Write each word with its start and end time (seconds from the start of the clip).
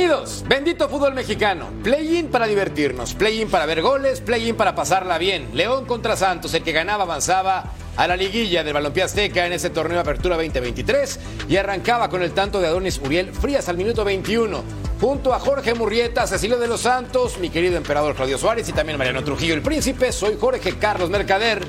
Bienvenidos, 0.00 0.44
bendito 0.48 0.88
fútbol 0.88 1.12
mexicano. 1.12 1.68
Play-in 1.82 2.28
para 2.28 2.46
divertirnos, 2.46 3.12
play-in 3.12 3.50
para 3.50 3.66
ver 3.66 3.82
goles, 3.82 4.22
play-in 4.22 4.56
para 4.56 4.74
pasarla 4.74 5.18
bien. 5.18 5.50
León 5.52 5.84
contra 5.84 6.16
Santos, 6.16 6.54
el 6.54 6.62
que 6.62 6.72
ganaba 6.72 7.02
avanzaba 7.02 7.74
a 7.98 8.06
la 8.06 8.16
liguilla 8.16 8.64
del 8.64 8.72
Balompié 8.72 9.02
Azteca 9.02 9.44
en 9.44 9.52
ese 9.52 9.68
torneo 9.68 10.00
Apertura 10.00 10.36
2023 10.36 11.20
y 11.50 11.56
arrancaba 11.58 12.08
con 12.08 12.22
el 12.22 12.32
tanto 12.32 12.62
de 12.62 12.68
Adonis 12.68 12.98
Uriel 13.04 13.34
Frías 13.34 13.68
al 13.68 13.76
minuto 13.76 14.02
21. 14.02 14.64
Junto 14.98 15.34
a 15.34 15.38
Jorge 15.38 15.74
Murrieta, 15.74 16.26
Cecilio 16.26 16.58
de 16.58 16.66
los 16.66 16.80
Santos, 16.80 17.36
mi 17.36 17.50
querido 17.50 17.76
emperador 17.76 18.14
Claudio 18.14 18.38
Suárez 18.38 18.66
y 18.70 18.72
también 18.72 18.96
Mariano 18.96 19.22
Trujillo 19.22 19.52
el 19.52 19.60
Príncipe, 19.60 20.12
soy 20.12 20.38
Jorge 20.40 20.78
Carlos 20.78 21.10
Mercader. 21.10 21.62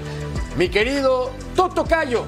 Mi 0.55 0.69
querido 0.69 1.31
Toto 1.53 1.83
Cayo, 1.83 2.23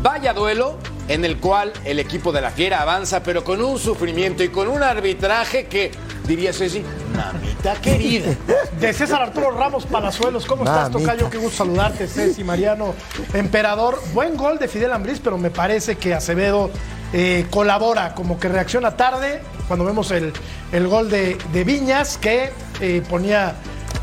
vaya 0.00 0.32
duelo, 0.32 0.78
en 1.10 1.24
el 1.24 1.38
cual 1.38 1.72
el 1.84 1.98
equipo 1.98 2.30
de 2.30 2.40
la 2.40 2.52
Fiera 2.52 2.80
avanza, 2.80 3.20
pero 3.20 3.42
con 3.42 3.60
un 3.62 3.80
sufrimiento 3.80 4.44
y 4.44 4.48
con 4.48 4.68
un 4.68 4.80
arbitraje 4.80 5.66
que, 5.66 5.90
diría 6.24 6.52
Ceci, 6.52 6.84
mamita 7.16 7.74
querida. 7.80 8.32
De 8.78 8.92
César 8.92 9.20
Arturo 9.20 9.50
Ramos 9.50 9.86
Palazuelos, 9.86 10.46
¿cómo 10.46 10.62
estás, 10.62 10.88
Mamita. 10.88 10.98
Tocayo? 11.00 11.28
Qué 11.28 11.38
gusto 11.38 11.64
saludarte, 11.64 12.06
Ceci, 12.06 12.44
Mariano, 12.44 12.94
Emperador. 13.34 14.00
Buen 14.14 14.36
gol 14.36 14.60
de 14.60 14.68
Fidel 14.68 14.92
Ambriz, 14.92 15.18
pero 15.18 15.36
me 15.36 15.50
parece 15.50 15.96
que 15.96 16.14
Acevedo 16.14 16.70
eh, 17.12 17.44
colabora, 17.50 18.14
como 18.14 18.38
que 18.38 18.48
reacciona 18.48 18.96
tarde 18.96 19.42
cuando 19.66 19.84
vemos 19.84 20.12
el, 20.12 20.32
el 20.70 20.86
gol 20.86 21.10
de, 21.10 21.36
de 21.52 21.64
Viñas, 21.64 22.18
que 22.18 22.52
eh, 22.80 23.02
ponía, 23.10 23.56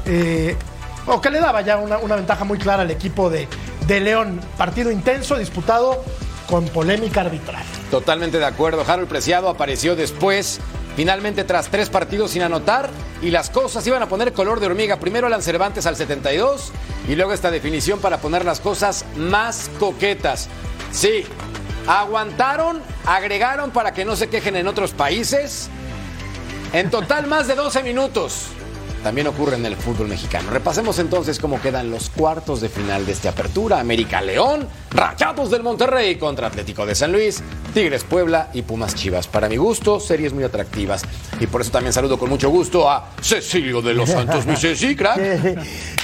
eh, 0.05 0.57
o 1.05 1.21
que 1.21 1.29
le 1.29 1.39
daba 1.39 1.61
ya 1.61 1.77
una, 1.77 1.99
una 1.99 2.17
ventaja 2.17 2.43
muy 2.43 2.57
clara 2.57 2.81
al 2.81 2.91
equipo 2.91 3.29
de, 3.29 3.47
de 3.87 3.99
León. 4.01 4.41
Partido 4.57 4.91
intenso, 4.91 5.37
disputado 5.37 6.03
con 6.47 6.65
polémica 6.69 7.21
arbitral. 7.21 7.63
Totalmente 7.91 8.39
de 8.39 8.45
acuerdo. 8.45 8.83
Harold 8.87 9.07
Preciado 9.07 9.49
apareció 9.49 9.95
después, 9.95 10.59
finalmente 10.95 11.43
tras 11.43 11.69
tres 11.69 11.89
partidos 11.89 12.31
sin 12.31 12.41
anotar, 12.41 12.89
y 13.21 13.29
las 13.29 13.49
cosas 13.49 13.85
iban 13.85 14.01
a 14.01 14.09
poner 14.09 14.33
color 14.33 14.59
de 14.59 14.67
hormiga. 14.67 14.99
Primero 14.99 15.27
Alan 15.27 15.41
Cervantes 15.41 15.85
al 15.85 15.95
72, 15.95 16.71
y 17.07 17.15
luego 17.15 17.33
esta 17.33 17.51
definición 17.51 17.99
para 17.99 18.17
poner 18.17 18.45
las 18.45 18.59
cosas 18.59 19.05
más 19.15 19.69
coquetas. 19.79 20.49
Sí, 20.91 21.25
aguantaron, 21.87 22.81
agregaron 23.05 23.71
para 23.71 23.93
que 23.93 24.05
no 24.05 24.15
se 24.15 24.29
quejen 24.29 24.55
en 24.55 24.67
otros 24.67 24.91
países. 24.91 25.69
En 26.73 26.89
total, 26.89 27.27
más 27.27 27.47
de 27.47 27.55
12 27.55 27.83
minutos. 27.83 28.47
También 29.07 29.27
ocurre 29.27 29.55
en 29.55 29.65
el 29.65 29.77
fútbol 29.77 30.09
mexicano. 30.09 30.49
Repasemos 30.49 30.99
entonces 30.99 31.39
cómo 31.39 31.61
quedan 31.61 31.89
los 31.89 32.09
cuartos 32.09 32.59
de 32.59 32.67
final 32.67 33.05
de 33.05 33.13
esta 33.13 33.29
apertura. 33.29 33.79
América 33.79 34.19
León, 34.19 34.67
Rayados 34.91 35.49
del 35.49 35.63
Monterrey 35.63 36.17
contra 36.17 36.47
Atlético 36.47 36.85
de 36.85 36.93
San 36.93 37.13
Luis, 37.13 37.41
Tigres 37.73 38.03
Puebla 38.03 38.49
y 38.53 38.63
Pumas 38.63 38.95
Chivas. 38.95 39.25
Para 39.29 39.47
mi 39.47 39.55
gusto, 39.55 40.01
series 40.01 40.33
muy 40.33 40.43
atractivas. 40.43 41.03
Y 41.39 41.47
por 41.47 41.61
eso 41.61 41.71
también 41.71 41.93
saludo 41.93 42.19
con 42.19 42.29
mucho 42.29 42.49
gusto 42.49 42.91
a 42.91 43.11
Cecilio 43.21 43.81
de 43.81 43.93
los 43.93 44.09
Santos, 44.09 44.45
mi 44.45 44.55
Ceci, 44.57 44.93
crack. 44.93 45.15
¿Qué, 45.15 45.57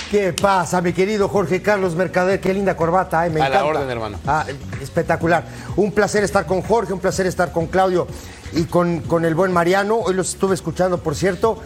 qué 0.09 0.31
pasa, 0.31 0.79
mi 0.81 0.93
querido 0.93 1.27
Jorge 1.27 1.61
Carlos 1.61 1.95
Mercader? 1.95 2.39
Qué 2.39 2.53
linda 2.53 2.77
corbata, 2.77 3.27
¿eh? 3.27 3.29
me 3.29 3.41
A 3.41 3.49
la 3.49 3.55
encanta. 3.57 3.65
orden, 3.79 3.89
hermano. 3.89 4.19
Ah, 4.25 4.45
espectacular. 4.81 5.43
Un 5.75 5.91
placer 5.91 6.23
estar 6.23 6.45
con 6.45 6.61
Jorge, 6.61 6.93
un 6.93 7.01
placer 7.01 7.27
estar 7.27 7.51
con 7.51 7.67
Claudio 7.67 8.07
y 8.53 8.63
con, 8.63 9.01
con 9.01 9.25
el 9.25 9.35
buen 9.35 9.51
Mariano. 9.51 9.97
Hoy 9.97 10.13
los 10.13 10.29
estuve 10.29 10.55
escuchando, 10.55 10.99
por 10.99 11.15
cierto. 11.15 11.59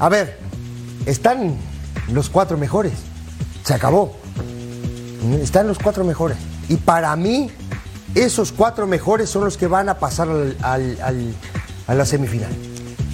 A 0.00 0.08
ver, 0.10 0.38
están 1.08 1.56
los 2.12 2.28
cuatro 2.30 2.56
mejores. 2.56 2.92
Se 3.64 3.74
acabó. 3.74 4.16
Están 5.42 5.66
los 5.66 5.78
cuatro 5.78 6.04
mejores. 6.04 6.38
Y 6.68 6.76
para 6.76 7.14
mí, 7.16 7.50
esos 8.14 8.52
cuatro 8.52 8.86
mejores 8.86 9.28
son 9.28 9.44
los 9.44 9.56
que 9.56 9.66
van 9.66 9.88
a 9.88 9.98
pasar 9.98 10.28
al- 10.28 10.56
al- 10.62 10.98
al- 11.02 11.34
a 11.86 11.94
la 11.94 12.04
semifinal. 12.04 12.50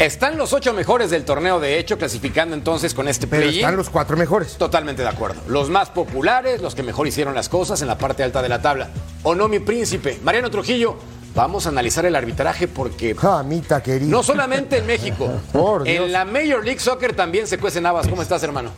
Están 0.01 0.37
los 0.37 0.53
ocho 0.53 0.73
mejores 0.75 1.11
del 1.11 1.25
torneo, 1.25 1.61
de 1.61 1.79
hecho, 1.79 1.97
clasificando 1.97 2.57
entonces 2.57 2.95
con 2.95 3.07
este 3.07 3.29
Pero 3.29 3.49
están 3.49 3.77
los 3.77 3.91
cuatro 3.91 4.17
mejores. 4.17 4.57
Totalmente 4.57 5.03
de 5.03 5.09
acuerdo. 5.09 5.41
Los 5.49 5.71
más 5.71 5.91
populares, 5.91 6.61
los 6.61 6.75
que 6.75 6.83
mejor 6.83 7.07
hicieron 7.07 7.33
las 7.35 7.49
cosas 7.49 7.81
en 7.81 7.87
la 7.87 7.97
parte 7.97 8.25
alta 8.25 8.43
de 8.43 8.49
la 8.49 8.61
tabla. 8.61 8.89
¿O 9.23 9.37
no, 9.37 9.47
mi 9.47 9.61
príncipe? 9.61 10.19
Mariano 10.25 10.51
Trujillo, 10.51 10.97
vamos 11.35 11.67
a 11.67 11.71
analizar 11.71 12.05
el 12.07 12.15
arbitraje 12.17 12.69
porque 12.69 13.15
Jamita 13.15 13.83
querida. 13.83 14.11
no 14.11 14.23
solamente 14.23 14.79
en 14.79 14.87
México, 14.87 15.29
Por 15.53 15.85
Dios. 15.85 15.97
en 16.07 16.13
la 16.13 16.25
Major 16.25 16.65
League 16.65 16.81
Soccer 16.81 17.15
también 17.15 17.47
se 17.47 17.59
cuecen 17.59 17.87
habas. 17.87 18.07
¿Cómo 18.09 18.23
estás, 18.23 18.43
hermano? 18.43 18.71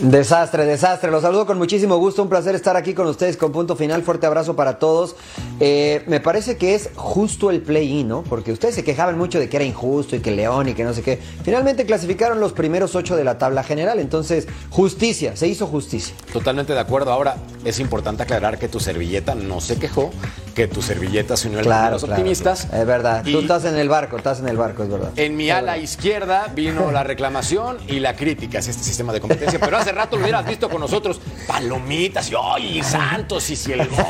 Desastre, 0.00 0.64
desastre. 0.64 1.10
Los 1.10 1.22
saludo 1.22 1.44
con 1.44 1.58
muchísimo 1.58 1.96
gusto. 1.96 2.22
Un 2.22 2.28
placer 2.28 2.54
estar 2.54 2.76
aquí 2.76 2.94
con 2.94 3.08
ustedes 3.08 3.36
con 3.36 3.50
punto 3.50 3.74
final. 3.74 4.04
Fuerte 4.04 4.26
abrazo 4.28 4.54
para 4.54 4.78
todos. 4.78 5.16
Eh, 5.58 6.04
me 6.06 6.20
parece 6.20 6.56
que 6.56 6.76
es 6.76 6.90
justo 6.94 7.50
el 7.50 7.60
play-in, 7.62 8.06
¿no? 8.06 8.22
Porque 8.22 8.52
ustedes 8.52 8.76
se 8.76 8.84
quejaban 8.84 9.18
mucho 9.18 9.40
de 9.40 9.48
que 9.48 9.56
era 9.56 9.64
injusto 9.64 10.14
y 10.14 10.20
que 10.20 10.30
León 10.30 10.68
y 10.68 10.74
que 10.74 10.84
no 10.84 10.94
sé 10.94 11.02
qué. 11.02 11.18
Finalmente 11.42 11.84
clasificaron 11.84 12.38
los 12.38 12.52
primeros 12.52 12.94
ocho 12.94 13.16
de 13.16 13.24
la 13.24 13.38
tabla 13.38 13.64
general. 13.64 13.98
Entonces, 13.98 14.46
justicia, 14.70 15.34
se 15.34 15.48
hizo 15.48 15.66
justicia. 15.66 16.14
Totalmente 16.32 16.74
de 16.74 16.78
acuerdo. 16.78 17.10
Ahora, 17.12 17.34
es 17.64 17.80
importante 17.80 18.22
aclarar 18.22 18.56
que 18.60 18.68
tu 18.68 18.78
servilleta 18.78 19.34
no 19.34 19.60
se 19.60 19.80
quejó, 19.80 20.12
que 20.58 20.66
tu 20.66 20.82
servilleta 20.82 21.36
se 21.36 21.46
unió 21.46 21.60
al 21.60 21.64
de 21.66 21.68
Claro, 21.68 21.90
los 21.92 22.02
claro, 22.02 22.14
optimistas. 22.20 22.62
claro. 22.66 22.80
Es 22.82 22.86
verdad. 22.88 23.24
Y 23.24 23.30
Tú 23.32 23.38
estás 23.38 23.64
en 23.64 23.76
el 23.76 23.88
barco, 23.88 24.16
estás 24.16 24.40
en 24.40 24.48
el 24.48 24.56
barco, 24.56 24.82
es 24.82 24.88
verdad. 24.88 25.10
En 25.14 25.36
mi 25.36 25.50
ala 25.50 25.78
izquierda 25.78 26.48
vino 26.52 26.90
la 26.90 27.04
reclamación 27.04 27.76
y 27.86 28.00
la 28.00 28.16
crítica 28.16 28.58
hacia 28.58 28.72
este 28.72 28.82
sistema 28.82 29.12
de 29.12 29.20
competencia. 29.20 29.60
Pero 29.60 29.76
hace 29.76 29.92
rato 29.92 30.16
lo 30.16 30.22
hubieras 30.22 30.44
visto 30.44 30.68
con 30.68 30.80
nosotros. 30.80 31.20
Palomitas 31.46 32.32
y 32.32 32.34
¡ay! 32.36 32.82
Santos 32.82 33.48
y 33.50 33.54
si 33.54 33.70
el 33.72 33.86
gol. 33.86 34.04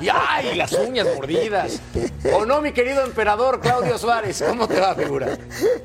Y, 0.00 0.04
y 0.04 0.08
¡ay! 0.12 0.54
Las 0.54 0.72
uñas 0.72 1.06
mordidas. 1.16 1.80
¿O 2.34 2.44
no, 2.44 2.60
mi 2.60 2.72
querido 2.72 3.02
emperador 3.02 3.60
Claudio 3.62 3.96
Suárez? 3.96 4.44
¿Cómo 4.46 4.68
te 4.68 4.78
va, 4.78 4.94
figura? 4.94 5.38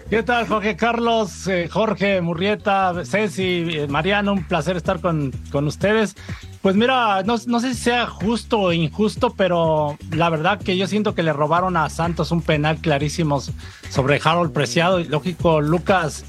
¿Qué 0.09 0.23
tal, 0.23 0.45
Jorge 0.45 0.75
Carlos, 0.75 1.47
eh, 1.47 1.69
Jorge 1.71 2.19
Murrieta, 2.19 2.93
Ceci, 3.05 3.65
eh, 3.69 3.87
Mariano? 3.87 4.33
Un 4.33 4.45
placer 4.45 4.75
estar 4.75 4.99
con, 4.99 5.31
con 5.53 5.67
ustedes. 5.67 6.15
Pues 6.61 6.75
mira, 6.75 7.23
no, 7.23 7.37
sé 7.37 7.73
si 7.73 7.79
sea 7.79 8.07
justo 8.07 8.59
o 8.59 8.73
injusto, 8.73 9.33
pero 9.35 9.97
la 10.11 10.29
verdad 10.29 10.59
que 10.59 10.75
yo 10.75 10.87
siento 10.87 11.15
que 11.15 11.23
le 11.23 11.31
robaron 11.31 11.77
a 11.77 11.89
Santos 11.89 12.31
un 12.31 12.41
penal 12.41 12.79
clarísimo 12.79 13.41
sobre 13.89 14.19
Harold 14.21 14.51
Preciado. 14.51 14.99
Y 14.99 15.05
lógico, 15.05 15.61
Lucas 15.61 16.25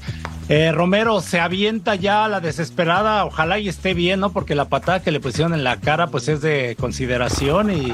eh, 0.47 0.71
Romero 0.71 1.19
se 1.19 1.41
avienta 1.41 1.95
ya 1.95 2.23
a 2.23 2.29
la 2.29 2.39
desesperada. 2.39 3.25
Ojalá 3.25 3.59
y 3.59 3.67
esté 3.67 3.93
bien, 3.93 4.21
¿no? 4.21 4.31
Porque 4.31 4.55
la 4.55 4.69
patada 4.69 5.01
que 5.01 5.11
le 5.11 5.19
pusieron 5.19 5.53
en 5.53 5.65
la 5.65 5.81
cara, 5.81 6.07
pues 6.07 6.29
es 6.29 6.41
de 6.41 6.77
consideración 6.79 7.71
y. 7.71 7.93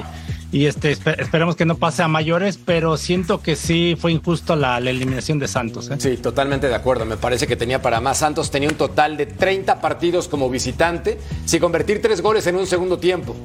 Y 0.51 0.65
este, 0.65 0.95
espe- 0.97 1.19
esperemos 1.19 1.55
que 1.57 1.65
no 1.65 1.75
pase 1.75 2.03
a 2.03 2.07
mayores, 2.07 2.57
pero 2.63 2.95
siento 2.95 3.41
que 3.41 3.55
sí 3.57 3.97
fue 3.99 4.13
injusto 4.13 4.55
la, 4.55 4.79
la 4.79 4.89
eliminación 4.91 5.39
de 5.39 5.47
Santos. 5.47 5.89
¿eh? 5.91 5.95
Sí, 5.99 6.15
totalmente 6.17 6.67
de 6.69 6.75
acuerdo. 6.75 7.05
Me 7.05 7.17
parece 7.17 7.47
que 7.47 7.55
tenía 7.57 7.81
para 7.81 7.99
más. 7.99 8.19
Santos 8.19 8.49
tenía 8.49 8.69
un 8.69 8.75
total 8.75 9.17
de 9.17 9.25
30 9.25 9.81
partidos 9.81 10.27
como 10.29 10.49
visitante, 10.49 11.17
sin 11.45 11.59
convertir 11.59 12.01
tres 12.01 12.21
goles 12.21 12.47
en 12.47 12.55
un 12.55 12.65
segundo 12.65 12.97
tiempo. 12.97 13.35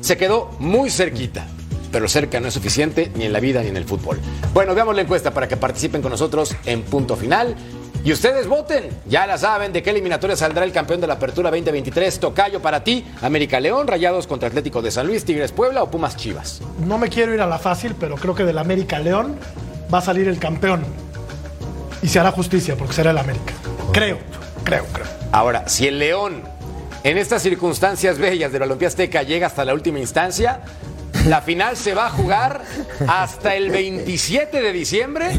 Se 0.00 0.16
quedó 0.16 0.50
muy 0.58 0.88
cerquita, 0.88 1.46
pero 1.92 2.08
cerca 2.08 2.40
no 2.40 2.48
es 2.48 2.54
suficiente 2.54 3.12
ni 3.16 3.24
en 3.24 3.32
la 3.34 3.40
vida 3.40 3.62
ni 3.62 3.68
en 3.68 3.76
el 3.76 3.84
fútbol. 3.84 4.18
Bueno, 4.54 4.74
veamos 4.74 4.94
la 4.96 5.02
encuesta 5.02 5.32
para 5.34 5.48
que 5.48 5.56
participen 5.58 6.00
con 6.00 6.10
nosotros 6.10 6.56
en 6.64 6.82
punto 6.82 7.16
final. 7.16 7.54
Y 8.06 8.12
ustedes 8.12 8.46
voten, 8.46 8.88
ya 9.06 9.26
la 9.26 9.36
saben, 9.36 9.72
de 9.72 9.82
qué 9.82 9.90
eliminatoria 9.90 10.36
saldrá 10.36 10.62
el 10.62 10.70
campeón 10.70 11.00
de 11.00 11.08
la 11.08 11.14
Apertura 11.14 11.50
2023. 11.50 12.20
Tocayo 12.20 12.62
para 12.62 12.84
ti, 12.84 13.04
América 13.20 13.58
León, 13.58 13.88
Rayados 13.88 14.28
contra 14.28 14.46
Atlético 14.46 14.80
de 14.80 14.92
San 14.92 15.08
Luis, 15.08 15.24
Tigres 15.24 15.50
Puebla 15.50 15.82
o 15.82 15.90
Pumas 15.90 16.16
Chivas. 16.16 16.60
No 16.86 16.98
me 16.98 17.08
quiero 17.08 17.34
ir 17.34 17.40
a 17.40 17.48
la 17.48 17.58
fácil, 17.58 17.96
pero 17.98 18.14
creo 18.14 18.32
que 18.36 18.44
del 18.44 18.58
América 18.58 19.00
León 19.00 19.34
va 19.92 19.98
a 19.98 20.02
salir 20.02 20.28
el 20.28 20.38
campeón. 20.38 20.84
Y 22.00 22.06
se 22.06 22.20
hará 22.20 22.30
justicia 22.30 22.76
porque 22.76 22.94
será 22.94 23.10
el 23.10 23.18
América. 23.18 23.52
Creo, 23.92 24.18
creo, 24.62 24.84
creo. 24.92 25.06
Ahora, 25.32 25.68
si 25.68 25.88
el 25.88 25.98
León 25.98 26.44
en 27.02 27.18
estas 27.18 27.42
circunstancias 27.42 28.18
bellas 28.18 28.52
del 28.52 28.60
Balompié 28.60 28.86
Azteca 28.86 29.24
llega 29.24 29.48
hasta 29.48 29.64
la 29.64 29.74
última 29.74 29.98
instancia, 29.98 30.60
la 31.26 31.40
final 31.42 31.76
se 31.76 31.94
va 31.94 32.06
a 32.06 32.10
jugar 32.10 32.62
hasta 33.06 33.54
el 33.54 33.70
27 33.70 34.60
de 34.60 34.72
diciembre 34.72 35.30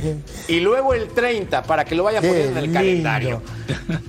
y 0.48 0.60
luego 0.60 0.94
el 0.94 1.08
30 1.08 1.64
para 1.64 1.86
que 1.86 1.96
lo 1.96 2.04
vayan 2.04 2.22
Qué 2.22 2.30
poniendo 2.30 2.60
en 2.60 2.66
el 2.66 2.74
calendario. 2.74 3.42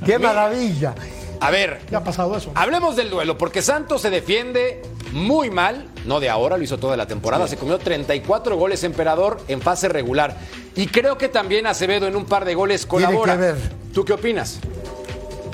¡Qué 0.05 0.19
maravilla! 0.19 0.95
A 1.41 1.51
ver, 1.51 1.81
Ya 1.91 1.99
ha 1.99 2.05
pasado 2.05 2.37
eso. 2.37 2.51
Hablemos 2.55 2.97
del 2.97 3.11
duelo, 3.11 3.39
porque 3.39 3.63
Santos 3.63 4.03
se 4.03 4.11
defiende 4.11 4.83
muy 5.13 5.51
mal, 5.51 5.87
no 6.05 6.19
de 6.21 6.29
ahora, 6.29 6.57
lo 6.57 6.65
hizo 6.65 6.79
toda 6.79 6.97
la 6.97 7.07
temporada, 7.07 7.47
se 7.47 7.57
comió 7.57 7.79
34 7.79 8.57
goles 8.57 8.83
Emperador 8.83 9.41
en 9.47 9.61
fase 9.61 9.89
regular. 9.89 10.37
Y 10.75 10.89
creo 10.89 11.17
que 11.17 11.29
también 11.29 11.67
Acevedo 11.67 12.09
en 12.09 12.17
un 12.17 12.25
par 12.25 12.45
de 12.45 12.55
goles 12.55 12.87
colabora. 12.87 13.55
¿Tú 13.95 14.05
qué 14.05 14.13
opinas? 14.15 14.59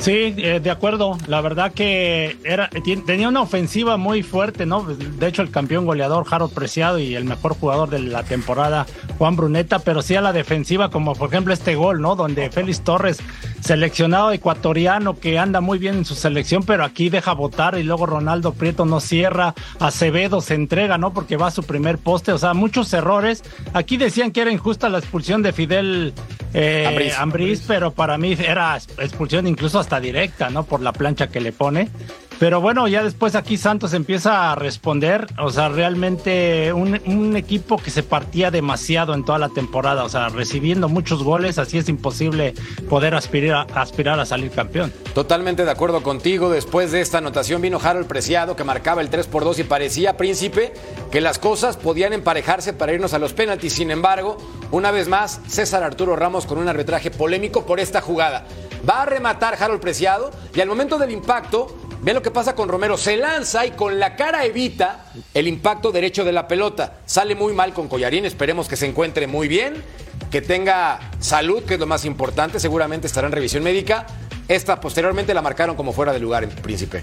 Sí, 0.04 0.34
eh, 0.36 0.60
de 0.62 0.70
acuerdo. 0.70 1.16
La 1.28 1.40
verdad 1.40 1.72
que 1.72 2.36
era 2.44 2.68
tenía 3.06 3.26
una 3.26 3.40
ofensiva 3.40 3.96
muy 3.96 4.22
fuerte, 4.22 4.66
¿no? 4.66 4.84
De 4.84 5.26
hecho, 5.26 5.40
el 5.40 5.50
campeón 5.50 5.86
goleador 5.86 6.26
Harold 6.30 6.52
Preciado 6.52 6.98
y 6.98 7.14
el 7.14 7.24
mejor 7.24 7.54
jugador 7.54 7.88
de 7.88 8.00
la 8.00 8.22
temporada 8.22 8.86
Juan 9.16 9.34
Bruneta, 9.34 9.78
pero 9.78 10.02
sí 10.02 10.14
a 10.14 10.20
la 10.20 10.34
defensiva, 10.34 10.90
como 10.90 11.14
por 11.14 11.30
ejemplo 11.30 11.54
este 11.54 11.74
gol, 11.74 12.02
¿no? 12.02 12.16
Donde 12.16 12.50
Félix 12.50 12.82
Torres 12.82 13.18
seleccionado 13.62 14.30
ecuatoriano 14.32 15.18
que 15.18 15.38
anda 15.38 15.62
muy 15.62 15.78
bien 15.78 15.94
en 15.94 16.04
su 16.04 16.14
selección, 16.14 16.64
pero 16.64 16.84
aquí 16.84 17.08
deja 17.08 17.32
votar 17.32 17.78
y 17.78 17.82
luego 17.82 18.04
Ronaldo 18.04 18.52
Prieto 18.52 18.84
no 18.84 19.00
cierra, 19.00 19.54
Acevedo 19.80 20.42
se 20.42 20.52
entrega, 20.52 20.98
¿no? 20.98 21.14
Porque 21.14 21.38
va 21.38 21.46
a 21.46 21.50
su 21.50 21.62
primer 21.62 21.96
poste, 21.96 22.32
o 22.32 22.38
sea, 22.38 22.52
muchos 22.52 22.92
errores. 22.92 23.42
Aquí 23.72 23.96
decían 23.96 24.32
que 24.32 24.42
era 24.42 24.52
injusta 24.52 24.90
la 24.90 24.98
expulsión 24.98 25.40
de 25.40 25.54
Fidel 25.54 26.12
eh, 26.52 27.14
Ambriz, 27.18 27.64
pero 27.66 27.92
para 27.92 28.18
mí 28.18 28.36
era 28.38 28.76
expulsión 28.76 29.46
incluso 29.46 29.78
hasta 29.78 29.94
directa, 30.00 30.50
¿no? 30.50 30.64
Por 30.64 30.81
la 30.81 30.93
plancha 30.93 31.29
que 31.29 31.41
le 31.41 31.52
pone. 31.52 31.91
Pero 32.38 32.61
bueno, 32.61 32.88
ya 32.88 33.02
después 33.02 33.37
aquí 33.37 33.56
Santos 33.56 33.94
empieza 33.94 34.50
a 34.50 34.55
responder, 34.55 35.26
o 35.38 35.50
sea, 35.50 35.69
realmente 35.69 36.73
un, 36.73 37.37
equipo 37.37 37.79
que 37.79 37.91
se 37.91 38.02
partía 38.02 38.50
demasiado 38.50 39.14
en 39.14 39.25
toda 39.25 39.38
la 39.38 39.49
temporada, 39.49 40.05
o 40.05 40.08
sea, 40.08 40.29
recibiendo 40.29 40.88
muchos 40.88 41.23
goles, 41.23 41.58
así 41.58 41.79
es 41.79 41.88
imposible 41.88 42.55
poder 42.88 43.14
aspirar, 43.14 43.67
aspirar 43.75 44.20
a 44.20 44.26
salir 44.26 44.50
campeón. 44.50 44.93
Totalmente 45.14 45.64
de 45.64 45.70
acuerdo 45.70 46.02
contigo, 46.02 46.50
después 46.50 46.93
de 46.93 47.00
esta 47.00 47.19
anotación 47.19 47.62
vino 47.62 47.79
Harold 47.82 48.06
Preciado 48.06 48.56
que 48.56 48.64
marcaba 48.64 49.00
el 49.00 49.11
3 49.11 49.26
por 49.26 49.44
2 49.44 49.61
y 49.61 49.64
parecía, 49.64 50.17
príncipe, 50.17 50.73
que 51.11 51.20
las 51.20 51.38
cosas 51.38 51.76
podían 51.76 52.12
emparejarse 52.12 52.73
para 52.73 52.93
irnos 52.93 53.14
a 53.14 53.19
los 53.19 53.32
penaltis, 53.32 53.75
sin 53.75 53.91
embargo, 53.91 54.38
una 54.70 54.91
vez 54.91 55.08
más, 55.08 55.41
César 55.46 55.82
Arturo 55.82 56.17
Ramos 56.17 56.46
con 56.46 56.58
un 56.58 56.69
arbitraje 56.69 57.11
polémico 57.11 57.64
por 57.64 57.81
esta 57.81 58.00
jugada. 58.00 58.44
Va 58.88 59.02
a 59.02 59.06
rematar 59.06 59.56
Harold 59.58 59.81
Preciado 59.81 60.31
y 60.54 60.60
al 60.60 60.69
momento 60.69 60.98
del 60.98 61.10
impacto 61.10 61.84
Vean 62.04 62.16
lo 62.16 62.22
que 62.22 62.31
pasa 62.31 62.54
con 62.54 62.69
Romero. 62.69 62.98
Se 62.98 63.16
lanza 63.16 63.64
y 63.64 63.70
con 63.70 63.98
la 63.98 64.14
cara 64.14 64.44
evita 64.44 65.06
el 65.32 65.48
impacto 65.48 65.90
derecho 65.90 66.22
de 66.22 66.32
la 66.32 66.46
pelota. 66.46 66.98
Sale 67.06 67.34
muy 67.34 67.54
mal 67.54 67.72
con 67.72 67.88
Collarín. 67.88 68.26
Esperemos 68.26 68.69
que 68.69 68.76
se 68.76 68.84
encuentre 68.84 69.26
muy 69.26 69.48
bien, 69.48 69.82
que 70.31 70.42
tenga 70.42 71.00
salud, 71.19 71.62
que 71.62 71.75
es 71.75 71.81
lo 71.81 71.86
más 71.86 72.04
importante. 72.04 72.60
Seguramente 72.60 73.06
estará 73.06 73.26
en 73.26 73.32
revisión 73.32 73.62
médica. 73.62 74.06
Esta 74.48 74.82
posteriormente 74.82 75.32
la 75.32 75.40
marcaron 75.40 75.76
como 75.76 75.94
fuera 75.94 76.12
de 76.12 76.19
lugar 76.19 76.44
en 76.44 76.50
Príncipe. 76.50 77.00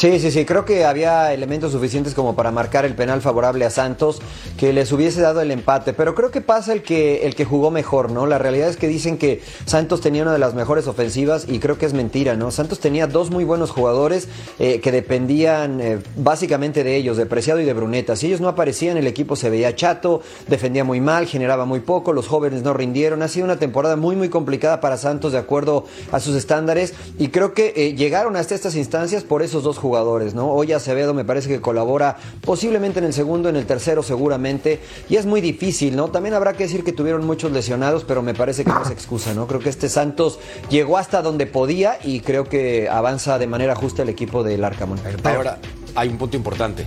Sí, 0.00 0.18
sí, 0.18 0.30
sí, 0.30 0.46
creo 0.46 0.64
que 0.64 0.86
había 0.86 1.34
elementos 1.34 1.72
suficientes 1.72 2.14
como 2.14 2.34
para 2.34 2.50
marcar 2.50 2.86
el 2.86 2.94
penal 2.94 3.20
favorable 3.20 3.66
a 3.66 3.70
Santos, 3.70 4.22
que 4.56 4.72
les 4.72 4.90
hubiese 4.92 5.20
dado 5.20 5.42
el 5.42 5.50
empate, 5.50 5.92
pero 5.92 6.14
creo 6.14 6.30
que 6.30 6.40
pasa 6.40 6.72
el 6.72 6.82
que, 6.82 7.26
el 7.26 7.34
que 7.34 7.44
jugó 7.44 7.70
mejor, 7.70 8.10
¿no? 8.10 8.26
La 8.26 8.38
realidad 8.38 8.70
es 8.70 8.78
que 8.78 8.88
dicen 8.88 9.18
que 9.18 9.42
Santos 9.66 10.00
tenía 10.00 10.22
una 10.22 10.32
de 10.32 10.38
las 10.38 10.54
mejores 10.54 10.86
ofensivas 10.86 11.44
y 11.46 11.58
creo 11.58 11.76
que 11.76 11.84
es 11.84 11.92
mentira, 11.92 12.34
¿no? 12.34 12.50
Santos 12.50 12.80
tenía 12.80 13.08
dos 13.08 13.30
muy 13.30 13.44
buenos 13.44 13.72
jugadores 13.72 14.28
eh, 14.58 14.80
que 14.80 14.90
dependían 14.90 15.82
eh, 15.82 15.98
básicamente 16.16 16.82
de 16.82 16.96
ellos, 16.96 17.18
de 17.18 17.26
Preciado 17.26 17.60
y 17.60 17.66
de 17.66 17.74
Bruneta. 17.74 18.16
Si 18.16 18.26
ellos 18.26 18.40
no 18.40 18.48
aparecían, 18.48 18.96
el 18.96 19.06
equipo 19.06 19.36
se 19.36 19.50
veía 19.50 19.76
chato, 19.76 20.22
defendía 20.48 20.82
muy 20.82 21.02
mal, 21.02 21.26
generaba 21.26 21.66
muy 21.66 21.80
poco, 21.80 22.14
los 22.14 22.26
jóvenes 22.26 22.62
no 22.62 22.72
rindieron. 22.72 23.20
Ha 23.20 23.28
sido 23.28 23.44
una 23.44 23.58
temporada 23.58 23.96
muy, 23.96 24.16
muy 24.16 24.30
complicada 24.30 24.80
para 24.80 24.96
Santos 24.96 25.32
de 25.32 25.38
acuerdo 25.38 25.84
a 26.10 26.20
sus 26.20 26.36
estándares 26.36 26.94
y 27.18 27.28
creo 27.28 27.52
que 27.52 27.74
eh, 27.76 27.94
llegaron 27.94 28.36
hasta 28.36 28.54
estas 28.54 28.76
instancias 28.76 29.24
por 29.24 29.42
esos 29.42 29.62
dos 29.62 29.76
jugadores, 29.76 29.89
¿no? 30.34 30.50
Hoy 30.52 30.72
Acevedo 30.72 31.14
me 31.14 31.24
parece 31.24 31.48
que 31.48 31.60
colabora 31.60 32.16
posiblemente 32.40 32.98
en 32.98 33.04
el 33.06 33.12
segundo, 33.12 33.48
en 33.48 33.56
el 33.56 33.66
tercero 33.66 34.02
seguramente, 34.02 34.80
y 35.08 35.16
es 35.16 35.26
muy 35.26 35.40
difícil, 35.40 35.96
¿no? 35.96 36.08
También 36.08 36.34
habrá 36.34 36.52
que 36.54 36.64
decir 36.64 36.84
que 36.84 36.92
tuvieron 36.92 37.26
muchos 37.26 37.52
lesionados, 37.52 38.04
pero 38.04 38.22
me 38.22 38.34
parece 38.34 38.64
que 38.64 38.70
no 38.70 38.82
es 38.82 38.90
excusa, 38.90 39.34
¿no? 39.34 39.46
Creo 39.46 39.60
que 39.60 39.68
este 39.68 39.88
Santos 39.88 40.38
llegó 40.68 40.98
hasta 40.98 41.22
donde 41.22 41.46
podía 41.46 41.98
y 42.02 42.20
creo 42.20 42.44
que 42.44 42.88
avanza 42.88 43.38
de 43.38 43.46
manera 43.46 43.74
justa 43.74 44.02
el 44.02 44.08
equipo 44.08 44.42
del 44.42 44.64
Arcamón. 44.64 45.00
Ahora, 45.24 45.58
hay 45.94 46.08
un 46.08 46.18
punto 46.18 46.36
importante. 46.36 46.86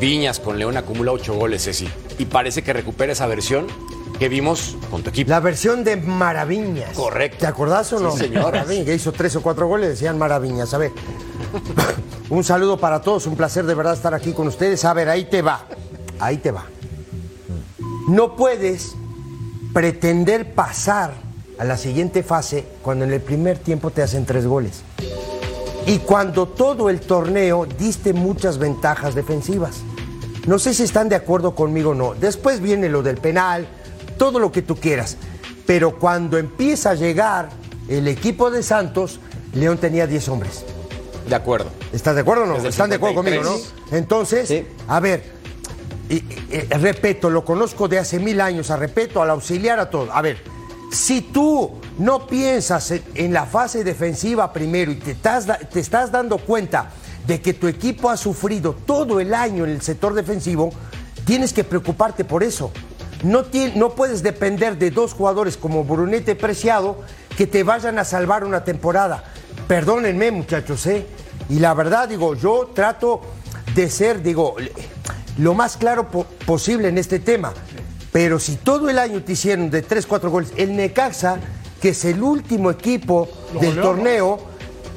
Viñas 0.00 0.40
con 0.40 0.58
León 0.58 0.76
acumula 0.76 1.12
ocho 1.12 1.34
goles, 1.34 1.64
Ceci, 1.64 1.88
y 2.18 2.24
parece 2.24 2.62
que 2.62 2.72
recupera 2.72 3.12
esa 3.12 3.26
versión 3.26 3.66
que 4.18 4.28
vimos 4.28 4.76
con 4.90 5.02
tu 5.02 5.10
equipo. 5.10 5.30
La 5.30 5.40
versión 5.40 5.84
de 5.84 5.96
Maraviñas. 5.96 6.94
Correcto. 6.94 7.38
¿Te 7.40 7.46
acordás 7.46 7.92
o 7.92 8.00
no? 8.00 8.10
Sí, 8.12 8.18
señor. 8.18 8.52
que 8.66 8.94
hizo 8.94 9.12
tres 9.12 9.36
o 9.36 9.42
cuatro 9.42 9.68
goles, 9.68 9.90
decían 9.90 10.18
Maraviñas. 10.18 10.74
A 10.74 10.78
ver, 10.78 10.92
un 12.30 12.44
saludo 12.44 12.78
para 12.78 13.00
todos, 13.00 13.26
un 13.26 13.36
placer 13.36 13.64
de 13.66 13.74
verdad 13.74 13.94
estar 13.94 14.14
aquí 14.14 14.32
con 14.32 14.48
ustedes. 14.48 14.84
A 14.84 14.92
ver, 14.94 15.08
ahí 15.08 15.24
te 15.24 15.42
va, 15.42 15.66
ahí 16.18 16.38
te 16.38 16.50
va. 16.50 16.66
No 18.08 18.36
puedes 18.36 18.94
pretender 19.72 20.54
pasar 20.54 21.12
a 21.58 21.64
la 21.64 21.76
siguiente 21.76 22.22
fase 22.22 22.64
cuando 22.82 23.04
en 23.04 23.12
el 23.12 23.20
primer 23.20 23.58
tiempo 23.58 23.90
te 23.90 24.02
hacen 24.02 24.24
tres 24.24 24.46
goles. 24.46 24.82
Y 25.86 25.98
cuando 25.98 26.46
todo 26.46 26.90
el 26.90 27.00
torneo 27.00 27.66
diste 27.78 28.12
muchas 28.12 28.58
ventajas 28.58 29.14
defensivas. 29.14 29.80
No 30.46 30.58
sé 30.58 30.72
si 30.74 30.82
están 30.82 31.08
de 31.08 31.16
acuerdo 31.16 31.54
conmigo 31.54 31.90
o 31.90 31.94
no. 31.94 32.14
Después 32.14 32.60
viene 32.60 32.88
lo 32.88 33.02
del 33.02 33.18
penal, 33.18 33.66
todo 34.16 34.38
lo 34.38 34.52
que 34.52 34.62
tú 34.62 34.76
quieras. 34.76 35.16
Pero 35.66 35.98
cuando 35.98 36.38
empieza 36.38 36.90
a 36.90 36.94
llegar 36.94 37.50
el 37.88 38.08
equipo 38.08 38.50
de 38.50 38.62
Santos, 38.62 39.20
León 39.54 39.78
tenía 39.78 40.06
10 40.06 40.28
hombres. 40.28 40.64
De 41.28 41.34
acuerdo. 41.34 41.70
¿Estás 41.92 42.14
de 42.14 42.22
acuerdo 42.22 42.44
o 42.44 42.46
no? 42.46 42.56
¿Están 42.56 42.88
de 42.88 42.96
acuerdo 42.96 43.16
conmigo, 43.16 43.42
no? 43.42 43.56
Entonces, 43.90 44.64
a 44.86 44.98
ver, 44.98 45.22
y, 46.08 46.20
repito, 46.70 47.28
lo 47.28 47.44
conozco 47.44 47.86
de 47.86 47.98
hace 47.98 48.18
mil 48.18 48.40
años, 48.40 48.70
a 48.70 48.76
repito, 48.76 49.20
al 49.22 49.30
auxiliar 49.30 49.78
a 49.78 49.90
todo. 49.90 50.10
A 50.12 50.22
ver, 50.22 50.38
si 50.90 51.20
tú 51.20 51.72
no 51.98 52.26
piensas 52.26 52.94
en 53.14 53.32
la 53.32 53.44
fase 53.44 53.84
defensiva 53.84 54.52
primero 54.52 54.90
y 54.90 54.96
te 54.96 55.10
estás, 55.10 55.46
te 55.68 55.80
estás 55.80 56.10
dando 56.10 56.38
cuenta 56.38 56.90
de 57.26 57.42
que 57.42 57.52
tu 57.52 57.68
equipo 57.68 58.08
ha 58.08 58.16
sufrido 58.16 58.74
todo 58.86 59.20
el 59.20 59.34
año 59.34 59.64
en 59.64 59.70
el 59.70 59.82
sector 59.82 60.14
defensivo, 60.14 60.70
tienes 61.26 61.52
que 61.52 61.62
preocuparte 61.62 62.24
por 62.24 62.42
eso. 62.42 62.72
No, 63.22 63.44
no 63.74 63.90
puedes 63.90 64.22
depender 64.22 64.78
de 64.78 64.90
dos 64.90 65.12
jugadores 65.12 65.58
como 65.58 65.84
Brunete 65.84 66.36
Preciado 66.36 67.00
que 67.36 67.46
te 67.46 67.64
vayan 67.64 67.98
a 67.98 68.04
salvar 68.04 68.44
una 68.44 68.64
temporada. 68.64 69.24
Perdónenme, 69.68 70.30
muchachos, 70.30 70.86
¿eh? 70.86 71.06
Y 71.50 71.58
la 71.58 71.74
verdad, 71.74 72.08
digo, 72.08 72.34
yo 72.34 72.70
trato 72.74 73.20
de 73.74 73.90
ser, 73.90 74.22
digo, 74.22 74.56
lo 75.36 75.52
más 75.52 75.76
claro 75.76 76.08
posible 76.08 76.88
en 76.88 76.96
este 76.96 77.18
tema. 77.18 77.52
Pero 78.10 78.40
si 78.40 78.56
todo 78.56 78.88
el 78.88 78.98
año 78.98 79.22
te 79.22 79.32
hicieron 79.32 79.68
de 79.68 79.82
3, 79.82 80.06
4 80.06 80.30
goles, 80.30 80.52
el 80.56 80.74
Necaxa, 80.74 81.38
que 81.82 81.90
es 81.90 82.04
el 82.06 82.22
último 82.22 82.70
equipo 82.70 83.28
del 83.60 83.78
torneo, 83.78 84.38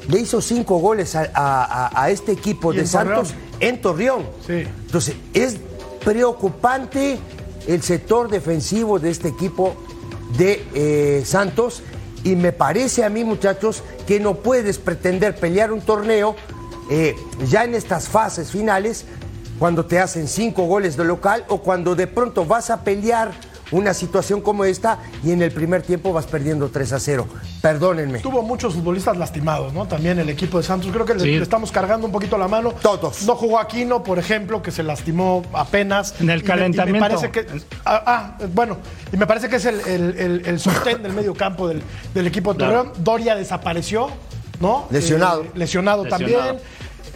le 0.08 0.20
hizo 0.20 0.40
5 0.40 0.78
goles 0.78 1.14
a, 1.14 2.06
este 2.08 2.32
equipo 2.32 2.72
de 2.72 2.86
Santos 2.86 3.34
en 3.60 3.78
Torreón. 3.82 4.26
Entonces, 4.48 5.16
es 5.34 5.58
preocupante 6.02 7.18
el 7.66 7.82
sector 7.82 8.30
defensivo 8.30 8.98
de 8.98 9.10
este 9.10 9.28
equipo 9.28 9.76
de 10.38 10.66
eh, 10.74 11.22
Santos 11.26 11.82
y 12.24 12.36
me 12.36 12.52
parece 12.52 13.04
a 13.04 13.08
mí 13.08 13.24
muchachos 13.24 13.82
que 14.06 14.20
no 14.20 14.34
puedes 14.36 14.78
pretender 14.78 15.34
pelear 15.36 15.72
un 15.72 15.80
torneo 15.80 16.36
eh, 16.90 17.16
ya 17.48 17.64
en 17.64 17.74
estas 17.74 18.08
fases 18.08 18.50
finales 18.50 19.04
cuando 19.58 19.86
te 19.86 19.98
hacen 19.98 20.28
cinco 20.28 20.64
goles 20.64 20.96
de 20.96 21.04
local 21.04 21.44
o 21.48 21.62
cuando 21.62 21.94
de 21.94 22.06
pronto 22.06 22.44
vas 22.44 22.70
a 22.70 22.84
pelear 22.84 23.32
una 23.72 23.94
situación 23.94 24.40
como 24.40 24.64
esta 24.64 24.98
y 25.24 25.32
en 25.32 25.42
el 25.42 25.50
primer 25.50 25.82
tiempo 25.82 26.12
vas 26.12 26.26
perdiendo 26.26 26.68
3 26.68 26.92
a 26.92 27.00
0. 27.00 27.26
Perdónenme. 27.60 28.20
Tuvo 28.20 28.42
muchos 28.42 28.74
futbolistas 28.74 29.16
lastimados, 29.16 29.72
¿no? 29.72 29.86
También 29.86 30.18
el 30.18 30.28
equipo 30.28 30.58
de 30.58 30.64
Santos. 30.64 30.90
Creo 30.92 31.04
que 31.04 31.14
le, 31.14 31.42
estamos 31.42 31.72
cargando 31.72 32.06
un 32.06 32.12
poquito 32.12 32.38
la 32.38 32.48
mano. 32.48 32.72
Todos. 32.72 33.22
No 33.24 33.34
jugó 33.34 33.58
Aquino, 33.58 34.02
por 34.02 34.18
ejemplo, 34.18 34.62
que 34.62 34.70
se 34.70 34.82
lastimó 34.82 35.42
apenas. 35.52 36.14
En 36.20 36.30
el 36.30 36.42
calentamiento. 36.42 37.00
me 37.00 37.08
parece 37.08 37.30
que. 37.30 37.46
Ah, 37.84 38.02
ah, 38.06 38.38
bueno, 38.52 38.78
y 39.12 39.16
me 39.16 39.26
parece 39.26 39.48
que 39.48 39.56
es 39.56 39.64
el, 39.64 39.80
el, 40.44 40.60
sostén 40.60 41.02
del 41.02 41.12
medio 41.12 41.34
campo 41.34 41.68
del, 41.68 41.82
equipo 42.26 42.52
de 42.52 42.60
Torreón. 42.60 42.92
Doria 42.98 43.34
desapareció, 43.34 44.08
¿no? 44.60 44.86
Lesionado. 44.90 45.42
Eh, 45.42 45.50
lesionado. 45.54 46.04
también. 46.04 46.58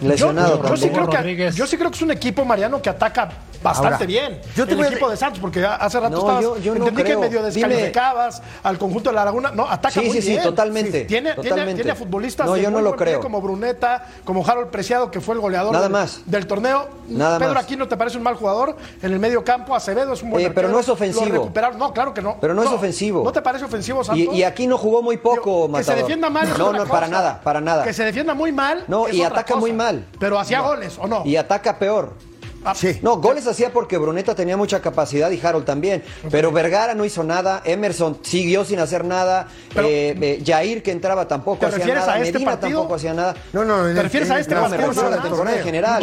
Lesionado 0.00 0.62
yo, 0.68 0.76
sí 0.76 0.90
creo 0.90 1.08
que, 1.08 1.52
yo 1.52 1.66
sí 1.66 1.76
creo 1.78 1.90
que 1.90 1.96
es 1.96 2.02
un 2.02 2.10
equipo, 2.10 2.44
Mariano, 2.44 2.82
que 2.82 2.90
ataca 2.90 3.30
bastante 3.62 4.06
bien. 4.06 4.40
Yo 4.54 4.66
te 4.66 4.74
el 4.74 4.84
equipo 4.84 5.10
de 5.10 5.16
Santos, 5.16 5.40
porque 5.40 5.64
hace 5.64 6.00
rato 6.00 6.18
estabas, 6.18 6.66
entendí 6.66 7.02
que 7.02 7.16
medio 7.16 7.42
descalificabas 7.42 8.42
al 8.62 8.78
conjunto 8.78 9.10
de 9.10 9.16
la 9.16 9.24
Laguna. 9.24 9.50
No, 9.50 9.68
ataca 9.68 10.00
muy 10.00 10.10
sí, 10.10 10.28
bien. 10.28 10.40
Sí, 10.40 10.42
totalmente. 10.42 11.04
Tiene, 11.04 11.34
totalmente. 11.34 11.82
Tiene, 11.82 11.96
futbolistas 11.96 12.46
no, 12.46 12.56
yo 12.56 12.70
no 12.70 12.80
lo 12.80 12.96
creo. 12.96 13.20
como 13.20 13.40
Bruneta, 13.40 14.06
como 14.24 14.46
Harold 14.46 14.70
Preciado, 14.70 15.10
que 15.10 15.20
fue 15.20 15.34
el 15.34 15.40
goleador 15.40 15.72
Nada 15.72 15.84
del, 15.84 15.92
más. 15.92 16.22
del 16.26 16.46
torneo. 16.46 16.88
Nada 17.08 17.38
Pedro 17.38 17.54
más. 17.54 17.64
Aquino 17.64 17.88
te 17.88 17.96
parece 17.96 18.16
un 18.16 18.22
mal 18.22 18.34
jugador 18.34 18.76
en 19.02 19.12
el 19.12 19.18
medio 19.18 19.44
campo. 19.44 19.74
Acevedo 19.74 20.12
es 20.12 20.22
un 20.22 20.30
buen 20.30 20.44
Oye, 20.44 20.54
pero 20.54 20.68
no 20.68 20.80
es 20.80 20.88
ofensivo. 20.88 21.50
No, 21.76 21.92
claro 21.92 22.14
que 22.14 22.22
no. 22.22 22.36
Pero 22.40 22.54
no, 22.54 22.62
es 22.62 22.70
ofensivo. 22.70 23.24
¿No 23.24 23.32
te 23.32 23.42
parece 23.42 23.64
ofensivo, 23.64 24.04
Santos? 24.04 24.34
Y, 24.34 24.42
aquí 24.42 24.66
no 24.66 24.78
jugó 24.78 25.02
muy 25.02 25.16
poco, 25.16 25.70
Que 25.72 25.84
se 25.84 25.94
defienda 25.94 26.30
mal. 26.30 26.48
No, 26.56 26.72
no, 26.72 26.86
para 26.86 27.08
nada, 27.08 27.40
para 27.42 27.60
nada. 27.60 27.84
Que 27.84 27.92
se 27.92 28.04
defienda 28.04 28.34
muy 28.34 28.52
mal. 28.52 28.84
No, 28.88 29.08
y 29.08 29.22
ataca 29.22 29.56
muy 29.56 29.72
mal. 29.72 30.06
Pero 30.18 30.38
hacía 30.38 30.60
goles, 30.60 30.98
¿o 30.98 31.06
no? 31.06 31.22
Y 31.24 31.36
ataca 31.36 31.78
peor. 31.78 32.14
Ah, 32.66 32.74
Sí. 32.74 32.98
No, 33.00 33.18
goles 33.18 33.46
hacía 33.46 33.72
porque 33.72 33.96
Bruneta 33.96 34.34
tenía 34.34 34.56
mucha 34.56 34.82
capacidad 34.82 35.30
y 35.30 35.40
Harold 35.44 35.64
también. 35.64 36.02
Pero 36.32 36.50
Vergara 36.50 36.94
no 36.94 37.04
hizo 37.04 37.22
nada, 37.22 37.62
Emerson 37.64 38.18
siguió 38.22 38.64
sin 38.64 38.80
hacer 38.80 39.04
nada, 39.04 39.46
Pero- 39.72 39.86
eh, 39.86 40.16
eh, 40.20 40.42
Jair 40.44 40.82
que 40.82 40.90
entraba 40.90 41.28
tampoco 41.28 41.58
¿Te 41.60 41.66
hacía 41.66 41.78
refieres 41.78 42.00
nada, 42.02 42.14
a 42.14 42.18
este 42.20 42.32
Medina 42.32 42.50
partido? 42.50 42.78
tampoco 42.80 42.94
hacía 42.96 43.14
nada. 43.14 43.34
No, 43.52 43.64
no, 43.64 43.94
¿Te 43.94 44.02
refieres 44.02 44.30
a 44.30 44.40
este 44.40 44.54
No, 44.56 44.62
me 44.62 44.68
partido? 44.70 44.88
refiero 44.88 45.08
a 45.08 45.10
la 45.16 45.22
temporada 45.22 45.56
en 45.56 45.62
general. 45.64 46.02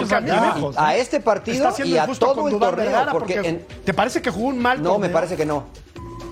A 0.78 0.96
me 0.96 1.00
este 1.00 1.20
partido 1.20 1.74
y 1.86 1.98
a 1.98 2.08
todo 2.08 2.48
el 2.48 2.58
torneo. 2.58 3.06
Porque 3.12 3.34
en- 3.36 3.66
¿Te 3.84 3.94
parece 3.94 4.22
que 4.22 4.30
jugó 4.32 4.48
un 4.48 4.60
mal 4.60 4.82
No, 4.82 4.98
me 4.98 5.10
parece 5.10 5.36
que 5.36 5.46
no. 5.46 5.66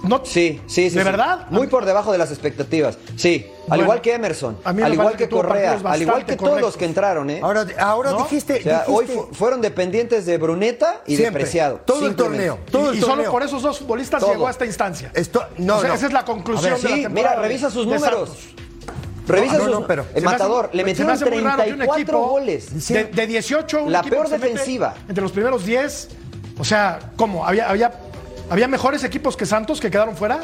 No, 0.03 0.21
Sí, 0.25 0.59
sí, 0.65 0.89
sí. 0.89 0.95
¿De 0.95 1.03
sí. 1.03 1.05
verdad? 1.05 1.45
Muy 1.51 1.67
por 1.67 1.85
debajo 1.85 2.11
de 2.11 2.17
las 2.17 2.31
expectativas. 2.31 2.97
Sí. 3.17 3.45
Al 3.63 3.67
Bueno, 3.67 3.83
igual 3.83 4.01
que 4.01 4.13
Emerson. 4.15 4.57
a 4.63 4.73
mí 4.73 4.79
me 4.81 4.87
Al 4.87 4.93
igual 4.93 5.15
que 5.15 5.29
Correa. 5.29 5.79
Al 5.83 6.01
igual 6.01 6.25
que 6.25 6.35
todos 6.35 6.59
los 6.59 6.75
que 6.75 6.85
entraron, 6.85 7.29
¿eh? 7.29 7.39
Ahora, 7.43 7.65
ahora 7.77 8.11
¿No? 8.11 8.17
dijiste. 8.23 8.59
o 8.59 8.63
sea, 8.63 8.83
hoy 8.87 9.05
fu- 9.05 9.29
fueron 9.31 9.61
dependientes 9.61 10.25
de 10.25 10.37
Bruneta 10.39 11.01
y 11.05 11.15
siempre, 11.17 11.25
de 11.41 11.45
Preciado. 11.45 11.81
Todo 11.85 12.07
el 12.07 12.15
torneo. 12.15 12.57
Todo 12.71 12.85
y, 12.87 12.89
el 12.89 12.95
y 12.97 12.99
solo 13.01 13.13
torneo. 13.13 13.31
por 13.31 13.43
esos 13.43 13.61
dos 13.61 13.77
futbolistas 13.79 14.21
Todo. 14.21 14.31
llegó 14.31 14.47
a 14.47 14.51
esta 14.51 14.65
instancia. 14.65 15.11
Esto- 15.13 15.45
no, 15.59 15.77
O 15.77 15.79
sea, 15.81 15.89
no. 15.89 15.95
Esa 15.95 16.07
es 16.07 16.13
la 16.13 16.25
conclusión 16.25 16.73
A 16.73 16.75
ver, 16.77 16.81
de 16.83 16.89
la 16.89 16.95
Sí, 16.95 17.01
temporada. 17.03 17.35
mira, 17.35 17.47
revisa 17.47 17.69
sus 17.69 17.85
números. 17.85 18.31
Revisa 19.27 19.53
No, 19.53 19.59
no, 19.59 19.65
sus- 19.65 19.79
no, 19.81 19.87
pero- 19.87 20.01
El 20.15 20.23
me 20.23 20.27
hace- 20.29 20.37
matador 20.39 20.69
le 20.73 20.83
me 20.83 20.89
metieron 20.91 21.13
un 21.13 21.19
34 21.19 21.93
equipo 22.01 22.27
goles. 22.27 22.87
De, 22.89 23.03
de 23.05 23.27
18, 23.27 23.83
un 23.83 23.91
La 23.91 24.01
peor 24.01 24.27
defensiva. 24.27 24.95
Entre 25.07 25.21
los 25.21 25.31
primeros 25.31 25.63
10. 25.63 26.09
O 26.57 26.63
sea, 26.65 26.99
¿cómo? 27.15 27.45
¿Había, 27.45 27.69
había, 27.69 27.91
había 28.51 28.67
mejores 28.67 29.03
equipos 29.03 29.35
que 29.37 29.45
Santos 29.45 29.79
que 29.79 29.89
quedaron 29.89 30.15
fuera? 30.15 30.41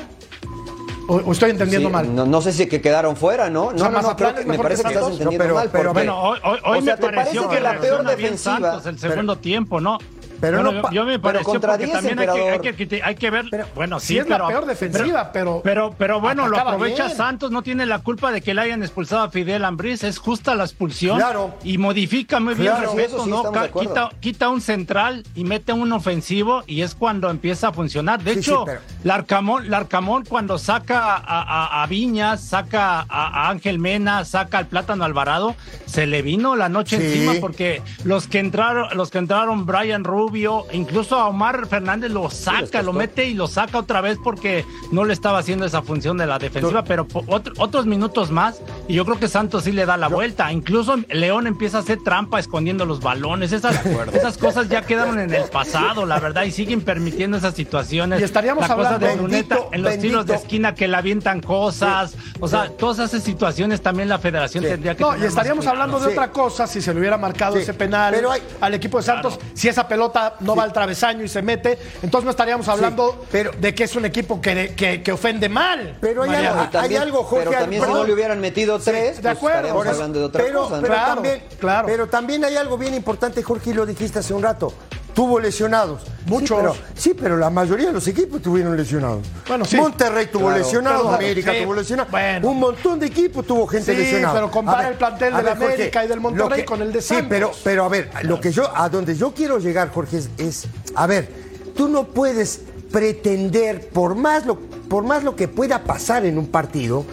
¿O, 1.09 1.15
o 1.17 1.31
estoy 1.31 1.51
entendiendo 1.51 1.87
Sí, 1.89 1.93
mal? 1.93 2.13
No, 2.15 2.25
no 2.25 2.41
sé 2.41 2.51
si 2.51 2.67
que 2.67 2.81
quedaron 2.81 3.15
fuera, 3.15 3.49
¿no? 3.49 3.71
No, 3.71 3.77
sea, 3.77 3.89
no, 3.89 4.01
no, 4.01 4.15
creo 4.15 4.33
que 4.35 4.45
me 4.45 4.57
parece 4.57 4.83
que 4.83 4.89
que 4.89 4.93
estás 4.95 5.11
entendiendo 5.11 5.31
No, 5.31 5.37
pero- 5.37 5.55
mal. 5.55 5.69
pero 5.71 5.93
Bueno, 5.93 6.19
hoy, 6.21 6.39
hoy, 6.43 6.59
hoy 6.65 6.79
O 6.79 6.81
sea, 6.81 6.95
me 6.95 7.01
¿te 7.01 7.13
pareció 7.13 7.43
parece 7.43 7.55
que 7.57 7.61
la 7.63 7.79
peor 7.79 8.03
defensiva- 8.05 8.59
Santos 8.71 8.85
el 8.87 8.99
segundo 8.99 9.37
tiempo, 9.37 9.79
¿no? 9.79 9.97
Pero 10.39 10.57
Bueno, 10.61 10.71
no 10.73 10.81
pa- 10.81 10.89
yo, 10.89 10.95
yo 10.95 11.05
me 11.05 11.19
pero 11.19 11.41
contra 11.43 11.71
porque 11.71 11.85
10, 11.85 11.97
también 11.97 12.19
hay 12.19 12.27
que, 12.27 12.69
hay, 12.69 12.73
que, 12.87 13.01
hay 13.03 13.15
que 13.15 13.29
ver, 13.29 13.45
Pero 13.51 13.65
bueno, 13.75 13.99
sí, 13.99 14.07
sí 14.07 14.17
es 14.19 14.27
la 14.29 14.47
peor 14.47 14.65
defensiva, 14.65 15.31
pero 15.31 15.61
pero, 15.63 15.93
pero 15.97 16.19
bueno, 16.21 16.47
lo 16.47 16.57
aprovecha 16.57 17.05
bien. 17.05 17.17
Santos, 17.17 17.51
no 17.51 17.61
tiene 17.61 17.85
la 17.85 17.99
culpa 17.99 18.31
de 18.31 18.41
que 18.41 18.53
le 18.53 18.61
hayan 18.61 18.81
expulsado 18.83 19.23
a 19.23 19.29
Fidel 19.29 19.65
Ambriz, 19.65 20.03
es 20.03 20.17
justa 20.19 20.55
la 20.55 20.63
expulsión 20.63 21.17
Claro. 21.17 21.55
y 21.63 21.77
modifica 21.77 22.39
muy 22.39 22.53
bien 22.55 22.73
Claro, 22.73 22.97
eso 22.99 23.23
sí 23.23 23.29
¿no? 23.29 23.51
quita, 23.79 24.09
quita 24.19 24.49
un 24.49 24.61
central 24.61 25.23
y 25.35 25.43
mete 25.43 25.73
un 25.73 25.91
ofensivo 25.91 26.63
y 26.67 26.81
es 26.81 26.95
cuando 26.95 27.29
empieza 27.29 27.69
a 27.69 27.73
funcionar. 27.73 28.21
De 28.23 28.33
Sí, 28.33 28.39
hecho, 28.39 28.65
Larcamón, 29.03 29.69
Larcamón 29.69 30.23
cuando 30.25 30.57
saca 30.57 31.15
a, 31.15 31.17
a- 31.17 31.83
a 31.83 31.87
Viñas, 31.87 32.41
saca 32.41 32.99
a, 33.01 33.05
a 33.45 33.49
Ángel 33.49 33.79
Mena, 33.79 34.25
saca 34.25 34.57
al 34.59 34.67
Plátano 34.67 35.03
Alvarado, 35.03 35.55
se 35.85 36.05
le 36.07 36.21
vino 36.21 36.55
la 36.55 36.69
noche 36.69 36.97
encima 36.97 37.33
porque 37.39 37.81
los 38.03 38.27
que 38.27 38.39
entraron, 38.39 38.95
los 38.97 39.09
que 39.11 39.17
entraron 39.19 39.65
Brian 39.65 40.03
Rubio, 40.03 40.26
incluso 40.71 41.15
a 41.15 41.27
Omar 41.27 41.67
Fernández 41.67 42.11
lo 42.11 42.29
saca, 42.29 42.81
lo 42.81 42.93
mete 42.93 43.25
y 43.25 43.33
lo 43.33 43.47
saca 43.47 43.77
otra 43.79 44.01
vez 44.01 44.17
porque 44.23 44.65
no 44.91 45.05
le 45.05 45.13
estaba 45.13 45.39
haciendo 45.39 45.65
esa 45.65 45.81
función 45.81 46.17
de 46.17 46.25
la 46.25 46.39
defensiva, 46.39 46.83
pero 46.83 47.07
otro- 47.27 47.53
otros 47.57 47.85
minutos 47.85 48.31
más 48.31 48.61
y 48.87 48.93
yo 48.95 49.05
creo 49.05 49.19
que 49.19 49.27
Santos 49.27 49.63
sí 49.63 49.71
le 49.71 49.85
da 49.85 49.97
la 49.97 50.07
vuelta. 50.07 50.51
Incluso 50.51 50.95
León 51.09 51.47
empieza 51.47 51.77
a 51.77 51.81
hacer 51.81 51.99
trampa 52.03 52.39
escondiendo 52.39 52.85
los 52.85 52.99
balones. 53.01 53.51
Esas, 53.51 53.85
esas 54.13 54.37
cosas 54.37 54.69
ya 54.69 54.81
quedaron 54.83 55.19
en 55.19 55.33
el 55.33 55.43
pasado, 55.45 56.05
la 56.05 56.19
verdad, 56.19 56.43
y 56.43 56.51
siguen 56.51 56.81
permitiendo 56.81 57.37
esas 57.37 57.53
situaciones. 57.55 58.19
Y 58.19 58.23
estaríamos 58.23 58.67
la 58.67 58.75
cosa 58.75 58.95
hablando- 58.95 59.07
de 59.07 59.15
Bendito, 59.27 59.69
en 59.71 59.81
los 59.83 59.97
tiros 59.99 60.25
de 60.25 60.35
esquina 60.35 60.73
que 60.75 60.87
le 60.87 60.95
avientan 60.97 61.41
cosas. 61.41 62.15
O 62.39 62.47
sea, 62.47 62.69
todas 62.69 62.99
esas 63.09 63.23
situaciones 63.23 63.81
también 63.81 64.09
la 64.09 64.19
federación 64.19 64.63
Sí. 64.63 64.69
tendría 64.69 64.95
que 64.95 65.03
No, 65.03 65.17
y 65.17 65.23
estaríamos 65.25 65.65
hablando 65.67 65.99
de 65.99 66.07
otra 66.11 66.31
cosa 66.31 66.67
si 66.67 66.81
se 66.81 66.93
le 66.93 66.99
hubiera 66.99 67.17
marcado 67.17 67.57
ese 67.57 67.73
penal 67.73 68.13
Pero 68.13 68.31
hay- 68.31 68.41
al 68.61 68.73
equipo 68.73 68.97
de 68.97 69.03
Santos. 69.03 69.39
Si 69.53 69.67
esa 69.67 69.87
pelota 69.87 70.16
no 70.41 70.55
va 70.55 70.63
al 70.63 70.73
travesaño 70.73 71.23
y 71.23 71.27
se 71.27 71.41
mete, 71.41 71.77
entonces 72.01 72.25
no 72.25 72.31
estaríamos 72.31 72.67
hablando 72.67 73.25
pero- 73.31 73.51
de 73.57 73.73
que 73.75 73.83
es 73.83 73.95
un 73.95 74.05
equipo 74.05 74.39
que, 74.41 74.73
que- 74.75 75.01
que 75.03 75.11
ofende 75.11 75.49
mal. 75.49 75.97
Pero 76.01 76.23
hay 76.23 76.29
algo- 76.45 76.63
Y 76.63 76.67
también- 76.67 76.83
hay 76.83 76.95
algo, 77.07 77.23
Jorge, 77.23 77.45
Pero 77.47 77.59
también 77.59 77.83
si 77.83 77.87
no 77.89 78.03
le 78.03 78.13
hubieran 78.13 78.39
metido 78.39 78.79
tres, 78.79 79.17
de 79.17 79.21
pues 79.21 79.37
acuerdo. 79.37 79.83
eso- 79.83 79.89
hablando 79.91 80.19
de 80.19 80.25
otra 80.25 80.43
pero, 80.43 80.61
cosa. 80.63 80.75
¿no? 80.77 80.81
pero 80.81 80.93
Claro, 80.93 81.13
también, 81.15 81.43
claro. 81.59 81.87
pero 81.87 82.07
también 82.07 82.45
hay 82.45 82.55
algo 82.55 82.77
bien 82.77 82.93
importante, 82.93 83.41
Jorge, 83.43 83.69
y 83.71 83.73
lo 83.73 83.85
dijiste 83.85 84.19
hace 84.19 84.33
un 84.33 84.43
rato. 84.43 84.73
Tuvo 85.17 85.39
lesionados. 85.39 86.03
Muchos. 86.27 86.47
Sí, 86.49 86.53
pero, 86.55 86.75
sí, 86.95 87.13
pero 87.19 87.37
la 87.37 87.49
mayoría 87.49 87.87
de 87.87 87.93
los 87.93 88.07
equipos 88.07 88.39
tuvieron 88.39 88.77
lesionados. 88.77 89.25
Bueno, 89.47 89.65
sí. 89.65 89.75
Monterrey 89.75 90.27
tuvo 90.31 90.43
Claro. 90.45 90.59
lesionados, 90.59 91.11
América 91.11 91.53
sí, 91.53 91.63
tuvo 91.63 91.73
lesionados. 91.73 92.11
bueno. 92.11 92.47
Un 92.47 92.59
montón 92.59 92.99
de 92.99 93.07
equipos 93.07 93.43
tuvo 93.47 93.65
gente 93.65 93.95
Sí, 93.95 93.99
lesionada. 93.99 94.35
pero 94.35 94.51
compara 94.51 94.83
ver, 94.83 94.91
el 94.91 94.97
plantel 94.99 95.33
a 95.33 95.37
del 95.37 95.45
ver, 95.45 95.57
Jorge, 95.57 95.73
América 95.73 96.05
y 96.05 96.07
del 96.07 96.19
Monterrey 96.19 96.59
que- 96.59 96.65
con 96.65 96.81
el 96.83 96.91
de 96.93 97.01
Sí, 97.01 97.07
Santos. 97.07 97.27
pero, 97.29 97.51
pero 97.63 97.83
a 97.85 97.89
ver, 97.89 98.11
lo 98.25 98.39
que 98.39 98.51
yo, 98.51 98.69
a 98.77 98.89
donde 98.89 99.15
yo 99.15 99.33
quiero 99.33 99.57
llegar, 99.57 99.89
Jorge, 99.91 100.17
es, 100.17 100.29
es- 100.37 100.67
a 100.93 101.07
ver, 101.07 101.31
tú 101.75 101.89
no 101.89 102.03
puedes 102.03 102.61
pretender, 102.91 103.89
por 103.89 104.13
más, 104.13 104.45
lo, 104.45 104.59
por 104.59 105.03
más 105.03 105.23
lo 105.23 105.35
que 105.35 105.47
pueda 105.47 105.83
pasar 105.83 106.27
en 106.27 106.37
un 106.37 106.45
partido, 106.45 107.03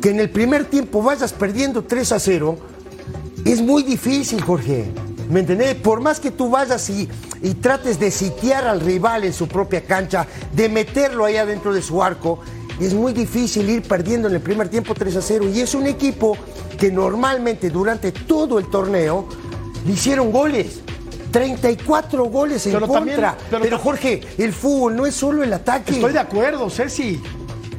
que 0.00 0.08
en 0.08 0.18
el 0.18 0.30
primer 0.30 0.64
tiempo 0.64 1.02
vayas 1.02 1.34
perdiendo 1.34 1.84
3 1.84 2.10
a 2.12 2.18
0, 2.18 2.56
es 3.44 3.60
muy 3.60 3.82
difícil, 3.82 4.40
Jorge. 4.40 4.86
¿Me 5.30 5.40
entendés? 5.40 5.74
Por 5.76 6.00
más 6.00 6.20
que 6.20 6.30
tú 6.30 6.50
vayas 6.50 6.88
y, 6.90 7.08
y 7.42 7.54
trates 7.54 7.98
de 7.98 8.10
sitiar 8.10 8.66
al 8.66 8.80
rival 8.80 9.24
en 9.24 9.32
su 9.32 9.48
propia 9.48 9.82
cancha, 9.84 10.26
de 10.52 10.68
meterlo 10.68 11.24
ahí 11.24 11.36
adentro 11.36 11.72
de 11.72 11.80
su 11.82 12.02
arco, 12.02 12.40
es 12.80 12.92
muy 12.94 13.12
difícil 13.12 13.68
ir 13.70 13.82
perdiendo 13.82 14.28
en 14.28 14.34
el 14.34 14.40
primer 14.40 14.68
tiempo 14.68 14.94
3 14.94 15.16
a 15.16 15.22
0. 15.22 15.46
Y 15.54 15.60
es 15.60 15.74
un 15.74 15.86
equipo 15.86 16.36
que 16.78 16.90
normalmente 16.90 17.70
durante 17.70 18.12
todo 18.12 18.58
el 18.58 18.66
torneo 18.68 19.26
le 19.86 19.92
hicieron 19.92 20.30
goles. 20.32 20.80
34 21.30 22.24
goles 22.26 22.64
en 22.66 22.72
Pero 22.74 22.88
también- 22.88 23.16
contra. 23.16 23.36
pero 23.50 23.62
pero 23.62 23.78
Jorge, 23.78 24.20
el 24.38 24.52
fútbol 24.52 24.94
no 24.96 25.04
es 25.06 25.14
solo 25.16 25.42
el 25.42 25.52
ataque. 25.52 25.94
Estoy 25.94 26.12
de 26.12 26.20
acuerdo, 26.20 26.70
Ceci. 26.70 27.20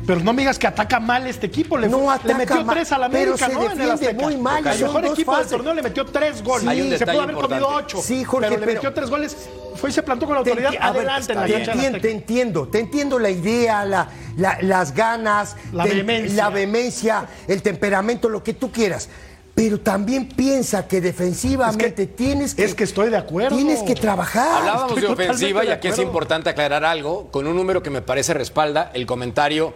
Pero 0.06 0.20
no 0.20 0.34
me 0.34 0.42
digas 0.44 0.60
que 0.60 0.68
ataca 0.68 1.00
mal 1.00 1.26
este 1.26 1.48
equipo. 1.48 1.78
Le, 1.78 1.88
No 1.90 2.12
ataca 2.12 2.28
le 2.28 2.34
metió 2.36 2.64
mal, 2.64 2.76
tres 2.76 2.92
a 2.92 2.98
la 3.00 3.10
pero 3.10 3.34
América, 3.34 3.48
se 3.48 3.54
¿no? 3.54 3.60
En 3.64 3.72
el 3.72 3.78
defiende 3.78 3.94
Azteca. 4.08 4.24
muy 4.24 4.38
mal, 4.38 4.68
El 4.68 4.80
mejor 4.82 5.06
equipo 5.06 5.32
del 5.32 5.42
fases. 5.44 5.52
torneo 5.52 5.74
le 5.74 5.82
metió 5.82 6.06
tres 6.06 6.44
goles. 6.44 7.00
Se 7.00 7.06
pudo 7.08 7.22
haber 7.22 7.36
comido 7.36 7.68
ocho. 7.70 8.02
Sí, 8.02 8.24
Jorge, 8.24 8.50
pero 8.50 8.60
le 8.66 8.74
metió 8.74 8.94
tres 8.94 9.10
goles. 9.10 9.36
Fue 9.76 9.90
y 9.90 9.94
se 9.94 10.04
plantó 10.04 10.26
con 10.26 10.36
Te 10.36 10.50
autoridad 10.52 10.72
ver, 10.72 10.82
adelante 10.82 11.34
en 11.34 11.40
la 11.40 11.48
cancha 11.48 11.72
del 11.72 11.80
Azteca. 11.86 12.02
te 12.02 12.12
entiendo, 12.12 12.68
te 12.68 12.80
entiendo 12.80 13.20
la 13.20 13.30
idea, 13.30 13.84
la- 13.84 14.08
la- 14.38 14.58
las 14.62 14.94
ganas, 14.94 15.56
La 15.74 15.84
te- 15.84 15.90
vehemencia. 15.90 16.36
la 16.44 16.50
vehemencia, 16.50 17.26
el 17.48 17.62
temperamento, 17.62 18.30
lo 18.30 18.42
que 18.44 18.54
tú 18.54 18.72
quieras. 18.72 19.10
Pero 19.54 19.80
también 19.80 20.28
piensa 20.30 20.88
que 20.88 21.02
defensivamente 21.02 21.88
Es 21.88 21.94
que- 21.96 22.06
tienes 22.08 22.54
que. 22.56 22.64
es 22.64 22.76
que 22.76 22.84
estoy 22.84 23.10
de 23.10 23.18
acuerdo. 23.18 23.56
Tienes 23.56 23.84
que 23.84 23.96
trabajar. 23.96 24.60
Hablábamos 24.60 24.90
estoy 24.98 25.04
de 25.04 25.08
ofensiva 25.24 25.64
y 25.64 25.68
de 25.68 25.74
aquí 25.74 25.88
es 25.88 25.98
importante 26.00 26.50
aclarar 26.50 26.84
algo 26.86 27.32
con 27.32 27.48
un 27.48 27.56
número 27.56 27.82
que 27.82 27.90
me 27.90 28.02
parece 28.02 28.34
respalda 28.34 28.92
el 28.94 29.06
comentario 29.06 29.74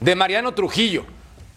de 0.00 0.14
Mariano 0.14 0.54
Trujillo. 0.54 1.04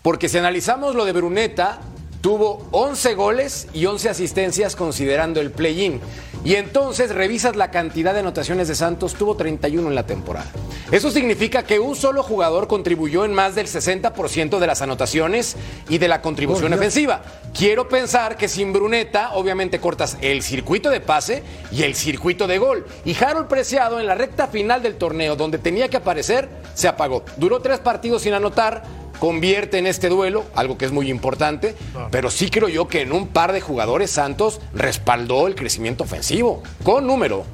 Porque 0.02 0.30
si 0.30 0.38
analizamos 0.38 0.96
lo 0.96 1.06
de 1.06 1.12
Bruneta, 1.12 1.80
tuvo 2.22 2.68
11 2.72 3.16
goles 3.16 3.68
y 3.74 3.86
11 3.86 4.10
asistencias 4.10 4.76
considerando 4.76 5.40
el 5.42 5.52
play-in. 5.52 6.02
Y 6.44 6.56
entonces 6.56 7.14
revisas 7.14 7.56
la 7.56 7.70
cantidad 7.70 8.14
de 8.14 8.22
anotaciones 8.22 8.68
de 8.70 8.76
Santos, 8.76 9.16
tuvo 9.16 9.36
31 9.36 9.90
en 9.90 9.96
la 9.96 10.06
temporada. 10.06 10.50
Eso 10.90 11.12
significa 11.12 11.64
que 11.64 11.80
un 11.80 11.96
solo 11.96 12.24
jugador 12.24 12.68
contribuyó 12.68 13.26
en 13.26 13.34
más 13.34 13.56
del 13.56 13.68
60% 13.68 14.58
de 14.58 14.68
las 14.68 14.82
anotaciones 14.82 15.56
y 15.88 15.98
de 15.98 16.08
la 16.08 16.22
contribución 16.22 16.70
Dios. 16.70 16.80
ofensiva. 16.80 17.22
Quiero 17.54 17.90
pensar 17.90 18.38
que 18.38 18.48
sin 18.48 18.74
Bruneta, 18.74 19.34
obviamente 19.34 19.80
cortas 19.80 20.18
el 20.22 20.42
circuito 20.42 20.90
de 20.90 21.02
pase 21.02 21.44
y 21.72 21.84
el 21.84 21.94
circuito 21.94 22.48
de 22.48 22.58
gol. 22.58 22.88
Y 23.06 23.16
Harold 23.22 23.48
Preciado 23.48 24.00
en 24.00 24.08
la 24.08 24.16
recta 24.16 24.48
final 24.48 24.82
del 24.82 24.96
torneo, 24.96 25.36
donde 25.36 25.58
tenía 25.58 25.90
que 25.90 25.98
aparecer, 25.98 26.50
se 26.74 26.88
apagó. 26.88 27.24
Duró 27.38 27.60
tres 27.60 27.80
partidos 27.80 28.24
sin 28.24 28.34
anotar, 28.34 28.84
convierte 29.20 29.78
en 29.78 29.88
este 29.88 30.10
duelo, 30.10 30.46
algo 30.56 30.78
que 30.78 30.86
es 30.86 30.92
muy 30.92 31.10
importante, 31.10 31.76
pero 32.12 32.32
sí 32.32 32.50
creo 32.50 32.70
yo 32.70 32.88
que 32.88 33.02
en 33.02 33.12
un 33.12 33.28
par 33.28 33.52
de 33.52 33.62
jugadores 33.62 34.12
Santos 34.12 34.60
respaldó 34.74 35.48
el 35.48 35.56
crecimiento 35.56 36.04
ofensivo, 36.06 36.64
con 36.84 37.06
número, 37.06 37.46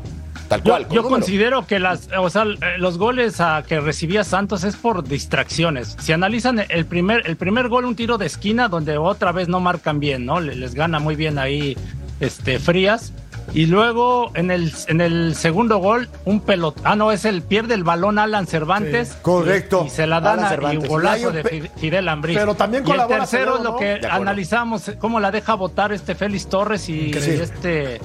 tal 0.47 0.61
Yo, 0.63 0.71
cual. 0.71 0.87
con 0.87 0.95
yo 0.95 1.01
número. 1.01 1.19
considero 1.21 1.65
que 1.65 1.79
las, 1.79 2.07
o 2.17 2.29
sea, 2.29 2.45
los 2.77 2.97
goles 2.97 3.41
a 3.41 3.63
que 3.67 3.79
recibía 3.79 4.23
Santos 4.23 4.63
es 4.63 4.75
por 4.75 5.03
distracciones. 5.03 5.95
Si 5.99 6.11
analizan 6.11 6.63
el 6.69 6.85
primer, 6.85 7.27
el 7.27 7.35
primer 7.35 7.67
gol, 7.67 7.85
un 7.85 7.95
tiro 7.95 8.17
de 8.17 8.27
esquina 8.27 8.67
donde 8.67 8.97
otra 8.97 9.31
vez 9.31 9.47
no 9.47 9.59
marcan 9.59 9.99
bien, 9.99 10.25
¿no? 10.25 10.39
Le- 10.39 10.55
Les 10.55 10.75
gana 10.75 10.99
muy 10.99 11.15
bien 11.15 11.37
ahí 11.39 11.75
este, 12.19 12.59
Frías. 12.59 13.11
Y 13.53 13.67
luego 13.67 14.31
en 14.33 14.51
el, 14.51 14.73
en 14.87 14.99
el 15.01 15.35
segundo 15.35 15.77
gol, 15.77 16.09
un 16.25 16.41
pelot. 16.41 16.79
Ah, 16.83 16.95
no, 16.95 17.11
es 17.11 17.23
el 17.25 17.41
pierde 17.41 17.73
el 17.73 17.83
balón 17.83 18.19
Alan 18.19 18.47
Cervantes. 18.47 19.09
Sí, 19.09 19.15
correcto. 19.21 19.81
Y, 19.83 19.87
y 19.87 19.89
se 19.91 20.07
la 20.07 20.19
dan 20.19 20.39
Alan 20.39 20.45
a, 20.45 20.47
y 20.47 20.49
Cervantes. 20.55 20.89
golazo 20.89 21.27
un 21.29 21.33
de 21.35 21.71
Fidel 21.77 22.09
Ambriz. 22.09 22.37
Pero 22.37 22.55
también 22.55 22.83
y 22.83 22.85
el 22.87 22.91
colabora 22.91 23.19
tercero 23.19 23.57
es 23.57 23.63
lo 23.63 23.71
¿no? 23.71 23.77
que 23.77 24.01
analizamos, 24.09 24.91
cómo 24.99 25.19
la 25.19 25.31
deja 25.31 25.53
votar 25.53 25.93
este 25.93 26.15
Félix 26.15 26.47
Torres 26.47 26.89
y, 26.89 26.93
y 26.93 27.07
Increíble. 27.07 27.43
este 27.43 28.01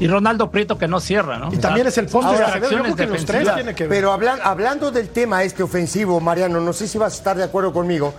y 0.00 0.06
Ronaldo 0.08 0.50
Prieto 0.50 0.78
que 0.78 0.88
no 0.88 0.98
cierra, 0.98 1.38
¿no? 1.38 1.52
Y 1.52 1.58
también 1.58 1.86
es 1.86 1.96
el 1.98 2.08
fondo 2.08 2.30
de 2.32 2.36
Ahora, 2.38 2.48
Acevedo. 2.48 2.70
Yo 2.70 2.82
creo 2.82 2.96
que 2.96 3.06
los 3.06 3.24
tres 3.24 3.48
que 3.74 3.82
ver. 3.86 3.88
Pero 3.88 4.12
hablan- 4.12 4.40
hablando 4.42 4.90
del 4.90 5.08
tema 5.10 5.42
este 5.44 5.62
ofensivo, 5.62 6.20
Mariano, 6.20 6.58
no 6.60 6.72
sé 6.72 6.88
si 6.88 6.96
vas 6.98 7.12
a 7.12 7.16
estar 7.16 7.36
de 7.36 7.44
acuerdo 7.44 7.72
conmigo, 7.72 8.14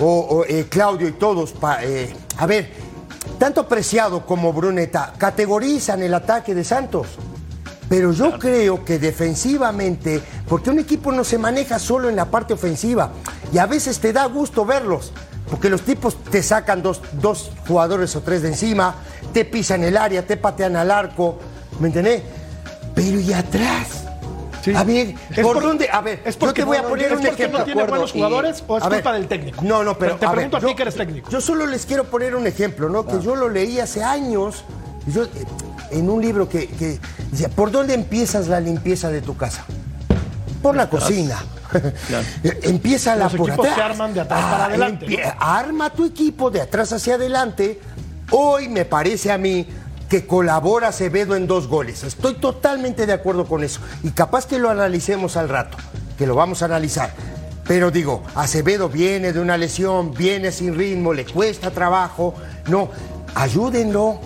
o, 0.00 0.06
o, 0.20 0.44
eh, 0.44 0.66
Claudio 0.68 1.06
y 1.08 1.12
todos. 1.12 1.52
pa- 1.52 1.84
eh, 1.84 2.12
a 2.36 2.46
ver, 2.46 2.72
tanto 3.38 3.66
Preciado 3.66 4.24
como 4.26 4.52
Bruneta 4.52 5.12
categorizan 5.18 6.02
el 6.02 6.14
ataque 6.14 6.54
de 6.54 6.64
Santos. 6.64 7.06
Pero 7.88 8.12
yo 8.12 8.38
creo 8.38 8.84
que 8.84 8.98
defensivamente, 8.98 10.22
porque 10.48 10.70
un 10.70 10.78
equipo 10.78 11.10
no 11.10 11.24
se 11.24 11.38
maneja 11.38 11.78
solo 11.78 12.08
en 12.08 12.16
la 12.16 12.26
parte 12.26 12.54
ofensiva, 12.54 13.10
y 13.52 13.58
a 13.58 13.66
veces 13.66 13.98
te 13.98 14.12
da 14.12 14.26
gusto 14.26 14.64
verlos, 14.64 15.12
porque 15.50 15.68
los 15.68 15.82
tipos 15.82 16.22
te 16.24 16.42
sacan 16.42 16.82
dos, 16.82 17.02
dos 17.20 17.50
jugadores 17.66 18.14
o 18.14 18.20
tres 18.22 18.42
de 18.42 18.48
encima, 18.48 18.94
te 19.32 19.44
pisan 19.44 19.82
el 19.82 19.96
área, 19.96 20.24
te 20.24 20.36
patean 20.36 20.76
al 20.76 20.92
arco, 20.92 21.40
¿me 21.80 21.88
entendés? 21.88 22.22
Pero 22.94 23.18
y 23.18 23.32
atrás, 23.32 24.04
Sí. 24.62 24.74
A 24.74 24.84
ver, 24.84 25.14
Es 25.30 25.40
¿por 25.40 25.54
por- 25.54 25.62
dónde? 25.62 25.88
A 25.90 26.00
ver, 26.02 26.20
es 26.24 26.34
yo 26.34 26.40
porque 26.40 26.60
te 26.62 26.64
voy 26.66 26.76
a 26.76 26.82
no- 26.82 26.88
poner 26.88 27.06
es 27.06 27.12
un 27.12 27.18
porque 27.18 27.30
ejemplo. 27.34 27.58
no 27.60 27.64
tiene 27.64 27.80
acuerdo, 27.80 27.92
buenos 27.96 28.10
y- 28.10 28.18
jugadores 28.18 28.64
o 28.66 28.76
es 28.78 28.84
ver, 28.84 28.92
culpa 28.92 29.12
del 29.14 29.26
técnico. 29.28 29.62
No, 29.62 29.82
no, 29.84 29.96
pero. 29.96 30.16
te 30.16 30.26
a 30.26 30.28
ver, 30.30 30.36
pregunto 30.36 30.56
a 30.56 30.60
ti 30.60 30.66
yo- 30.66 30.76
que 30.76 30.82
eres 30.82 30.94
técnico. 30.96 31.30
Yo 31.30 31.40
solo 31.40 31.66
les 31.66 31.86
quiero 31.86 32.04
poner 32.04 32.34
un 32.36 32.46
ejemplo, 32.46 32.88
¿no? 32.88 33.06
Que 33.06 33.20
yo 33.20 33.34
lo 33.36 33.48
leí 33.48 33.80
hace 33.80 34.02
años. 34.04 34.64
yo, 35.06 35.24
en 35.90 36.08
un 36.10 36.20
libro 36.22 36.48
que, 36.48 36.66
que 36.68 36.98
decía, 37.32 37.48
¿por 37.48 37.70
dónde 37.70 37.94
empiezas 37.94 38.48
la 38.48 38.60
limpieza 38.60 39.08
de 39.10 39.22
tu 39.22 39.36
casa? 39.36 39.64
Por 40.62 40.76
la 40.76 40.88
cocina. 40.90 41.42
Empieza 42.62 43.16
la 43.16 43.24
Los 43.24 43.34
por 43.36 43.48
equipos 43.48 43.66
atrás. 43.66 43.76
se 43.78 43.82
arman 43.92 44.12
de 44.14 44.20
atrás 44.20 44.42
para 44.44 44.64
adelante, 44.66 45.06
empie- 45.06 45.34
Arma 45.38 45.90
tu 45.90 46.04
equipo 46.04 46.50
de 46.50 46.60
atrás 46.60 46.92
hacia 46.92 47.14
adelante. 47.14 47.80
Hoy 48.32 48.68
me 48.68 48.84
parece 48.84 49.30
a 49.32 49.38
mí 49.38 49.66
que 50.10 50.26
colabora 50.26 50.88
Acevedo 50.88 51.36
en 51.36 51.46
dos 51.46 51.68
goles. 51.68 52.02
Estoy 52.04 52.34
totalmente 52.34 53.06
de 53.06 53.14
acuerdo 53.14 53.46
con 53.46 53.64
eso. 53.64 53.80
Y 54.02 54.10
capaz 54.10 54.44
que 54.44 54.58
lo 54.58 54.68
analicemos 54.68 55.38
al 55.38 55.48
rato, 55.48 55.78
que 56.18 56.26
lo 56.26 56.34
vamos 56.34 56.60
a 56.60 56.66
analizar. 56.66 57.14
Pero 57.66 57.92
digo, 57.92 58.24
Acevedo 58.34 58.88
viene 58.88 59.32
de 59.32 59.40
una 59.40 59.56
lesión, 59.56 60.12
viene 60.12 60.50
sin 60.50 60.76
ritmo, 60.76 61.14
le 61.14 61.24
cuesta 61.24 61.70
trabajo. 61.70 62.34
No, 62.68 62.90
ayúdenlo, 63.34 64.20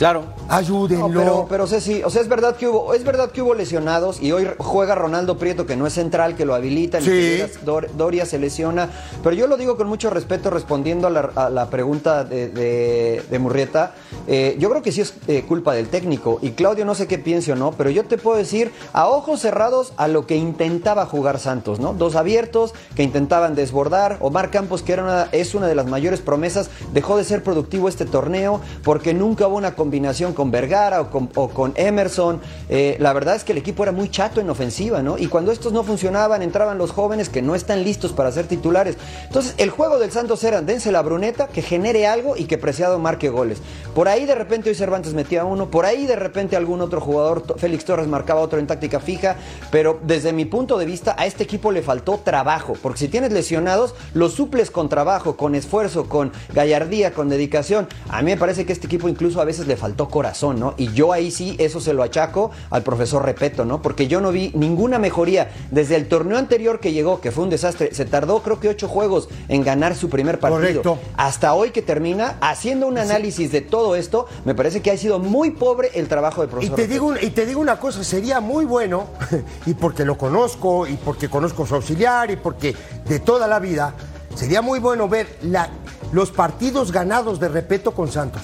Claro. 0.00 0.39
Ayúdenlo. 0.50 1.08
No, 1.08 1.20
pero, 1.20 1.46
pero 1.48 1.66
Ceci, 1.66 2.02
o 2.02 2.10
sea, 2.10 2.20
es 2.22 2.28
verdad 2.28 2.56
que 2.56 2.66
hubo, 2.68 2.92
es 2.94 3.04
verdad 3.04 3.30
que 3.30 3.42
hubo 3.42 3.54
lesionados 3.54 4.20
y 4.20 4.32
hoy 4.32 4.48
juega 4.58 4.94
Ronaldo 4.94 5.38
Prieto, 5.38 5.66
que 5.66 5.76
no 5.76 5.86
es 5.86 5.92
central, 5.94 6.34
que 6.36 6.44
lo 6.44 6.54
habilitan, 6.54 7.02
y 7.02 7.06
Sí. 7.06 7.42
Dor- 7.64 7.88
Doria 7.96 8.26
se 8.26 8.38
lesiona. 8.38 8.88
Pero 9.22 9.34
yo 9.36 9.46
lo 9.46 9.56
digo 9.56 9.76
con 9.76 9.86
mucho 9.88 10.10
respeto, 10.10 10.50
respondiendo 10.50 11.06
a 11.06 11.10
la, 11.10 11.30
a 11.34 11.50
la 11.50 11.70
pregunta 11.70 12.24
de, 12.24 12.48
de- 12.48 13.22
de 13.30 13.38
Murrieta. 13.38 13.94
Eh, 14.26 14.56
yo 14.58 14.70
creo 14.70 14.82
que 14.82 14.92
sí 14.92 15.00
es 15.00 15.14
eh, 15.28 15.44
culpa 15.46 15.72
del 15.74 15.88
técnico. 15.88 16.38
Y 16.42 16.50
Claudio, 16.52 16.84
no 16.84 16.94
sé 16.94 17.06
qué 17.06 17.18
piense 17.18 17.52
o 17.52 17.56
no, 17.56 17.72
pero 17.72 17.90
yo 17.90 18.04
te 18.04 18.18
puedo 18.18 18.36
decir 18.36 18.72
a 18.92 19.08
ojos 19.08 19.40
cerrados 19.40 19.92
a 19.96 20.08
lo 20.08 20.26
que 20.26 20.36
intentaba 20.36 21.06
jugar 21.06 21.38
Santos, 21.38 21.80
¿no? 21.80 21.92
Dos 21.94 22.16
abiertos 22.16 22.74
que 22.94 23.02
intentaban 23.02 23.54
desbordar. 23.54 24.16
Omar 24.20 24.50
Campos, 24.50 24.82
que 24.82 24.92
era 24.92 25.02
una, 25.04 25.28
es 25.32 25.54
una 25.54 25.66
de 25.66 25.74
las 25.74 25.86
mayores 25.86 26.20
promesas, 26.20 26.70
dejó 26.92 27.16
de 27.16 27.24
ser 27.24 27.42
productivo 27.42 27.88
este 27.88 28.04
torneo 28.04 28.60
porque 28.82 29.14
nunca 29.14 29.46
hubo 29.46 29.56
una 29.56 29.74
combinación 29.74 30.32
con 30.32 30.39
Vergara 30.48 31.00
o 31.00 31.10
con, 31.10 31.26
con 31.26 31.72
Emerson. 31.74 32.40
Eh, 32.68 32.96
la 33.00 33.12
verdad 33.12 33.34
es 33.34 33.42
que 33.42 33.50
el 33.50 33.58
equipo 33.58 33.82
era 33.82 33.90
muy 33.90 34.08
chato 34.08 34.40
en 34.40 34.48
ofensiva, 34.48 35.02
¿no? 35.02 35.18
Y 35.18 35.26
cuando 35.26 35.50
estos 35.50 35.72
no 35.72 35.82
funcionaban, 35.82 36.42
entraban 36.42 36.78
los 36.78 36.92
jóvenes 36.92 37.28
que 37.28 37.42
no 37.42 37.56
están 37.56 37.82
listos 37.82 38.12
para 38.12 38.30
ser 38.30 38.46
titulares. 38.46 38.96
Entonces, 39.26 39.54
el 39.58 39.70
juego 39.70 39.98
del 39.98 40.12
Santos 40.12 40.44
era 40.44 40.62
dense 40.62 40.92
la 40.92 41.02
bruneta, 41.02 41.48
que 41.48 41.62
genere 41.62 42.06
algo 42.06 42.36
y 42.36 42.44
que 42.44 42.60
Preciado 42.60 43.00
marque 43.00 43.30
goles. 43.30 43.58
Por 43.94 44.06
ahí 44.06 44.26
de 44.26 44.36
repente 44.36 44.68
hoy 44.68 44.76
Cervantes 44.76 45.14
metía 45.14 45.44
uno, 45.44 45.70
por 45.70 45.86
ahí 45.86 46.06
de 46.06 46.14
repente 46.14 46.56
algún 46.56 46.80
otro 46.80 47.00
jugador, 47.00 47.58
Félix 47.58 47.84
Torres 47.84 48.06
marcaba 48.06 48.40
otro 48.40 48.60
en 48.60 48.68
táctica 48.68 49.00
fija, 49.00 49.36
pero 49.72 49.98
desde 50.04 50.32
mi 50.32 50.44
punto 50.44 50.78
de 50.78 50.86
vista 50.86 51.16
a 51.18 51.26
este 51.26 51.42
equipo 51.42 51.72
le 51.72 51.82
faltó 51.82 52.20
trabajo, 52.22 52.74
porque 52.80 53.00
si 53.00 53.08
tienes 53.08 53.32
lesionados, 53.32 53.94
los 54.14 54.34
suples 54.34 54.70
con 54.70 54.88
trabajo, 54.88 55.36
con 55.36 55.56
esfuerzo, 55.56 56.08
con 56.08 56.30
gallardía, 56.54 57.12
con 57.12 57.28
dedicación. 57.28 57.88
A 58.08 58.22
mí 58.22 58.30
me 58.30 58.36
parece 58.36 58.64
que 58.64 58.72
este 58.72 58.86
equipo 58.86 59.08
incluso 59.08 59.40
a 59.40 59.44
veces 59.44 59.66
le 59.66 59.76
faltó 59.76 60.08
corazón, 60.08 60.29
¿no? 60.58 60.74
Y 60.76 60.92
yo 60.92 61.12
ahí 61.12 61.30
sí, 61.30 61.56
eso 61.58 61.80
se 61.80 61.92
lo 61.92 62.02
achaco 62.02 62.50
al 62.70 62.82
profesor 62.82 63.24
Repeto, 63.24 63.64
¿no? 63.64 63.82
Porque 63.82 64.06
yo 64.08 64.20
no 64.20 64.30
vi 64.32 64.50
ninguna 64.54 64.98
mejoría 64.98 65.50
desde 65.70 65.96
el 65.96 66.08
torneo 66.08 66.38
anterior 66.38 66.80
que 66.80 66.92
llegó, 66.92 67.20
que 67.20 67.30
fue 67.32 67.44
un 67.44 67.50
desastre. 67.50 67.94
Se 67.94 68.04
tardó 68.04 68.42
creo 68.42 68.60
que 68.60 68.68
ocho 68.68 68.88
juegos 68.88 69.28
en 69.48 69.62
ganar 69.62 69.94
su 69.94 70.08
primer 70.08 70.38
partido. 70.40 70.82
Correcto. 70.82 70.98
Hasta 71.16 71.54
hoy 71.54 71.70
que 71.70 71.82
termina, 71.82 72.36
haciendo 72.40 72.86
un 72.86 72.98
análisis 72.98 73.52
de 73.52 73.60
todo 73.60 73.96
esto, 73.96 74.26
me 74.44 74.54
parece 74.54 74.80
que 74.82 74.90
ha 74.90 74.96
sido 74.96 75.18
muy 75.18 75.50
pobre 75.50 75.90
el 75.94 76.08
trabajo 76.08 76.40
del 76.42 76.48
Y 76.48 76.52
profesor 76.52 76.76
te, 76.76 76.82
Repeto. 76.82 76.92
digo, 77.12 77.14
y 77.20 77.30
te 77.30 77.46
digo 77.46 77.60
una 77.60 77.78
cosa, 77.78 78.02
sería 78.04 78.40
muy 78.40 78.64
bueno, 78.64 79.06
y 79.66 79.74
porque 79.74 80.04
lo 80.04 80.16
conozco, 80.16 80.86
y 80.86 80.94
porque 80.96 81.28
conozco 81.28 81.66
su 81.66 81.74
auxiliar, 81.74 82.30
y 82.30 82.36
porque 82.36 82.74
de 83.06 83.18
toda 83.20 83.46
la 83.46 83.58
vida, 83.58 83.94
sería 84.34 84.62
muy 84.62 84.78
bueno 84.78 85.08
ver 85.08 85.38
la- 85.42 85.68
los 86.12 86.30
partidos 86.30 86.92
ganados 86.92 87.38
de 87.40 87.48
Repeto 87.48 87.92
con 87.92 88.10
Santos. 88.10 88.42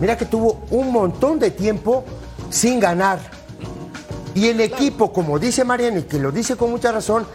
Mira 0.00 0.16
que 0.16 0.24
tuvo 0.26 0.60
un 0.70 0.92
montón 0.92 1.38
de 1.38 1.50
tiempo 1.50 2.04
sin 2.50 2.80
ganar. 2.80 3.18
Y 4.34 4.48
el 4.48 4.60
equipo, 4.60 5.12
como 5.12 5.38
dice 5.38 5.64
Mariano, 5.64 5.98
y 5.98 6.02
que 6.04 6.18
lo 6.18 6.30
dice 6.30 6.56
con 6.56 6.70
mucha 6.70 6.92
razón, 6.92 7.26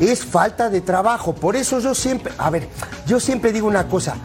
es 0.00 0.24
falta 0.24 0.70
de 0.70 0.80
trabajo. 0.80 1.34
Por 1.34 1.56
eso 1.56 1.80
yo 1.80 1.94
siempre, 1.94 2.32
a 2.38 2.48
ver, 2.50 2.68
yo 3.06 3.20
siempre 3.20 3.52
digo 3.52 3.66
una 3.68 3.88
cosa. 3.88 4.16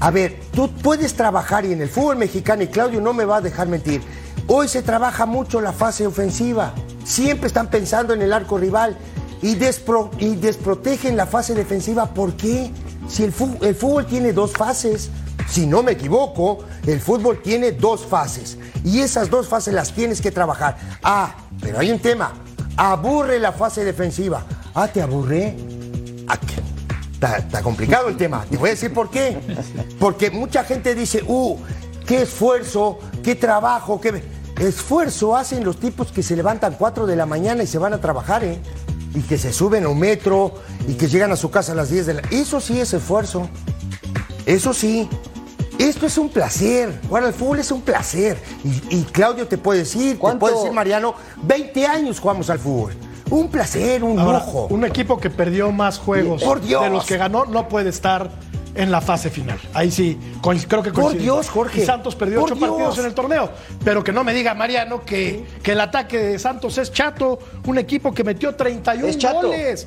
A 0.00 0.10
ver, 0.10 0.40
tú 0.52 0.68
puedes 0.70 1.14
trabajar 1.14 1.64
y 1.64 1.72
en 1.72 1.80
el 1.80 1.88
fútbol 1.88 2.16
mexicano, 2.16 2.62
y 2.64 2.66
Claudio 2.68 3.00
no 3.00 3.14
me 3.14 3.24
va 3.24 3.36
a 3.36 3.40
dejar 3.40 3.68
mentir, 3.68 4.02
hoy 4.48 4.68
se 4.68 4.82
trabaja 4.82 5.24
mucho 5.26 5.60
la 5.60 5.72
fase 5.72 6.06
ofensiva. 6.06 6.74
Siempre 7.04 7.46
están 7.46 7.68
pensando 7.70 8.12
en 8.12 8.20
el 8.22 8.32
arco 8.32 8.58
rival 8.58 8.96
y, 9.40 9.56
despro- 9.56 10.10
y 10.18 10.34
desprotegen 10.36 11.16
la 11.16 11.26
fase 11.26 11.54
defensiva. 11.54 12.12
¿Por 12.12 12.34
qué? 12.34 12.70
Si 13.08 13.22
el 13.24 13.32
fu- 13.32 13.56
el 13.62 13.74
fútbol 13.74 14.06
tiene 14.06 14.32
dos 14.32 14.52
fases, 14.52 15.08
si 15.48 15.66
no 15.66 15.82
me 15.82 15.92
equivoco, 15.92 16.64
el 16.86 17.00
fútbol 17.00 17.40
tiene 17.42 17.72
dos 17.72 18.04
fases. 18.06 18.58
Y 18.84 19.00
esas 19.00 19.30
dos 19.30 19.48
fases 19.48 19.74
las 19.74 19.92
tienes 19.92 20.20
que 20.20 20.30
trabajar. 20.30 20.76
Ah, 21.02 21.34
pero 21.60 21.78
hay 21.78 21.90
un 21.90 21.98
tema. 21.98 22.32
Aburre 22.76 23.38
la 23.38 23.52
fase 23.52 23.84
defensiva. 23.84 24.44
Ah, 24.74 24.88
¿te 24.88 25.02
aburre? 25.02 25.56
Ah. 26.28 26.38
Está, 27.12 27.36
está 27.36 27.62
complicado 27.62 28.08
el 28.08 28.16
tema. 28.16 28.44
Te 28.50 28.56
voy 28.56 28.70
a 28.70 28.72
decir 28.72 28.92
por 28.92 29.08
qué. 29.08 29.38
Porque 30.00 30.32
mucha 30.32 30.64
gente 30.64 30.92
dice, 30.94 31.22
uh, 31.24 31.56
qué 32.04 32.22
esfuerzo, 32.22 32.98
qué 33.22 33.36
trabajo, 33.36 34.00
qué 34.00 34.22
esfuerzo 34.58 35.36
hacen 35.36 35.62
los 35.62 35.78
tipos 35.78 36.10
que 36.10 36.24
se 36.24 36.34
levantan 36.34 36.74
4 36.76 37.06
de 37.06 37.14
la 37.14 37.24
mañana 37.26 37.62
y 37.62 37.68
se 37.68 37.78
van 37.78 37.94
a 37.94 38.00
trabajar, 38.00 38.42
¿eh? 38.42 38.58
Y 39.14 39.20
que 39.20 39.38
se 39.38 39.52
suben 39.52 39.84
a 39.84 39.88
un 39.88 40.00
metro 40.00 40.54
y 40.88 40.94
que 40.94 41.06
llegan 41.06 41.30
a 41.30 41.36
su 41.36 41.48
casa 41.50 41.72
a 41.72 41.74
las 41.76 41.90
10 41.90 42.06
de 42.06 42.14
la... 42.14 42.22
Eso 42.30 42.60
sí 42.60 42.80
es 42.80 42.92
esfuerzo. 42.92 43.48
Eso 44.44 44.74
sí. 44.74 45.08
Esto 45.82 46.06
es 46.06 46.16
un 46.18 46.28
placer. 46.28 47.00
Jugar 47.08 47.24
al 47.24 47.32
fútbol 47.32 47.58
es 47.60 47.70
un 47.70 47.82
placer. 47.82 48.38
Y, 48.64 48.96
y 48.98 49.02
Claudio 49.04 49.46
te 49.48 49.58
puede 49.58 49.80
decir, 49.80 50.14
te 50.14 50.18
¿Cuánto- 50.18 50.40
puede 50.40 50.54
decir 50.56 50.72
Mariano, 50.72 51.14
20 51.42 51.86
años 51.86 52.20
jugamos 52.20 52.48
al 52.50 52.58
fútbol. 52.58 52.92
Un 53.30 53.48
placer, 53.48 54.04
un 54.04 54.18
Ahora, 54.18 54.40
lujo. 54.40 54.66
un 54.70 54.84
equipo 54.84 55.18
que 55.18 55.30
perdió 55.30 55.72
más 55.72 55.98
juegos 55.98 56.42
Por 56.44 56.60
Dios. 56.60 56.82
de 56.82 56.90
los 56.90 57.04
que 57.06 57.16
ganó 57.16 57.46
no 57.46 57.66
puede 57.68 57.88
estar 57.88 58.30
en 58.74 58.90
la 58.90 59.00
fase 59.00 59.28
final. 59.30 59.58
Ahí 59.74 59.90
sí, 59.90 60.18
creo 60.68 60.82
que 60.82 60.92
Por. 60.92 61.16
Dios, 61.16 61.48
Jorge. 61.48 61.82
Y 61.82 61.84
Santos 61.86 62.14
perdió 62.14 62.40
Por 62.40 62.52
ocho 62.52 62.60
partidos 62.60 62.98
en 62.98 63.06
el 63.06 63.14
torneo. 63.14 63.50
Pero 63.84 64.04
que 64.04 64.12
no 64.12 64.22
me 64.22 64.32
diga 64.34 64.54
Mariano 64.54 65.02
que, 65.04 65.44
que 65.62 65.72
el 65.72 65.80
ataque 65.80 66.18
de 66.18 66.38
Santos 66.38 66.78
es 66.78 66.92
chato. 66.92 67.38
Un 67.66 67.78
equipo 67.78 68.12
que 68.12 68.22
metió 68.22 68.54
31 68.54 69.08
Es 69.08 69.18
chato. 69.18 69.46
goles. 69.48 69.86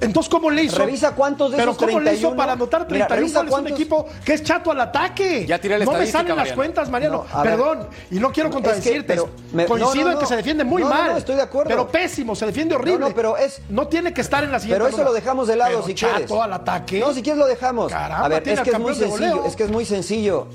Entonces, 0.00 0.30
¿cómo 0.30 0.50
le 0.50 0.64
hizo? 0.64 0.78
Revisa 0.78 1.12
cuántos 1.14 1.50
de 1.52 1.56
Pero 1.56 1.70
esos 1.72 1.78
¿cómo 1.84 1.98
le 2.00 2.12
hizo 2.14 2.28
31? 2.30 2.36
para 2.36 2.52
anotar 2.52 2.86
Mira, 2.90 3.06
31 3.06 3.16
revisa 3.16 3.38
goles 3.40 3.52
un 3.52 3.60
cuántos- 3.62 3.80
equipo 3.80 4.06
que 4.24 4.32
es 4.34 4.42
chato 4.42 4.70
al 4.70 4.80
ataque? 4.80 5.46
Ya 5.46 5.58
tiré 5.60 5.78
la 5.78 5.84
No 5.84 5.92
me 5.92 6.06
salen 6.06 6.36
las 6.36 6.52
cuentas, 6.52 6.90
Mariano. 6.90 7.24
No, 7.32 7.42
ver. 7.42 7.50
Perdón. 7.52 7.88
Y 8.10 8.16
no 8.18 8.32
quiero 8.32 8.48
Es 8.48 8.52
que, 8.52 8.54
contradecirte. 8.62 9.02
pero 9.06 9.28
me- 9.52 9.66
Coincido 9.66 9.94
no, 9.94 10.02
no, 10.04 10.10
en 10.12 10.16
que 10.18 10.22
no. 10.24 10.28
se 10.28 10.36
defiende 10.36 10.64
muy 10.64 10.82
mal. 10.84 11.12
no, 11.12 11.16
estoy 11.18 11.36
de 11.36 11.42
acuerdo. 11.42 11.68
Pero 11.68 11.88
pésimo, 11.88 12.34
se 12.34 12.46
defiende 12.46 12.74
horrible. 12.74 12.98
No, 13.00 13.08
no, 13.08 13.14
pero 13.14 13.36
es- 13.36 13.60
No 13.68 13.88
tiene 13.88 14.12
que 14.12 14.20
estar 14.20 14.44
en 14.44 14.52
la 14.52 14.58
siguiente 14.58 14.76
Pero 14.78 14.88
eso 14.88 14.96
ronda. 14.98 15.10
lo 15.10 15.14
dejamos 15.14 15.48
de 15.48 15.56
lado 15.56 15.70
Pero 15.72 15.86
si 15.86 15.94
chato 15.94 16.14
quieres. 16.26 16.30
al 16.32 16.52
ataque. 16.52 17.00
No, 17.00 17.12
si 17.14 17.22
quieres 17.22 17.38
lo 17.38 17.46
dejamos. 17.46 17.90
Caramba, 17.92 18.24
a 18.24 18.28
ver, 18.28 18.42
tiene 18.42 18.60
es 18.60 18.64
que 18.64 18.70
es 18.70 18.78
muy 18.78 18.94
sencillo, 18.94 19.44
es 19.46 19.56
que 19.56 19.64
es 19.64 19.70
muy 19.70 19.84
sencillo. 19.84 20.46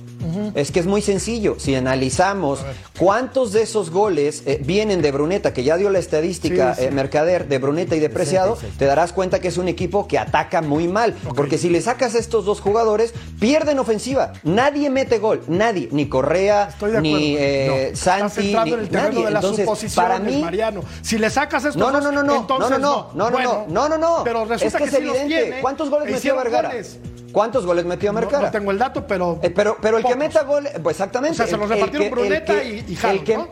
Es 0.53 0.71
que 0.71 0.79
es 0.81 0.85
muy 0.85 1.01
sencillo. 1.01 1.55
Si 1.59 1.73
analizamos 1.75 2.59
cuántos 2.99 3.53
de 3.53 3.61
esos 3.61 3.89
goles 3.89 4.43
eh, 4.45 4.59
vienen 4.63 5.01
de 5.01 5.11
Bruneta, 5.11 5.53
que 5.53 5.63
ya 5.63 5.77
dio 5.77 5.89
la 5.89 5.99
estadística 5.99 6.75
eh, 6.77 6.91
Mercader 6.91 7.47
de 7.47 7.57
Bruneta 7.57 7.95
y 7.95 7.99
de 7.99 8.09
Preciado, 8.09 8.55
66. 8.55 8.77
te 8.79 8.85
darás 8.85 9.13
cuenta 9.13 9.28
que 9.37 9.49
es 9.49 9.57
un 9.59 9.67
equipo 9.67 10.07
que 10.07 10.17
ataca 10.17 10.63
muy 10.63 10.87
mal. 10.87 11.13
Porque 11.35 11.59
si 11.59 11.69
le 11.69 11.81
sacas 11.81 12.15
a 12.15 12.17
estos 12.17 12.45
dos 12.45 12.59
jugadores, 12.61 13.13
pierden 13.39 13.77
ofensiva. 13.77 14.33
Nadie 14.41 14.89
mete 14.89 15.19
gol. 15.19 15.43
Nadie. 15.47 15.89
Ni 15.91 16.09
Correa, 16.09 16.69
ni 17.01 17.35
eh, 17.37 17.67
No, 17.67 17.75
Estás 17.75 17.99
Santi, 18.33 18.47
entrando 18.47 18.77
ni 18.77 18.83
en 18.83 18.87
el 18.87 18.91
nadie. 18.91 19.25
de 19.25 19.31
las 19.31 19.43
Entonces, 19.43 19.93
para 19.93 20.17
mí, 20.17 20.41
Mariano. 20.41 20.81
Si 21.03 21.19
le 21.19 21.29
sacas 21.29 21.65
estos 21.65 21.75
no, 21.79 21.91
no, 21.91 22.01
no, 22.01 22.11
no, 22.11 22.23
no, 22.23 22.35
entonces 22.37 22.79
no, 22.79 22.79
no, 22.79 23.11
no, 23.13 23.25
no, 23.25 23.31
Bueno, 23.31 23.65
no, 23.67 23.87
no, 23.87 23.97
no, 23.97 24.17
no. 24.17 24.23
Pero 24.23 24.45
resulta 24.45 24.65
es 24.65 24.83
que, 24.83 24.89
es 24.89 24.95
sí 24.95 25.03
los 25.05 25.15
evidente. 25.17 25.43
tiene, 25.45 25.61
¿Cuántos 25.61 25.89
goles 25.91 26.11
metió 26.11 26.35
Vergara? 26.35 26.69
goles. 26.69 26.97
¿Cuántos 27.31 27.63
goles 27.65 27.85
metió 27.85 28.11
No, 28.11 28.19
Vergara? 28.21 28.45
no 28.47 28.51
tengo 28.51 28.71
el 28.71 28.79
dato, 28.79 29.05
pero. 29.05 29.37
Eh, 29.43 29.51
pero, 29.51 29.77
pero 29.79 29.99
el 29.99 30.03
que 30.03 30.15
meta 30.15 30.41
goles, 30.43 30.71
pues 30.81 30.95
exactamente. 30.95 31.33
O 31.33 31.35
sea, 31.35 31.45
se 31.45 31.53
el- 31.53 31.59
los 31.59 31.69
el 31.69 31.75
repartieron 31.75 32.07
que- 32.07 32.15
Bruneta 32.15 32.59
que- 32.61 32.83
y- 32.87 32.91
y 32.91 32.95
Jalo, 32.95 33.13
el 33.19 33.23
que- 33.23 33.37
¿no? 33.37 33.47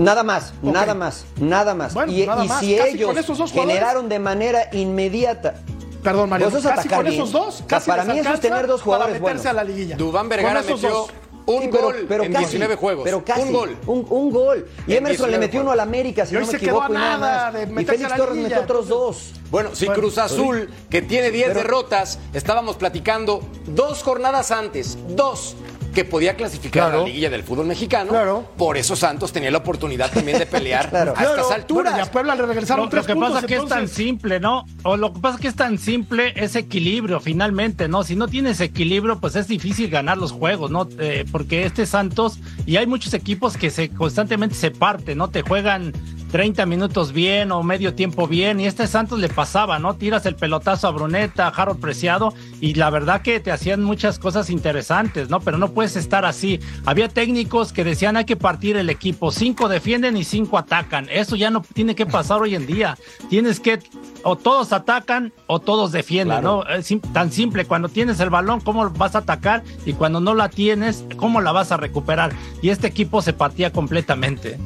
Nada 0.00 0.22
más, 0.22 0.54
nada 0.62 0.94
más, 0.94 1.26
nada 1.38 1.74
más. 1.74 1.92
Bueno, 1.94 2.10
y 2.12 2.26
nada 2.26 2.44
y 2.44 2.48
más. 2.48 2.60
si 2.60 2.74
Casi 2.76 2.90
ellos 2.90 3.06
con 3.08 3.18
esos 3.18 3.36
dos 3.38 3.52
generaron 3.52 4.08
de 4.08 4.18
manera 4.18 4.68
inmediata. 4.72 5.54
Perdón. 6.02 6.30
Pues 6.30 6.54
es 6.54 6.62
casi 6.64 6.88
con 6.88 7.02
bien. 7.02 7.14
esos 7.14 7.32
dos, 7.32 7.62
casi 7.66 7.90
Para 7.90 8.04
mí 8.04 8.18
eso 8.18 8.32
es 8.32 8.40
tener 8.40 8.66
dos 8.66 8.80
jugadores 8.80 9.18
para 9.20 9.34
meterse 9.34 9.48
buenos. 9.48 9.60
a 9.60 9.64
la 9.64 9.70
liguilla. 9.70 9.96
Dubán 9.96 10.28
Vergara 10.30 10.62
metió 10.62 10.76
dos. 10.78 11.10
un 11.44 11.62
Sí, 11.62 11.68
pero- 11.70 11.82
gol 11.84 12.06
pero 12.08 12.24
en 12.24 12.32
casi, 12.32 12.44
19 12.44 12.76
juegos. 12.76 13.04
Pero 13.04 13.22
casi. 13.24 13.42
Un 13.42 13.52
gol. 13.52 13.76
Un, 13.86 14.06
un 14.08 14.30
gol. 14.30 14.66
Y 14.86 14.94
Emerson 14.94 15.30
le 15.30 15.36
19 15.36 15.38
metió 15.38 15.60
uno 15.60 15.72
al 15.72 15.80
América, 15.80 16.24
si 16.24 16.32
no 16.32 16.40
me 16.40 16.46
se 16.46 16.52
quedó 16.58 16.82
equivoco, 16.82 16.84
a 16.84 16.88
y 16.88 16.92
nada 16.94 17.18
nada 17.18 17.44
más. 17.44 17.52
de 17.52 17.82
Y 17.82 17.84
Félix 17.84 18.08
la 18.10 18.16
Torres 18.16 18.36
liguilla. 18.36 18.56
metió 18.56 18.62
otros 18.62 18.88
dos. 18.88 19.32
Bueno, 19.50 19.70
si 19.74 19.84
Bueno, 19.86 20.00
Cruz 20.00 20.16
Azul, 20.16 20.70
que 20.88 21.02
tiene 21.02 21.30
10 21.30 21.48
pero- 21.48 21.60
derrotas, 21.60 22.18
estábamos 22.32 22.76
platicando 22.76 23.42
dos 23.66 24.02
jornadas 24.02 24.50
antes, 24.52 24.96
dos, 25.08 25.56
que 25.94 26.04
podía 26.04 26.36
clasificar 26.36 26.92
a 26.92 26.96
la 26.98 27.04
liguilla 27.04 27.30
del 27.30 27.42
fútbol 27.42 27.66
mexicano. 27.66 28.10
Claro. 28.10 28.48
Por 28.56 28.76
eso 28.76 28.94
Santos 28.96 29.32
tenía 29.32 29.50
la 29.50 29.58
oportunidad 29.58 30.10
también 30.10 30.38
de 30.38 30.46
pelear 30.46 30.88
Claro. 30.90 31.14
a 31.16 31.22
estas 31.24 31.50
alturas. 31.50 31.92
Bueno, 31.92 31.98
y 31.98 32.08
a 32.08 32.10
Puebla 32.12 32.34
le 32.34 32.46
regresaron 32.46 32.84
Lo, 32.84 32.90
tres 32.90 33.02
lo 33.02 33.06
que 33.08 33.14
puntos, 33.14 33.32
pasa 33.34 33.46
que 33.46 33.54
es 33.54 33.60
tan 33.60 33.78
entonces. 33.80 33.96
simple, 33.96 34.40
¿no? 34.40 34.64
O 34.82 34.96
lo 34.96 35.12
que 35.12 35.20
pasa 35.20 35.38
que 35.38 35.48
es 35.48 35.56
tan 35.56 35.78
simple 35.78 36.32
es 36.36 36.56
equilibrio, 36.56 37.20
finalmente, 37.20 37.88
¿no? 37.88 38.02
Si 38.04 38.16
no 38.16 38.28
tienes 38.28 38.60
equilibrio, 38.60 39.20
pues 39.20 39.36
es 39.36 39.48
difícil 39.48 39.90
ganar 39.90 40.18
los 40.18 40.32
juegos, 40.32 40.70
¿no? 40.70 40.88
Eh, 40.98 41.24
porque 41.30 41.64
este 41.64 41.86
Santos, 41.86 42.38
y 42.66 42.76
hay 42.76 42.86
muchos 42.86 43.14
equipos 43.14 43.56
que 43.56 43.70
se 43.70 43.88
constantemente 43.90 44.54
se 44.54 44.70
parten, 44.70 45.18
¿no? 45.18 45.28
Te 45.30 45.42
juegan 45.42 45.92
30 46.30 46.64
minutos 46.66 47.12
bien 47.12 47.52
o 47.52 47.62
medio 47.62 47.94
tiempo 47.94 48.26
bien, 48.26 48.60
y 48.60 48.66
este 48.66 48.86
Santos 48.86 49.18
le 49.18 49.28
pasaba, 49.28 49.78
¿no? 49.78 49.94
Tiras 49.94 50.26
el 50.26 50.36
pelotazo 50.36 50.88
a 50.88 50.90
Bruneta, 50.90 51.46
a 51.46 51.50
Harold 51.50 51.80
Preciado, 51.80 52.32
y 52.60 52.74
la 52.74 52.90
verdad 52.90 53.22
que 53.22 53.40
te 53.40 53.50
hacían 53.52 53.82
muchas 53.82 54.18
cosas 54.18 54.50
interesantes, 54.50 55.28
¿no? 55.28 55.40
Pero 55.40 55.58
no 55.58 55.72
puedes 55.72 55.96
estar 55.96 56.24
así. 56.24 56.60
Había 56.84 57.08
técnicos 57.08 57.72
que 57.72 57.84
decían 57.84 58.16
hay 58.16 58.24
que 58.24 58.36
partir 58.36 58.76
el 58.76 58.90
equipo, 58.90 59.30
cinco 59.32 59.68
defienden 59.68 60.16
y 60.16 60.24
cinco 60.24 60.58
atacan. 60.58 61.08
Eso 61.10 61.36
ya 61.36 61.50
no 61.50 61.62
tiene 61.74 61.94
que 61.94 62.06
pasar 62.06 62.40
hoy 62.40 62.54
en 62.54 62.66
día. 62.66 62.96
Tienes 63.28 63.60
que 63.60 63.80
o 64.22 64.36
todos 64.36 64.72
atacan 64.72 65.32
o 65.46 65.60
todos 65.60 65.92
defienden, 65.92 66.40
Claro. 66.40 66.64
¿no? 66.68 66.74
Es 66.74 66.94
tan 67.12 67.32
simple. 67.32 67.64
Cuando 67.64 67.88
tienes 67.88 68.20
el 68.20 68.30
balón, 68.30 68.60
¿cómo 68.60 68.88
vas 68.90 69.14
a 69.14 69.18
atacar? 69.18 69.62
Y 69.86 69.94
cuando 69.94 70.20
no 70.20 70.34
la 70.34 70.48
tienes, 70.48 71.04
¿cómo 71.16 71.40
la 71.40 71.52
vas 71.52 71.72
a 71.72 71.76
recuperar? 71.76 72.32
Y 72.62 72.68
este 72.68 72.86
equipo 72.86 73.22
se 73.22 73.32
partía 73.32 73.72
completamente. 73.72 74.58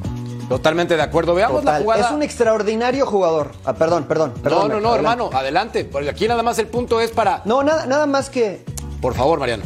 Totalmente 0.49 0.97
de 0.97 1.03
acuerdo. 1.03 1.35
Veamos 1.35 1.65
la 1.65 1.81
jugada. 1.81 2.07
Es 2.07 2.11
un 2.11 2.23
extraordinario 2.23 3.07
jugador. 3.07 3.53
Ah, 3.65 3.75
perdón, 3.75 4.05
perdón. 4.05 4.33
No, 4.37 4.43
perdón, 4.43 4.69
no, 4.69 4.81
no, 4.81 4.89
adelante. 4.89 4.97
hermano, 4.99 5.31
adelante. 5.33 5.85
Porque 5.85 6.11
aquí 6.11 6.29
nada 6.29 6.43
más 6.43 6.59
el 6.59 6.67
punto 6.67 7.01
es 7.01 7.11
para. 7.11 7.43
No, 7.45 7.63
nada, 7.63 7.87
nada 7.87 8.07
más 8.07 8.31
que 8.31 8.65
Por 9.01 9.15
favor, 9.15 9.39
Mariano. 9.39 9.65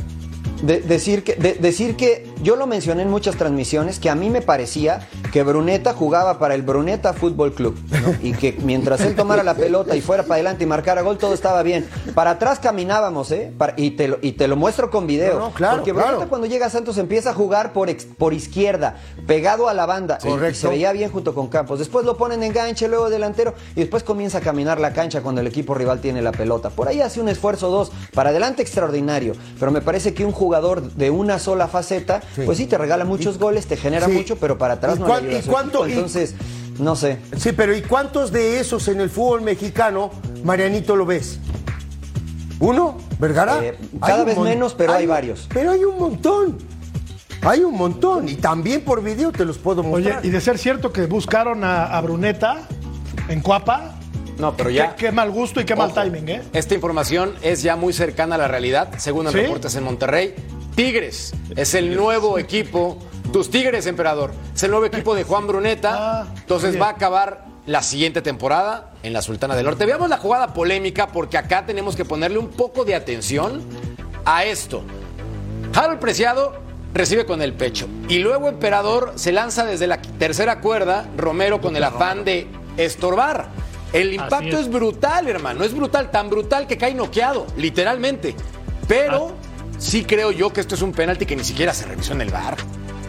De- 0.62 0.80
decir 0.80 1.24
que 1.24 1.34
de- 1.34 1.54
decir 1.54 1.96
que 1.96 2.26
yo 2.42 2.56
lo 2.56 2.66
mencioné 2.66 3.02
en 3.02 3.10
muchas 3.10 3.36
transmisiones 3.36 3.98
que 3.98 4.10
a 4.10 4.14
mí 4.14 4.30
me 4.30 4.42
parecía 4.42 5.06
que 5.32 5.42
Bruneta 5.42 5.92
jugaba 5.94 6.38
para 6.38 6.54
el 6.54 6.62
Bruneta 6.62 7.12
Fútbol 7.12 7.52
Club 7.54 7.76
¿no? 7.90 8.14
y 8.22 8.32
que 8.32 8.56
mientras 8.62 9.00
él 9.02 9.14
tomara 9.14 9.42
la 9.42 9.54
pelota 9.54 9.94
y 9.96 10.00
fuera 10.00 10.22
para 10.22 10.34
adelante 10.36 10.64
y 10.64 10.66
marcara 10.66 11.02
gol 11.02 11.18
todo 11.18 11.34
estaba 11.34 11.62
bien. 11.62 11.86
Para 12.14 12.32
atrás 12.32 12.58
caminábamos, 12.58 13.30
¿eh? 13.32 13.52
Para- 13.56 13.74
y, 13.76 13.92
te 13.92 14.08
lo, 14.08 14.18
y 14.22 14.32
te 14.32 14.48
lo 14.48 14.56
muestro 14.56 14.90
con 14.90 15.06
video. 15.06 15.34
No, 15.38 15.48
no, 15.48 15.50
claro, 15.52 15.76
Porque 15.78 15.92
Bruneta 15.92 16.14
claro. 16.16 16.28
cuando 16.28 16.46
llega 16.46 16.66
a 16.66 16.70
Santos 16.70 16.98
empieza 16.98 17.30
a 17.30 17.34
jugar 17.34 17.72
por, 17.72 17.88
ex- 17.88 18.04
por 18.06 18.32
izquierda, 18.34 18.96
pegado 19.26 19.68
a 19.68 19.74
la 19.74 19.86
banda 19.86 20.18
y- 20.24 20.26
y, 20.28 20.30
Correcto. 20.30 20.60
se 20.60 20.68
veía 20.68 20.92
bien 20.92 21.10
junto 21.10 21.34
con 21.34 21.48
Campos. 21.48 21.78
Después 21.78 22.04
lo 22.04 22.16
ponen 22.16 22.42
enganche, 22.42 22.88
luego 22.88 23.10
delantero 23.10 23.54
y 23.76 23.80
después 23.80 24.02
comienza 24.02 24.38
a 24.38 24.40
caminar 24.40 24.80
la 24.80 24.92
cancha 24.92 25.20
cuando 25.20 25.40
el 25.40 25.46
equipo 25.46 25.74
rival 25.74 26.00
tiene 26.00 26.22
la 26.22 26.32
pelota. 26.32 26.70
Por 26.70 26.88
ahí 26.88 27.00
hace 27.00 27.20
un 27.20 27.28
esfuerzo 27.28 27.68
dos 27.70 27.90
para 28.14 28.30
adelante 28.30 28.62
extraordinario, 28.62 29.34
pero 29.60 29.70
me 29.70 29.80
parece 29.82 30.14
que 30.14 30.24
un 30.24 30.32
jugador 30.32 30.47
de 30.50 31.10
una 31.10 31.38
sola 31.38 31.68
faceta, 31.68 32.20
Sí. 32.34 32.42
pues 32.46 32.58
sí 32.58 32.66
te 32.66 32.76
regala 32.78 33.04
muchos 33.04 33.38
goles, 33.38 33.66
te 33.66 33.76
genera 33.76 34.06
Sí. 34.06 34.12
mucho, 34.12 34.36
pero 34.36 34.58
para 34.58 34.74
atrás 34.74 34.96
¿Y 34.96 35.00
no 35.00 35.06
cuán- 35.06 35.22
le 35.24 35.28
ayuda 35.28 35.38
y 35.40 35.42
su 35.44 35.50
cuánto- 35.50 35.86
Entonces, 35.86 36.34
no 36.78 36.96
sé. 36.96 37.18
Sí, 37.36 37.52
pero 37.52 37.74
¿y 37.76 37.82
cuántos 37.82 38.32
de 38.32 38.60
esos 38.60 38.88
en 38.88 39.00
el 39.00 39.10
fútbol 39.10 39.42
mexicano, 39.42 40.10
Marianito, 40.44 40.96
lo 40.96 41.06
ves? 41.06 41.38
¿Uno? 42.60 42.98
¿Vergara? 43.20 43.64
Eh, 43.64 43.78
cada 44.04 44.24
vez 44.24 44.36
menos, 44.38 44.74
pero 44.74 44.92
hay 44.92 45.06
varios. 45.06 45.48
Pero 45.52 45.70
hay 45.72 45.84
un 45.84 45.98
montón. 45.98 46.58
Hay 47.42 47.60
un 47.60 47.74
montón. 47.76 48.28
Y 48.28 48.34
también 48.34 48.80
por 48.84 49.02
video 49.02 49.30
te 49.30 49.44
los 49.44 49.58
puedo 49.58 49.82
Oye, 49.82 49.90
mostrar. 49.90 50.24
y 50.26 50.30
de 50.30 50.40
ser 50.40 50.58
cierto 50.58 50.92
que 50.92 51.06
buscaron 51.06 51.62
a, 51.62 51.84
a 51.84 52.00
Bruneta 52.00 52.66
en 53.28 53.40
Cuapa, 53.42 53.94
No, 54.38 54.56
pero 54.56 54.70
ya. 54.70 54.94
qué, 54.94 55.06
qué 55.06 55.12
mal 55.12 55.30
gusto 55.30 55.60
y 55.60 55.64
qué 55.64 55.74
mal 55.74 55.90
Ojo, 55.90 56.00
timing, 56.02 56.28
¿eh? 56.28 56.42
Esta 56.52 56.74
información 56.74 57.34
es 57.42 57.62
ya 57.62 57.76
muy 57.76 57.92
cercana 57.92 58.36
a 58.36 58.38
la 58.38 58.48
realidad, 58.48 58.88
según 58.98 59.26
¿Sí? 59.28 59.34
reportes 59.34 59.74
en 59.74 59.84
Monterrey. 59.84 60.34
Tigres 60.74 61.34
es 61.56 61.74
el 61.74 61.96
nuevo 61.96 62.38
equipo. 62.38 62.98
Tus 63.32 63.50
Tigres, 63.50 63.86
emperador. 63.86 64.32
Es 64.54 64.62
el 64.62 64.70
nuevo 64.70 64.86
equipo 64.86 65.14
de 65.14 65.24
Juan 65.24 65.46
Bruneta. 65.46 66.20
Ah, 66.22 66.26
Entonces 66.38 66.70
bien. 66.70 66.82
va 66.82 66.86
a 66.86 66.90
acabar 66.92 67.44
la 67.66 67.82
siguiente 67.82 68.22
temporada 68.22 68.92
en 69.02 69.12
la 69.12 69.20
Sultana 69.20 69.54
del 69.56 69.66
Norte. 69.66 69.84
Veamos 69.84 70.08
la 70.08 70.16
jugada 70.18 70.54
polémica 70.54 71.08
porque 71.08 71.36
acá 71.36 71.66
tenemos 71.66 71.94
que 71.96 72.04
ponerle 72.06 72.38
un 72.38 72.48
poco 72.48 72.84
de 72.84 72.94
atención 72.94 73.62
a 74.24 74.44
esto. 74.44 74.82
Harold 75.74 75.98
Preciado 76.00 76.54
recibe 76.94 77.26
con 77.26 77.42
el 77.42 77.52
pecho. 77.52 77.86
Y 78.08 78.18
luego 78.20 78.48
Emperador 78.48 79.12
se 79.16 79.32
lanza 79.32 79.66
desde 79.66 79.86
la 79.86 80.00
tercera 80.00 80.60
cuerda, 80.60 81.06
Romero 81.16 81.60
con 81.60 81.76
el 81.76 81.84
afán 81.84 82.24
de 82.24 82.46
estorbar. 82.78 83.48
El 83.92 84.12
impacto 84.14 84.56
es. 84.58 84.66
es. 84.66 84.70
brutal, 84.70 85.28
hermano. 85.28 85.64
Es 85.64 85.74
brutal, 85.74 86.10
tan 86.10 86.28
brutal 86.30 86.66
que 86.66 86.76
cae 86.76 86.94
noqueado, 86.94 87.46
literalmente. 87.56 88.34
Pero 88.86 89.34
sí 89.78 90.04
creo 90.04 90.30
yo 90.32 90.52
que 90.52 90.60
esto 90.60 90.74
es 90.74 90.82
un 90.82 90.92
penalti 90.92 91.26
que 91.26 91.36
ni 91.36 91.44
siquiera 91.44 91.72
se 91.74 91.86
revisó 91.86 92.12
en 92.12 92.20
el 92.22 92.30
bar. 92.30 92.56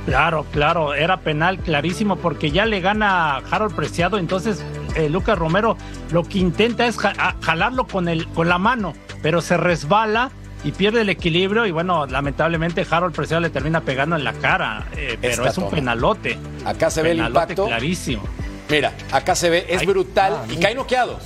Claro, 0.05 0.45
claro, 0.51 0.93
era 0.95 1.17
penal 1.21 1.59
clarísimo 1.59 2.15
porque 2.15 2.49
ya 2.51 2.65
le 2.65 2.79
gana 2.79 3.37
Harold 3.51 3.75
Preciado, 3.75 4.17
entonces 4.17 4.63
eh, 4.95 5.07
Lucas 5.09 5.37
Romero 5.37 5.77
lo 6.11 6.23
que 6.23 6.39
intenta 6.39 6.87
es 6.87 6.97
ja- 6.97 7.35
jalarlo 7.41 7.85
con, 7.85 8.07
el, 8.07 8.25
con 8.29 8.49
la 8.49 8.57
mano, 8.57 8.93
pero 9.21 9.41
se 9.41 9.55
resbala 9.57 10.31
y 10.63 10.71
pierde 10.71 11.01
el 11.01 11.09
equilibrio 11.09 11.65
y 11.67 11.71
bueno, 11.71 12.07
lamentablemente 12.07 12.87
Harold 12.89 13.13
Preciado 13.13 13.41
le 13.41 13.49
termina 13.51 13.81
pegando 13.81 14.15
en 14.15 14.23
la 14.23 14.33
cara, 14.33 14.87
eh, 14.95 15.17
pero 15.21 15.33
Esta 15.43 15.49
es 15.49 15.57
un 15.59 15.65
toma. 15.65 15.75
penalote. 15.75 16.37
Acá 16.65 16.89
se 16.89 17.03
ve 17.03 17.11
el 17.11 17.19
impacto. 17.19 17.67
clarísimo. 17.67 18.23
Mira, 18.69 18.93
acá 19.11 19.35
se 19.35 19.49
ve, 19.49 19.65
es 19.69 19.81
Ay, 19.81 19.87
brutal 19.87 20.43
y 20.49 20.57
cae 20.57 20.75
noqueado. 20.75 21.17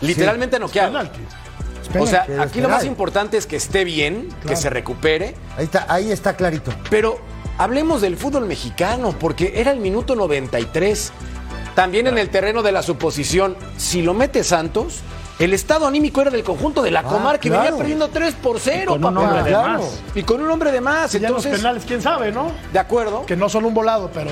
Literalmente 0.00 0.58
noqueado. 0.58 0.88
Penalti. 0.92 1.20
Es 1.82 1.88
O 1.88 1.92
penalti. 1.92 2.10
sea, 2.10 2.42
aquí 2.42 2.60
lo 2.60 2.68
más 2.68 2.84
importante 2.84 3.36
es 3.36 3.46
que 3.46 3.56
esté 3.56 3.84
bien, 3.84 4.28
que 4.46 4.56
se 4.56 4.70
recupere. 4.70 5.34
Ahí 5.56 5.64
está, 5.64 5.86
ahí 5.88 6.10
está 6.10 6.36
clarito. 6.36 6.72
Pero 6.88 7.18
hablemos 7.58 8.00
del 8.00 8.16
fútbol 8.16 8.46
mexicano, 8.46 9.14
porque 9.18 9.52
era 9.56 9.70
el 9.72 9.80
minuto 9.80 10.14
93. 10.14 11.12
También 11.74 12.06
en 12.06 12.18
el 12.18 12.30
terreno 12.30 12.62
de 12.62 12.72
la 12.72 12.82
suposición, 12.82 13.56
si 13.76 14.02
lo 14.02 14.12
mete 14.14 14.42
Santos, 14.42 15.00
el 15.38 15.54
estado 15.54 15.86
anímico 15.86 16.20
era 16.20 16.30
del 16.30 16.42
conjunto 16.42 16.82
de 16.82 16.90
la 16.90 17.00
Ah, 17.00 17.04
Comar, 17.04 17.38
que 17.40 17.48
claro. 17.48 17.62
venía 17.64 17.78
perdiendo 17.78 18.08
3 18.08 18.34
por 18.42 18.58
0, 18.58 18.92
con 18.92 19.04
un 19.04 19.14
papá. 19.14 19.26
hombre 19.26 19.42
de 19.50 19.56
más. 19.56 19.82
Y 20.14 20.22
con 20.22 20.40
un 20.42 20.50
hombre 20.50 20.72
de 20.72 20.80
más. 20.80 21.14
Y 21.14 21.20
ya 21.20 21.28
los 21.30 21.38
Entonces, 21.44 21.60
penales, 21.60 21.84
quién 21.86 22.02
sabe, 22.02 22.32
¿no? 22.32 22.50
de 22.72 22.78
acuerdo. 22.78 23.24
Que 23.26 23.36
no 23.36 23.48
son 23.48 23.64
un 23.64 23.72
volado, 23.74 24.10
pero. 24.12 24.30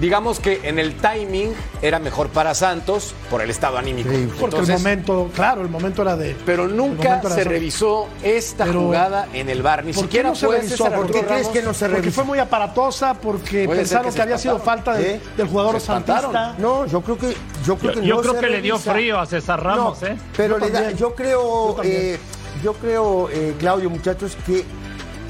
Digamos 0.00 0.40
que 0.40 0.60
en 0.64 0.78
el 0.78 0.94
timing 0.96 1.52
era 1.80 1.98
mejor 1.98 2.28
para 2.28 2.54
Santos 2.54 3.14
por 3.30 3.40
el 3.40 3.48
estado 3.50 3.78
anímico. 3.78 4.10
Sí. 4.10 4.28
Porque 4.38 4.56
Entonces, 4.56 4.76
el 4.76 4.82
momento, 4.82 5.30
claro, 5.34 5.62
el 5.62 5.68
momento 5.70 6.02
era 6.02 6.16
de. 6.16 6.36
Pero 6.44 6.68
nunca 6.68 7.22
se 7.22 7.44
revisó 7.44 8.06
esta 8.22 8.64
Pero- 8.66 8.80
jugada 8.82 9.28
en 9.32 9.48
el 9.48 9.62
bar. 9.62 9.84
Ni 9.84 9.92
¿Por 9.92 10.02
qué 10.02 10.08
siquiera 10.08 10.28
no 10.28 10.34
se 10.34 10.46
fue 10.46 10.56
revisó? 10.58 10.84
¿Por 10.90 11.10
qué 11.10 11.22
crees 11.24 11.48
que 11.48 11.62
no 11.62 11.72
se 11.72 11.86
Porque 11.86 12.00
revisó? 12.02 12.14
fue 12.14 12.24
muy 12.24 12.38
aparatosa, 12.38 13.14
porque 13.14 13.66
pensaron 13.68 14.12
que 14.12 14.22
había 14.22 14.38
sido 14.38 14.58
falta 14.58 14.94
de- 14.94 15.14
¿Eh? 15.14 15.20
del 15.36 15.48
jugador 15.48 15.80
santista. 15.80 16.54
No, 16.58 16.84
yo 16.86 17.00
creo 17.00 17.16
que 17.16 17.34
yo 17.64 17.76
creo 17.78 17.94
que 17.94 18.06
yo 18.06 18.16
no 18.16 18.20
creo 18.20 18.34
se 18.34 18.40
que 18.40 18.48
le 18.48 18.60
dio 18.62 18.78
frío 18.78 19.18
a 19.18 19.26
César 19.26 19.62
Ramos, 19.62 20.02
No, 20.02 20.08
¿eh? 20.08 20.16
Pero 20.36 20.58
Yo 20.58 20.66
le 20.66 20.70
da- 20.72 20.78
también. 20.80 20.98
yo 20.98 21.14
creo, 21.14 21.76
Yo 21.76 21.82
eh, 21.84 22.18
yo 22.62 22.72
creo, 22.74 23.28
eh, 23.30 23.54
Claudio, 23.58 23.88
muchachos, 23.90 24.36
que 24.46 24.64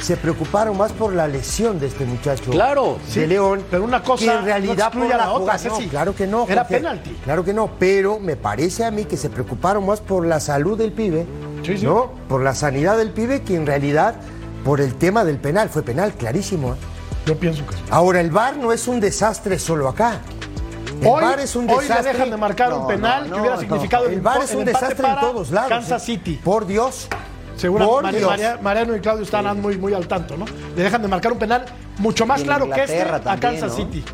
se 0.00 0.16
preocuparon 0.16 0.76
más 0.76 0.92
por 0.92 1.12
la 1.14 1.26
lesión 1.26 1.78
de 1.80 1.86
este 1.86 2.04
muchacho. 2.04 2.50
Claro. 2.50 2.98
de 3.14 3.26
León. 3.26 3.64
pero 3.70 3.82
una 3.84 4.02
cosa 4.02 4.24
que 4.24 4.38
en 4.38 4.44
realidad 4.44 4.92
no 4.94 5.00
por 5.00 5.08
la 5.08 5.16
la 5.16 5.30
otra, 5.32 5.38
jugada. 5.58 5.68
No, 5.68 5.76
Ceci. 5.76 5.88
claro 5.88 6.14
que 6.14 6.26
no. 6.26 6.46
Era 6.48 6.62
Jorge. 6.62 6.76
penalti. 6.76 7.10
Claro 7.24 7.44
que 7.44 7.54
no, 7.54 7.70
pero 7.78 8.18
me 8.20 8.36
parece 8.36 8.84
a 8.84 8.90
mí 8.90 9.04
que 9.04 9.16
se 9.16 9.30
preocuparon 9.30 9.86
más 9.86 10.00
por 10.00 10.26
la 10.26 10.38
salud 10.40 10.76
del 10.78 10.92
pibe, 10.92 11.26
Sí, 11.64 11.78
sí. 11.78 11.84
¿no? 11.86 12.10
Por 12.28 12.42
la 12.42 12.54
sanidad 12.54 12.96
del 12.98 13.10
pibe 13.10 13.42
que 13.42 13.56
en 13.56 13.66
realidad 13.66 14.14
por 14.64 14.80
el 14.80 14.94
tema 14.96 15.24
del 15.24 15.38
penal. 15.38 15.68
Fue 15.70 15.82
penal, 15.82 16.12
clarísimo. 16.14 16.74
¿eh? 16.74 16.76
Yo 17.26 17.36
pienso 17.38 17.64
que 17.66 17.74
sí. 17.74 17.80
Ahora, 17.90 18.20
el 18.20 18.30
VAR 18.30 18.56
no 18.56 18.72
es 18.72 18.86
un 18.86 19.00
desastre 19.00 19.58
solo 19.58 19.88
acá. 19.88 20.20
El 21.00 21.06
Hoy, 21.08 21.22
VAR 21.22 21.40
es 21.40 21.56
un 21.56 21.68
hoy 21.68 21.76
le 21.76 21.82
desastre. 21.88 22.12
dejan 22.12 22.30
de 22.30 22.36
marcar 22.36 22.70
No, 22.70 22.80
un 22.80 22.86
penal 22.86 23.28
no, 23.28 23.34
que 23.34 23.40
hubiera 23.40 23.56
no. 23.56 23.60
significado 23.62 24.06
El 24.06 24.20
VAR 24.20 24.38
empo- 24.40 24.44
es 24.44 24.52
un 24.54 24.60
el 24.60 24.64
desastre 24.66 25.08
en 25.08 25.20
todos 25.20 25.50
lados. 25.50 25.68
Kansas 25.68 26.02
¿eh? 26.02 26.06
City. 26.06 26.40
Por 26.42 26.66
Dios. 26.66 27.08
Seguramente 27.56 28.20
Por 28.20 28.62
Mariano 28.62 28.96
y 28.96 29.00
Claudio 29.00 29.24
están 29.24 29.60
muy, 29.60 29.76
muy 29.78 29.94
al 29.94 30.06
tanto, 30.06 30.36
¿no? 30.36 30.44
Le 30.76 30.82
dejan 30.82 31.02
de 31.02 31.08
marcar 31.08 31.32
un 31.32 31.38
penal 31.38 31.64
mucho 31.98 32.26
más 32.26 32.42
claro 32.42 32.68
que 32.70 32.82
este 32.84 33.02
a 33.02 33.36
Kansas 33.40 33.70
¿no? 33.70 33.76
City. 33.76 34.04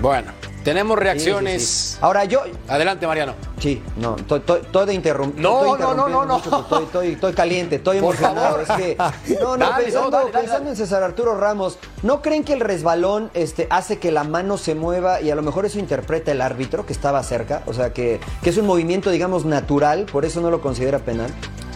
Bueno, 0.00 0.32
tenemos 0.64 0.98
reacciones. 0.98 1.62
sí, 1.62 1.92
sí. 1.92 1.98
Ahora 2.00 2.24
yo, 2.24 2.42
Adelante, 2.68 3.06
Mariano. 3.06 3.34
Sí, 3.60 3.80
no, 3.98 4.16
estoy, 4.16 4.40
estoy, 4.40 4.60
estoy 4.62 4.86
de 4.86 4.94
interrum- 4.94 5.34
No, 5.36 5.76
no, 5.76 5.94
no, 5.94 6.08
no, 6.08 6.24
no. 6.24 6.36
Estoy, 6.38 6.82
estoy- 6.84 7.12
estoy 7.12 7.32
caliente, 7.34 7.76
estoy 7.76 8.00
Por 8.00 8.14
emocionado. 8.16 8.64
favor. 8.64 8.80
Es 8.80 8.96
que, 9.28 9.38
no, 9.40 9.56
no, 9.56 9.68
Dale, 9.70 9.84
pensando, 9.84 10.10
no, 10.10 10.16
dale, 10.16 10.24
dale, 10.32 10.38
pensando 10.40 10.58
dale. 10.64 10.70
en 10.70 10.76
César 10.76 11.02
Arturo 11.04 11.36
Ramos, 11.36 11.78
¿no 12.02 12.22
creen 12.22 12.42
que 12.42 12.54
el 12.54 12.60
resbalón 12.60 13.30
este, 13.34 13.68
hace 13.70 13.98
que 14.00 14.10
la 14.10 14.24
mano 14.24 14.56
se 14.56 14.74
mueva 14.74 15.20
y 15.20 15.30
a 15.30 15.36
lo 15.36 15.42
mejor 15.42 15.64
eso 15.66 15.78
interpreta 15.78 16.32
el 16.32 16.40
árbitro 16.40 16.84
que 16.86 16.92
estaba 16.92 17.22
cerca? 17.22 17.62
O 17.66 17.72
sea, 17.74 17.92
que, 17.92 18.18
que 18.42 18.50
es 18.50 18.56
un 18.56 18.66
movimiento, 18.66 19.10
digamos, 19.10 19.44
natural, 19.44 20.06
por 20.10 20.24
eso 20.24 20.40
no 20.40 20.50
lo 20.50 20.60
considera 20.60 20.98
penal. 20.98 21.30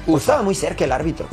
Ufa. 0.06 0.18
estaba 0.18 0.42
muy 0.42 0.54
cerca 0.54 0.84
el 0.84 0.92
árbitro. 0.92 1.26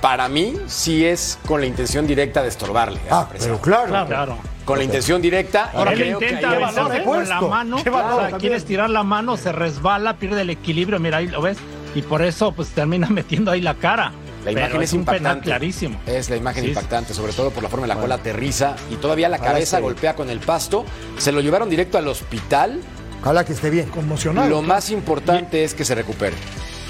Para 0.00 0.28
mí, 0.28 0.56
sí 0.66 1.04
es 1.04 1.38
con 1.46 1.60
la 1.60 1.66
intención 1.66 2.06
directa 2.06 2.42
de 2.42 2.48
estorbarle. 2.48 3.00
a 3.10 3.20
Ah, 3.20 3.28
pero 3.32 3.58
claro. 3.60 3.88
Claro. 3.88 4.06
Claro. 4.06 4.38
Con 4.64 4.78
la 4.78 4.84
intención 4.84 5.20
directa. 5.22 5.70
Ahora 5.74 5.92
él 5.92 5.98
creo 5.98 6.18
que 6.18 6.24
intenta 6.26 6.50
besarse 6.50 6.80
valor, 6.80 6.96
¿eh? 6.96 7.04
con 7.04 7.28
la 7.28 7.40
mano. 7.42 7.76
Qué 7.82 7.90
valor 7.90 8.22
o 8.24 8.28
sea, 8.28 8.38
quieres 8.38 8.64
tirar 8.64 8.88
la 8.90 9.02
mano, 9.02 9.36
se 9.36 9.52
resbala, 9.52 10.16
pierde 10.16 10.40
el 10.42 10.50
equilibrio. 10.50 10.98
Mira, 10.98 11.18
ahí 11.18 11.28
lo 11.28 11.40
ves. 11.42 11.58
Y 11.94 12.02
por 12.02 12.22
eso, 12.22 12.52
pues 12.52 12.68
termina 12.70 13.08
metiendo 13.10 13.50
ahí 13.50 13.60
la 13.60 13.74
cara. 13.74 14.12
La 14.44 14.50
Pero 14.50 14.60
imagen 14.60 14.82
es, 14.82 14.88
es 14.90 14.92
un 14.94 15.04
penal 15.04 15.16
impactante. 15.16 15.44
clarísimo. 15.46 15.98
Es 16.06 16.28
la 16.28 16.36
imagen 16.36 16.64
Sí, 16.64 16.68
impactante, 16.70 17.14
sobre 17.14 17.32
todo 17.32 17.50
por 17.50 17.62
la 17.62 17.70
forma 17.70 17.84
en 17.86 17.88
la 17.88 17.96
cual 17.96 18.12
aterriza 18.12 18.76
y 18.90 18.96
todavía 18.96 19.30
la 19.30 19.38
cabeza 19.38 19.80
golpea 19.80 20.14
con 20.14 20.28
el 20.28 20.38
pasto. 20.40 20.84
Se 21.16 21.32
lo 21.32 21.40
llevaron 21.40 21.70
directo 21.70 21.96
al 21.96 22.06
hospital. 22.08 22.80
Ojalá 23.22 23.44
que 23.46 23.54
esté 23.54 23.70
bien. 23.70 23.88
Conmocionado. 23.88 24.48
Lo 24.50 24.60
más 24.60 24.90
importante 24.90 25.64
es 25.64 25.72
que 25.72 25.84
se 25.86 25.94
recupere. 25.94 26.36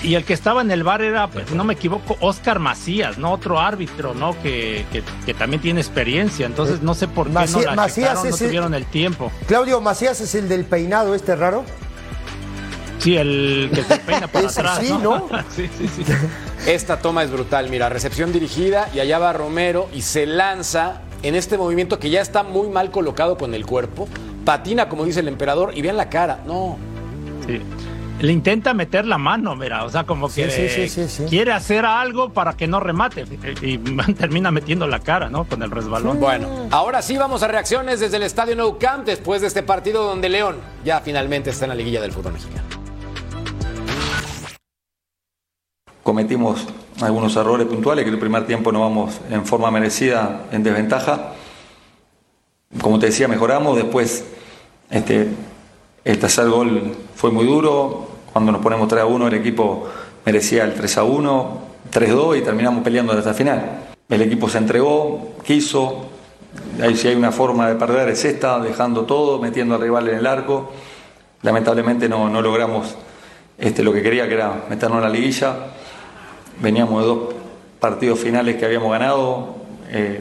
Y 0.05 0.15
el 0.17 0.25
que 0.25 0.35
estaba 0.35 0.61
en 0.61 0.71
el 0.71 0.85
bar 0.85 1.01
era, 1.03 1.29
pues, 1.29 1.51
no 1.53 1.65
me 1.65 1.73
equivoco, 1.75 2.17
Oscar 2.21 2.59
Macías, 2.59 3.17
¿no? 3.19 3.33
Otro 3.33 3.59
árbitro, 3.59 4.15
¿no? 4.15 4.41
Que, 4.43 4.85
que, 4.93 5.03
que 5.25 5.33
también 5.35 5.63
tiene 5.63 5.81
experiencia. 5.81 6.45
Entonces 6.47 6.83
no 6.83 6.95
sé 6.95 7.09
por 7.09 7.27
qué 7.29 7.33
no 7.33 7.61
la 7.63 7.75
Macías 7.75 7.95
checaron, 8.11 8.29
no 8.31 8.37
el- 8.37 8.47
tuvieron 8.47 8.75
el 8.75 8.85
tiempo. 8.87 9.33
Claudio 9.49 9.81
Macías 9.81 10.21
es 10.21 10.35
el 10.35 10.49
del 10.49 10.65
peinado 10.67 11.15
este 11.15 11.35
raro. 11.35 11.65
Sí, 12.99 13.17
el 13.17 13.71
que 13.75 13.83
se 13.83 13.97
peina 13.99 14.29
para 14.29 14.49
atrás. 14.49 14.79
sí, 14.81 14.95
¿no? 15.03 15.29
sí, 15.57 15.69
sí, 15.79 15.89
sí. 15.89 16.05
Esta 16.67 16.99
toma 16.99 17.23
es 17.23 17.31
brutal, 17.31 17.69
mira, 17.69 17.89
recepción 17.89 18.33
dirigida 18.33 18.89
y 18.95 19.01
allá 19.01 19.19
va 19.19 19.33
Romero 19.33 19.89
y 19.93 20.03
se 20.03 20.27
lanza 20.27 21.01
en 21.23 21.35
este 21.35 21.59
movimiento 21.59 21.99
que 21.99 22.09
ya 22.11 22.21
está 22.23 22.43
muy 22.43 22.69
mal 22.69 22.91
colocado 22.91 23.37
con 23.37 23.55
el 23.55 23.67
cuerpo, 23.67 24.09
patina 24.45 24.89
como 24.89 25.05
dice 25.05 25.21
el 25.21 25.29
emperador 25.29 25.73
y 25.77 25.83
vean 25.83 25.97
la 25.97 26.09
cara, 26.09 26.41
no, 26.47 26.77
Sí. 27.47 27.61
Le 28.21 28.33
intenta 28.33 28.73
meter 28.75 29.05
la 29.07 29.19
mano, 29.19 29.57
mira, 29.57 29.85
o 29.85 29.91
sea, 29.91 30.05
como 30.05 30.29
que 30.29 30.51
sí, 30.51 30.69
sí, 30.69 30.89
sí, 30.89 31.09
sí. 31.09 31.25
quiere 31.29 31.53
hacer 31.53 31.85
algo 31.85 32.31
para 32.31 32.55
que 32.55 32.67
no 32.67 32.81
remate 32.81 33.25
y, 33.63 33.73
y 33.73 33.79
termina 34.19 34.51
metiendo 34.51 34.87
la 34.87 35.01
cara, 35.01 35.29
¿no? 35.29 35.45
Con 35.45 35.63
el 35.63 35.71
resbalón. 35.71 36.21
Bueno, 36.21 36.49
ahora 36.71 37.03
sí 37.03 37.19
vamos 37.19 37.43
a 37.43 37.49
reacciones 37.49 38.01
desde 38.01 38.17
el 38.17 38.23
Estadio 38.23 38.57
Nou 38.57 38.79
Camp 38.79 39.05
después 39.05 39.41
de 39.41 39.49
este 39.49 39.63
partido 39.63 40.05
donde 40.05 40.29
León 40.29 40.57
ya 40.85 41.01
finalmente 41.01 41.51
está 41.51 41.67
en 41.67 41.71
la 41.71 41.75
liguilla 41.75 42.01
del 42.01 42.13
fútbol 42.13 42.33
mexicano. 42.35 42.75
cometimos 46.05 46.67
algunos 47.01 47.35
errores 47.35 47.67
puntuales, 47.67 48.05
que 48.05 48.11
el 48.11 48.19
primer 48.19 48.47
tiempo 48.47 48.71
no 48.71 48.81
vamos 48.81 49.21
en 49.31 49.45
forma 49.45 49.71
merecida 49.73 50.45
en 50.53 50.63
desventaja. 50.63 51.33
Como 52.81 52.99
te 53.01 53.07
decía, 53.07 53.27
mejoramos, 53.27 53.77
después 53.77 54.25
este, 54.91 55.31
el 56.05 56.19
tercer 56.19 56.49
gol 56.49 56.95
fue 57.17 57.33
muy 57.33 57.47
duro, 57.47 58.04
cuando 58.35 58.51
nos 58.51 58.61
ponemos 58.61 58.89
3 58.89 59.01
a 59.01 59.07
1 59.07 59.29
el 59.29 59.35
equipo 59.35 59.89
merecía 60.27 60.65
el 60.65 60.75
3 60.75 60.99
a 60.99 61.05
1, 61.05 61.59
3 61.89 62.11
a 62.11 62.15
2 62.15 62.37
y 62.39 62.41
terminamos 62.41 62.83
peleando 62.83 63.13
hasta 63.13 63.31
el 63.31 63.37
final. 63.37 63.63
El 64.09 64.23
equipo 64.23 64.49
se 64.49 64.59
entregó, 64.59 65.35
quiso, 65.45 66.07
ahí 66.83 66.97
si 66.97 67.07
hay 67.07 67.15
una 67.15 67.31
forma 67.31 67.69
de 67.69 67.77
perder 67.77 68.09
es 68.09 68.25
esta, 68.25 68.59
dejando 68.59 69.05
todo, 69.05 69.39
metiendo 69.39 69.77
al 69.77 69.83
rival 69.83 70.09
en 70.09 70.19
el 70.19 70.27
arco. 70.27 70.73
Lamentablemente 71.43 72.09
no, 72.09 72.29
no 72.29 72.43
logramos 72.43 72.97
este, 73.57 73.85
lo 73.85 73.93
que 73.93 74.03
quería, 74.03 74.27
que 74.27 74.35
era 74.35 74.65
meternos 74.69 74.99
en 74.99 75.05
la 75.05 75.11
liguilla. 75.11 75.55
Veníamos 76.61 77.03
de 77.03 77.07
dos 77.07 77.19
partidos 77.79 78.19
finales 78.19 78.57
que 78.57 78.65
habíamos 78.65 78.91
ganado, 78.91 79.55
eh, 79.91 80.21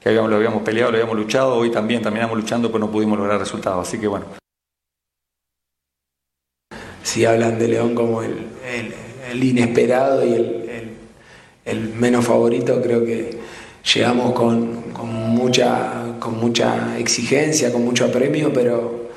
que 0.00 0.08
habíamos, 0.08 0.30
lo 0.30 0.36
habíamos 0.36 0.62
peleado, 0.62 0.92
lo 0.92 0.96
habíamos 0.96 1.18
luchado. 1.18 1.56
Hoy 1.56 1.70
también 1.70 2.00
terminamos 2.00 2.38
luchando, 2.38 2.68
pero 2.68 2.86
no 2.86 2.90
pudimos 2.90 3.18
lograr 3.18 3.38
resultados. 3.38 3.86
Así 3.86 4.00
que 4.00 4.06
bueno. 4.06 4.43
Si 7.04 7.24
hablan 7.24 7.58
de 7.58 7.68
León 7.68 7.94
como 7.94 8.22
el, 8.22 8.34
inesperado 9.40 10.26
y 10.26 10.34
el, 11.66 11.94
menos 11.94 12.24
favorito, 12.24 12.80
creo 12.82 13.04
que 13.04 13.38
llegamos 13.94 14.32
con, 14.32 14.82
mucha, 15.28 16.98
exigencia, 16.98 17.72
con 17.72 17.84
mucho 17.84 18.06
apremio, 18.06 18.52
pero 18.52 19.08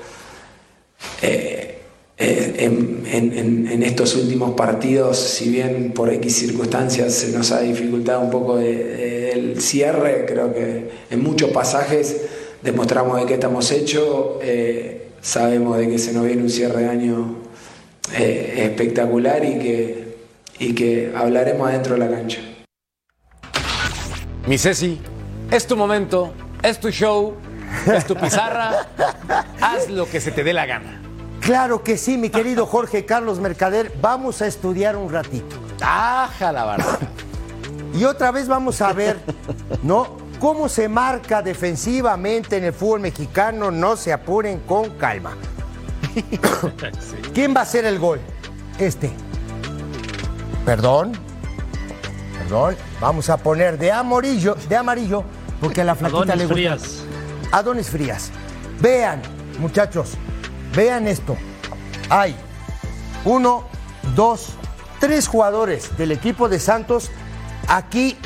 eh, 1.22 1.80
eh, 2.18 2.54
en, 2.60 3.84
estos 3.84 4.16
últimos 4.16 4.52
partidos, 4.52 5.18
si 5.18 5.50
bien 5.50 5.94
por 5.94 6.14
X 6.14 6.36
circunstancias 6.36 7.14
se 7.14 7.32
nos 7.32 7.52
ha 7.52 7.62
dificultado 7.62 8.20
un 8.22 8.30
poco 8.30 8.60
el 8.60 9.62
cierre, 9.62 10.26
creo 10.28 10.54
que 10.54 10.90
en 11.10 11.24
muchos 11.24 11.52
pasajes 11.52 12.18
demostramos 12.62 13.20
de 13.20 13.26
qué 13.26 13.36
estamos 13.36 13.72
hechos, 13.72 14.38
eh, 14.42 15.08
sabemos 15.22 15.78
de 15.78 15.90
que 15.90 15.98
se 15.98 16.12
nos 16.12 16.26
viene 16.26 16.44
un 16.44 16.50
cierre 16.50 16.82
de 16.82 16.90
año 16.90 17.47
eh, 18.14 18.66
espectacular 18.70 19.44
y 19.44 19.60
que, 19.60 20.18
y 20.60 20.74
que 20.74 21.14
hablaremos 21.16 21.70
adentro 21.70 21.94
de 21.94 22.00
la 22.00 22.10
cancha. 22.10 22.40
Mi 24.46 24.58
Ceci, 24.58 25.00
es 25.52 25.68
tu 25.68 25.76
momento, 25.76 26.34
es 26.64 26.80
tu 26.80 26.90
show, 26.90 27.36
es 27.94 28.06
tu 28.06 28.16
pizarra, 28.16 28.88
haz 29.62 29.90
lo 29.90 30.10
que 30.10 30.22
se 30.22 30.32
te 30.32 30.44
dé 30.44 30.54
la 30.54 30.66
gana. 30.66 31.02
Claro 31.42 31.82
que 31.82 31.98
sí, 31.98 32.18
mi 32.18 32.30
querido 32.30 32.66
Jorge 32.66 33.06
Carlos 33.06 33.40
Mercader. 33.40 33.94
Vamos 34.02 34.42
a 34.42 34.48
estudiar 34.48 34.98
un 34.98 35.10
ratito. 35.10 35.56
Aja 35.82 36.52
la 36.52 36.66
barra. 36.66 37.00
Y 37.94 38.04
otra 38.04 38.32
vez 38.32 38.50
vamos 38.50 38.82
a 38.82 38.92
ver, 38.92 39.18
¿no? 39.82 40.18
Cómo 40.40 40.68
se 40.68 40.90
marca 40.90 41.42
defensivamente 41.42 42.58
en 42.58 42.66
el 42.66 42.74
fútbol 42.74 43.00
mexicano. 43.00 43.72
No 43.72 43.96
se 43.96 44.12
apuren 44.12 44.60
con 44.60 44.90
calma. 44.98 45.38
¿Quién 47.34 47.56
va 47.56 47.62
a 47.62 47.64
hacer 47.64 47.86
el 47.86 48.00
gol? 48.00 48.20
Este. 48.78 49.12
Perdón. 50.66 51.14
Perdón. 52.38 52.76
Vamos 53.00 53.30
a 53.30 53.38
poner 53.38 53.78
de 53.78 53.92
amarillo, 53.92 54.56
de 54.68 54.76
amarillo, 54.76 55.24
porque 55.62 55.82
a 55.82 55.84
la 55.84 55.96
flaquita 55.96 56.34
Adonis 56.34 56.38
le 56.38 56.44
gusta. 56.44 56.54
Frías. 56.54 57.04
Adonis 57.52 57.90
Frías. 57.90 58.32
Vean, 58.80 59.22
muchachos, 59.60 60.14
vean 60.76 61.08
esto. 61.08 61.36
Hay 62.10 62.36
uno, 63.26 63.66
dos, 64.16 64.54
tres 65.00 65.28
jugadores 65.28 65.98
del 65.98 66.12
equipo 66.12 66.50
de 66.50 66.60
Santos. 66.60 67.12
Aquí 67.68 68.18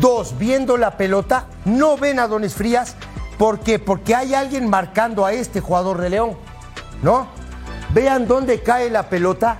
dos 0.00 0.38
viendo 0.38 0.76
la 0.76 0.96
pelota. 0.96 1.46
No 1.64 1.96
ven 1.96 2.18
a 2.18 2.24
Adonis 2.24 2.54
Frías. 2.54 2.96
¿Por 3.38 3.60
qué? 3.60 3.78
Porque 3.78 4.14
hay 4.14 4.34
alguien 4.34 4.68
marcando 4.68 5.24
a 5.24 5.32
este 5.32 5.60
jugador 5.60 6.00
de 6.00 6.10
León. 6.10 6.36
¿No? 7.02 7.39
Vean 7.94 8.26
dónde 8.26 8.60
cae 8.60 8.90
la 8.90 9.08
pelota. 9.08 9.58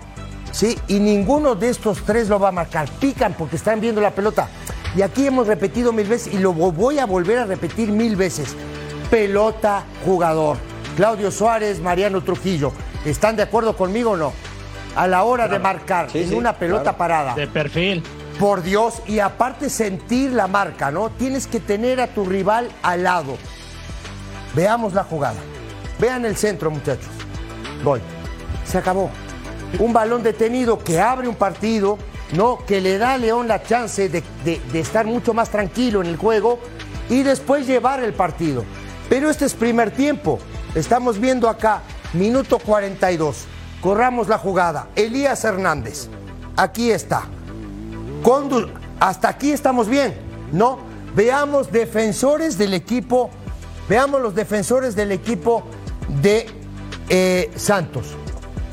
Sí, 0.52 0.76
y 0.88 0.98
ninguno 0.98 1.54
de 1.54 1.68
estos 1.68 2.02
tres 2.04 2.28
lo 2.28 2.38
va 2.40 2.48
a 2.48 2.52
marcar. 2.52 2.88
Pican 3.00 3.34
porque 3.34 3.56
están 3.56 3.80
viendo 3.80 4.00
la 4.00 4.10
pelota. 4.10 4.48
Y 4.96 5.02
aquí 5.02 5.26
hemos 5.26 5.46
repetido 5.46 5.92
mil 5.92 6.08
veces 6.08 6.34
y 6.34 6.38
lo 6.38 6.52
voy 6.52 6.98
a 6.98 7.06
volver 7.06 7.38
a 7.38 7.44
repetir 7.44 7.90
mil 7.92 8.16
veces. 8.16 8.56
Pelota, 9.10 9.84
jugador. 10.04 10.56
Claudio 10.96 11.30
Suárez, 11.30 11.80
Mariano 11.80 12.22
Trujillo. 12.22 12.72
¿Están 13.04 13.36
de 13.36 13.42
acuerdo 13.44 13.76
conmigo 13.76 14.12
o 14.12 14.16
no? 14.16 14.32
A 14.96 15.06
la 15.06 15.22
hora 15.22 15.46
de 15.46 15.58
marcar 15.60 16.10
Sí, 16.10 16.18
en 16.22 16.28
sí, 16.30 16.34
una 16.34 16.54
pelota 16.54 16.82
claro. 16.82 16.98
parada. 16.98 17.34
De 17.34 17.46
perfil. 17.46 18.02
Por 18.40 18.62
Dios, 18.62 19.02
y 19.06 19.20
aparte 19.20 19.70
sentir 19.70 20.32
la 20.32 20.46
marca, 20.48 20.90
¿no? 20.90 21.10
Tienes 21.10 21.46
que 21.46 21.60
tener 21.60 22.00
a 22.00 22.08
tu 22.08 22.24
rival 22.24 22.68
al 22.82 23.04
lado. 23.04 23.36
Veamos 24.54 24.94
la 24.94 25.04
jugada. 25.04 25.38
Vean 26.00 26.24
el 26.24 26.36
centro, 26.36 26.70
muchachos. 26.70 27.06
Gol. 27.84 28.00
Se 28.64 28.78
acabó. 28.78 29.10
Un 29.78 29.92
balón 29.92 30.22
detenido 30.22 30.78
que 30.78 31.00
abre 31.00 31.28
un 31.28 31.34
partido, 31.34 31.98
¿no? 32.32 32.58
Que 32.66 32.80
le 32.80 32.98
da 32.98 33.14
a 33.14 33.18
León 33.18 33.48
la 33.48 33.62
chance 33.62 34.08
de, 34.08 34.22
estar 34.74 35.06
mucho 35.06 35.34
más 35.34 35.50
tranquilo 35.50 36.00
en 36.00 36.08
el 36.08 36.16
juego 36.16 36.58
y 37.08 37.22
después 37.22 37.66
llevar 37.66 38.02
el 38.02 38.12
partido. 38.12 38.64
Pero 39.08 39.30
este 39.30 39.44
es 39.44 39.54
primer 39.54 39.90
tiempo. 39.90 40.38
Estamos 40.74 41.18
viendo 41.18 41.48
acá, 41.48 41.82
minuto 42.12 42.58
42. 42.58 43.44
Corramos 43.80 44.28
la 44.28 44.38
jugada. 44.38 44.88
Elías 44.96 45.44
Hernández. 45.44 46.08
Aquí 46.56 46.90
está. 46.90 47.24
Hasta 49.00 49.30
aquí 49.30 49.50
estamos 49.50 49.88
bien, 49.88 50.14
¿no? 50.52 50.78
Veamos 51.16 51.72
defensores 51.72 52.58
del 52.58 52.74
equipo, 52.74 53.30
veamos 53.88 54.20
los 54.20 54.34
defensores 54.34 54.94
del 54.94 55.10
equipo 55.10 55.64
de 56.22 56.46
eh, 57.08 57.50
Santos. 57.56 58.14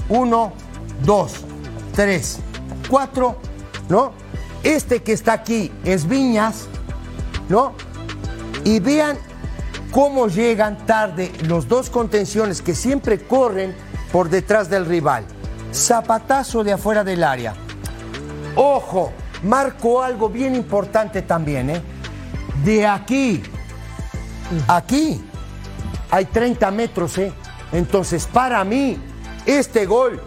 Uno, 0.09 0.53
dos, 1.03 1.33
tres, 1.95 2.39
cuatro, 2.89 3.37
¿no? 3.89 4.13
Este 4.63 5.03
que 5.03 5.13
está 5.13 5.33
aquí 5.33 5.71
es 5.83 6.07
Viñas, 6.07 6.67
¿no? 7.49 7.73
Y 8.63 8.79
vean 8.79 9.17
cómo 9.91 10.27
llegan 10.27 10.85
tarde 10.85 11.31
los 11.47 11.67
dos 11.67 11.89
contenciones 11.89 12.61
que 12.61 12.75
siempre 12.75 13.19
corren 13.19 13.75
por 14.11 14.29
detrás 14.29 14.69
del 14.69 14.85
rival. 14.85 15.25
Zapatazo 15.73 16.63
de 16.63 16.73
afuera 16.73 17.03
del 17.03 17.23
área. 17.23 17.53
Ojo, 18.55 19.11
marco 19.43 20.01
algo 20.01 20.29
bien 20.29 20.55
importante 20.55 21.21
también, 21.21 21.69
¿eh? 21.69 21.81
De 22.63 22.87
aquí, 22.87 23.43
aquí, 24.67 25.23
hay 26.09 26.25
30 26.25 26.71
metros, 26.71 27.17
¿eh? 27.17 27.31
Entonces, 27.71 28.25
para 28.25 28.63
mí, 28.63 28.97
este 29.47 29.85
gol 29.85 30.21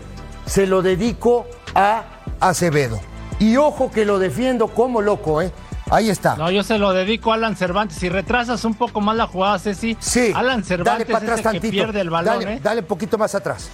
se 0.46 0.66
lo 0.66 0.82
dedico 0.82 1.46
a 1.74 2.04
Acevedo. 2.40 3.00
Y 3.38 3.56
ojo 3.56 3.90
que 3.90 4.04
lo 4.04 4.18
defiendo 4.18 4.68
como 4.68 5.00
loco, 5.00 5.40
¿eh? 5.40 5.52
Ahí 5.90 6.08
está. 6.08 6.36
No, 6.36 6.50
yo 6.50 6.62
se 6.62 6.78
lo 6.78 6.92
dedico 6.92 7.32
a 7.32 7.34
Alan 7.34 7.56
Cervantes. 7.56 7.98
Si 7.98 8.08
retrasas 8.08 8.64
un 8.64 8.74
poco 8.74 9.00
más 9.00 9.16
la 9.16 9.26
jugada, 9.26 9.58
Ceci, 9.58 9.96
Sí, 10.00 10.32
Alan 10.34 10.62
dale 10.62 10.64
Cervantes 10.64 11.06
para 11.06 11.34
es 11.34 11.46
el 11.46 11.60
que 11.60 11.70
pierde 11.70 12.00
el 12.00 12.10
balón, 12.10 12.40
dale, 12.40 12.54
¿eh? 12.54 12.60
dale 12.62 12.82
poquito 12.82 13.18
más 13.18 13.34
atrás. 13.34 13.68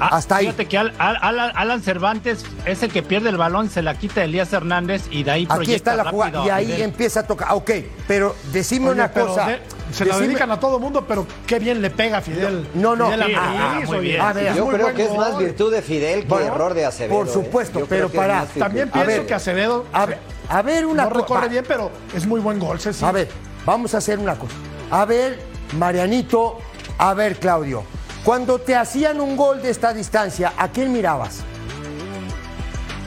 Ah, 0.00 0.16
Hasta 0.16 0.36
ahí. 0.36 0.46
Fíjate 0.46 0.66
que 0.66 0.78
Al- 0.78 0.94
Al- 0.98 1.52
Alan, 1.54 1.82
Cervantes 1.82 2.44
es 2.64 2.82
el 2.82 2.90
que 2.90 3.02
pierde 3.02 3.28
el 3.28 3.36
balón, 3.36 3.68
se 3.68 3.82
la 3.82 3.94
quita 3.98 4.24
Elías 4.24 4.52
Hernández 4.52 5.02
y 5.10 5.22
de 5.24 5.30
ahí 5.30 5.42
Aquí 5.44 5.54
proyecta 5.54 5.90
está 5.92 6.04
la 6.04 6.10
jugada 6.10 6.44
y 6.46 6.48
ahí 6.50 6.66
Fidel. 6.66 6.82
empieza 6.82 7.20
a 7.20 7.26
tocar. 7.26 7.48
Ah, 7.50 7.54
Ok, 7.54 7.70
pero 8.08 8.34
decime 8.52 8.86
Oye, 8.86 8.94
una 8.94 9.10
pero 9.12 9.26
cosa. 9.28 9.46
de- 9.46 9.60
se 9.92 10.04
la 10.04 10.14
Decime- 10.14 10.26
dedican 10.28 10.50
a 10.52 10.58
todo 10.60 10.78
mundo, 10.78 11.04
pero 11.06 11.26
qué 11.46 11.58
bien 11.58 11.82
le 11.82 11.90
pega 11.90 12.18
a 12.18 12.20
Fidel. 12.20 12.66
No, 12.74 12.96
no. 12.96 13.06
Fidel 13.06 13.22
Ambriz, 13.22 13.38
ah, 13.40 13.80
muy 13.86 13.98
bien. 13.98 14.20
A 14.20 14.32
ver, 14.32 14.54
Yo 14.54 14.66
creo 14.68 14.94
que 14.94 15.04
es 15.04 15.14
más 15.14 15.36
virtud 15.36 15.72
de 15.72 15.82
Fidel 15.82 16.20
que 16.22 16.28
Bueno, 16.28 16.46
error 16.54 16.74
de 16.74 16.86
Acevedo. 16.86 17.18
por 17.18 17.28
¿eh? 17.28 17.32
supuesto, 17.32 17.86
pero 17.88 18.08
para-. 18.08 18.46
También 18.46 18.88
A 18.88 18.92
pienso 18.92 19.06
ver, 19.08 19.26
que 19.26 19.34
Acevedo 19.34 19.84
A 19.92 20.06
ver, 20.06 20.18
a 20.48 20.62
ver 20.62 20.86
una 20.86 21.04
no 21.04 21.10
cosa. 21.10 21.20
recorre 21.22 21.48
bien, 21.48 21.64
pero 21.68 21.90
es 22.14 22.26
muy 22.26 22.40
buen 22.40 22.58
gol, 22.58 22.80
Ceci. 22.80 23.04
A 23.04 23.12
ver, 23.12 23.28
vamos 23.66 23.94
a 23.94 23.98
hacer 23.98 24.18
una 24.18 24.34
cosa. 24.36 24.54
A 24.90 25.04
ver, 25.04 25.38
Marianito, 25.76 26.58
a 26.98 27.12
ver, 27.14 27.36
Claudio. 27.38 27.82
Cuando 28.24 28.58
te 28.58 28.76
hacían 28.76 29.20
un 29.20 29.36
gol 29.36 29.62
de 29.62 29.70
esta 29.70 29.92
distancia, 29.94 30.52
¿a 30.56 30.68
quién 30.68 30.92
mirabas? 30.92 31.40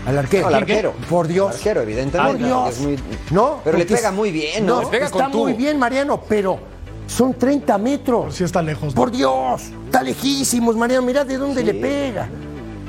Al 0.06 0.18
arquero. 0.18 0.42
No, 0.44 0.48
al 0.50 0.56
arquero. 0.56 0.94
Por 1.10 1.28
Dios. 1.28 1.50
Al 1.52 1.56
arquero, 1.56 1.82
evidentemente, 1.82 2.38
Por 2.38 2.46
Dios. 2.46 2.70
es 2.70 2.80
muy- 2.82 3.00
No, 3.32 3.62
Pero 3.64 3.78
le 3.78 3.86
pega 3.86 4.12
muy 4.12 4.32
bien, 4.32 4.66
¿no? 4.66 4.82
Le 4.82 4.88
pega 4.88 5.06
está 5.06 5.30
con 5.30 5.32
muy 5.42 5.54
bien, 5.54 5.80
Mariano, 5.80 6.22
pero 6.28 6.60
son 7.08 7.34
30 7.36 7.78
metros. 7.78 8.36
Sí 8.36 8.44
está 8.44 8.62
lejos. 8.62 8.94
¿no? 8.94 9.00
Por 9.00 9.12
Dios, 9.12 9.62
está 9.86 10.02
lejísimos, 10.02 10.76
Mariano. 10.76 11.04
Mira 11.06 11.24
de 11.24 11.38
dónde 11.38 11.64
le 11.64 11.74
pega. 11.76 12.28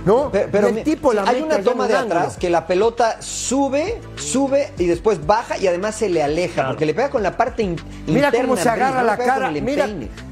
¿No? 0.04 0.30
Pero, 0.30 0.68
el 0.68 0.82
tipo 0.84 1.14
la 1.14 1.22
hay 1.22 1.40
una 1.40 1.60
toma 1.62 1.88
de 1.88 1.94
ángulo. 1.96 2.20
atrás 2.20 2.36
que 2.36 2.50
la 2.50 2.66
pelota 2.66 3.22
sube, 3.22 4.00
sube 4.16 4.70
y 4.78 4.86
después 4.86 5.24
baja 5.26 5.56
y 5.56 5.66
además 5.66 5.94
se 5.94 6.10
le 6.10 6.22
aleja 6.22 6.66
porque 6.68 6.84
le 6.84 6.92
pega 6.92 7.08
con 7.08 7.22
la 7.22 7.36
parte 7.38 7.62
in- 7.62 7.76
Mira 8.06 8.26
interna. 8.28 8.48
cómo 8.48 8.56
se 8.60 8.68
agarra 8.68 9.00
no 9.00 9.06
la 9.06 9.16
cara. 9.16 9.50
Mira, 9.50 9.88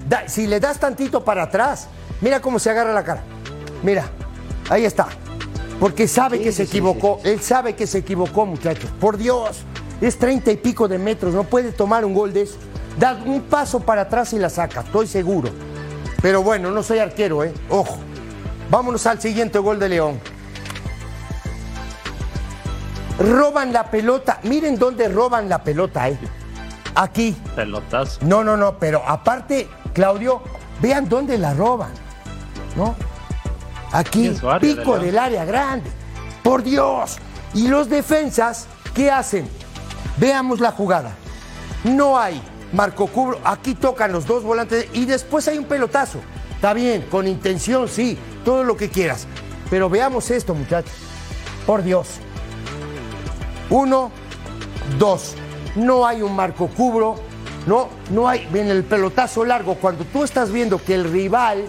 da- 0.09 0.29
si 0.29 0.47
le 0.47 0.61
das 0.61 0.79
tantito 0.79 1.25
para 1.25 1.45
atrás, 1.45 1.89
mira 2.21 2.41
cómo 2.41 2.59
se 2.59 2.69
agarra 2.69 2.93
la 2.93 3.03
cara. 3.03 3.23
Mira, 3.83 4.05
ahí 4.69 4.85
está. 4.85 5.07
Porque 5.81 6.07
sabe 6.07 6.37
Sí, 6.39 6.45
que 6.45 6.51
sí, 6.53 6.57
se 6.59 6.65
sí, 6.67 6.69
equivocó. 6.71 7.21
Él 7.25 7.41
sabe 7.41 7.75
que 7.75 7.87
se 7.87 7.99
equivocó, 7.99 8.45
muchachos. 8.45 8.91
Por 9.01 9.17
Dios, 9.17 9.63
es 10.03 10.19
treinta 10.19 10.53
y 10.53 10.57
pico 10.59 10.87
de 10.87 10.99
metros. 10.99 11.33
No 11.33 11.45
puede 11.45 11.73
tomar 11.73 12.05
un 12.05 12.13
gol 12.13 12.33
de 12.35 12.43
eso. 12.43 12.57
Da 12.99 13.19
un 13.25 13.41
paso 13.41 13.81
para 13.81 14.03
atrás 14.03 14.35
y 14.35 14.39
la 14.39 14.51
saca, 14.51 14.81
estoy 14.83 15.07
seguro. 15.07 15.49
Pero 16.21 16.43
bueno, 16.43 16.71
no 16.71 16.83
soy 16.83 16.99
arquero, 16.99 17.43
¿eh? 17.43 17.53
Ojo. 17.71 17.97
Vámonos 18.73 19.07
al 19.07 19.21
siguiente 19.21 19.59
gol 19.59 19.79
de 19.79 19.87
León. 19.87 20.19
Roban 23.19 23.71
la 23.71 23.91
pelota. 23.91 24.41
Miren 24.45 24.79
dónde 24.79 25.11
roban 25.11 25.47
la 25.51 25.63
pelota, 25.63 26.09
¿eh? 26.09 26.19
Aquí. 26.95 27.37
Pelotazo. 27.55 28.21
No, 28.23 28.43
no, 28.43 28.57
no, 28.57 28.79
pero 28.79 29.03
aparte, 29.07 29.69
Claudio, 29.93 30.43
vean 30.81 31.07
dónde 31.07 31.37
la 31.37 31.53
roban, 31.53 31.91
¿no? 32.75 32.95
Aquí, 33.93 34.35
pico 34.59 34.99
del 34.99 35.19
área 35.19 35.45
grande. 35.45 35.91
Por 36.43 36.63
Dios. 36.63 37.19
Y 37.53 37.69
los 37.69 37.91
defensas, 37.91 38.69
¿qué 38.95 39.11
hacen? 39.11 39.47
Veamos 40.17 40.61
la 40.61 40.73
jugada. 40.73 41.13
No 41.85 42.19
hay 42.19 42.41
Marco 42.73 43.07
Cubro. 43.07 43.39
Aquí 43.45 43.75
tocan 43.75 44.13
los 44.13 44.27
dos 44.27 44.43
volantes 44.43 44.89
y 44.95 45.05
después 45.05 45.47
hay 45.47 45.59
un 45.59 45.67
pelotazo. 45.67 46.21
Está 46.63 46.75
bien, 46.75 47.03
con 47.11 47.27
intención, 47.27 47.89
sí, 47.89 48.17
todo 48.45 48.63
lo 48.63 48.77
que 48.77 48.89
quieras. 48.89 49.27
Pero 49.69 49.91
veamos 49.91 50.31
esto, 50.31 50.55
muchachos. 50.55 50.93
Por 51.67 51.83
Dios. 51.83 52.07
Uno, 53.69 54.13
dos. 54.97 55.35
No 55.75 56.07
hay 56.07 56.23
un 56.23 56.37
marco 56.37 56.69
cubro. 56.69 57.17
No, 57.67 57.89
no 58.13 58.29
hay. 58.29 58.49
En 58.55 58.69
el 58.69 58.85
pelotazo 58.85 59.45
largo, 59.45 59.75
cuando 59.75 60.05
tú 60.05 60.23
estás 60.23 60.53
viendo 60.53 60.81
que 60.81 60.95
el 60.95 61.11
rival 61.11 61.65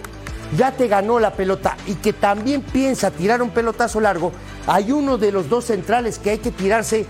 ya 0.56 0.70
te 0.70 0.86
ganó 0.86 1.18
la 1.18 1.32
pelota 1.32 1.76
y 1.88 1.94
que 1.94 2.12
también 2.12 2.62
piensa 2.62 3.10
tirar 3.10 3.42
un 3.42 3.50
pelotazo 3.50 4.00
largo, 4.00 4.30
hay 4.68 4.92
uno 4.92 5.18
de 5.18 5.32
los 5.32 5.48
dos 5.48 5.64
centrales 5.64 6.20
que 6.20 6.30
hay 6.30 6.38
que 6.38 6.52
tirarse 6.52 7.04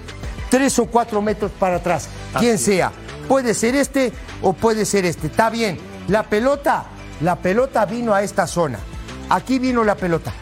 tres 0.49 0.79
o 0.79 0.87
cuatro 0.87 1.21
metros 1.21 1.51
para 1.59 1.77
atrás. 1.77 2.09
Quien 2.39 2.57
sea. 2.57 2.93
Puede 3.29 3.53
ser 3.53 3.77
este 3.77 4.11
o 4.41 4.55
puede 4.55 4.87
ser 4.87 5.05
este. 5.05 5.27
Está 5.27 5.51
bien. 5.51 5.79
La 6.09 6.23
pelota, 6.23 6.87
la 7.21 7.37
pelota 7.37 7.85
vino 7.87 8.15
a 8.15 8.23
esta 8.23 8.47
zona. 8.47 8.79
Aquí 9.31 9.59
vino 9.59 9.85
la 9.85 9.95
pelota. 9.95 10.33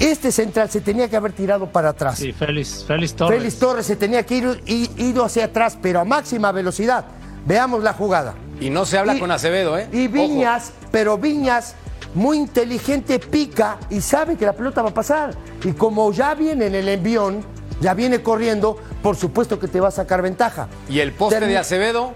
Este 0.00 0.32
central 0.32 0.68
se 0.70 0.80
tenía 0.80 1.08
que 1.08 1.16
haber 1.16 1.32
tirado 1.32 1.66
para 1.66 1.90
atrás. 1.90 2.18
Sí, 2.18 2.32
Félix, 2.32 2.84
Félix 2.86 3.14
Torres. 3.14 3.38
Félix 3.38 3.58
Torres 3.58 3.86
se 3.86 3.96
tenía 3.96 4.24
que 4.26 4.36
ir 4.36 4.62
ido 4.66 5.24
hacia 5.24 5.44
atrás, 5.44 5.78
pero 5.80 6.00
a 6.00 6.04
máxima 6.04 6.50
velocidad. 6.50 7.04
Veamos 7.46 7.82
la 7.82 7.92
jugada. 7.92 8.34
Y 8.60 8.70
no 8.70 8.86
se 8.86 8.98
habla 8.98 9.14
Y- 9.14 9.20
con 9.20 9.30
Acevedo, 9.30 9.78
¿eh? 9.78 9.88
Y 9.92 10.06
Ojo. 10.06 10.14
Viñas, 10.14 10.72
pero 10.90 11.16
Viñas, 11.18 11.74
muy 12.14 12.38
inteligente, 12.38 13.18
pica 13.20 13.78
y 13.90 14.00
sabe 14.00 14.36
que 14.36 14.46
la 14.46 14.52
pelota 14.52 14.82
va 14.82 14.90
a 14.90 14.94
pasar. 14.94 15.34
Y 15.62 15.72
como 15.72 16.10
ya 16.12 16.34
viene 16.34 16.66
en 16.66 16.74
el 16.74 16.88
envión, 16.88 17.44
ya 17.80 17.94
viene 17.94 18.20
corriendo, 18.22 18.76
por 19.02 19.14
supuesto 19.14 19.60
que 19.60 19.68
te 19.68 19.78
va 19.80 19.88
a 19.88 19.92
sacar 19.92 20.22
ventaja. 20.22 20.66
Y 20.88 20.98
el 21.00 21.12
poste 21.12 21.38
de 21.40 21.56
Acevedo, 21.58 22.14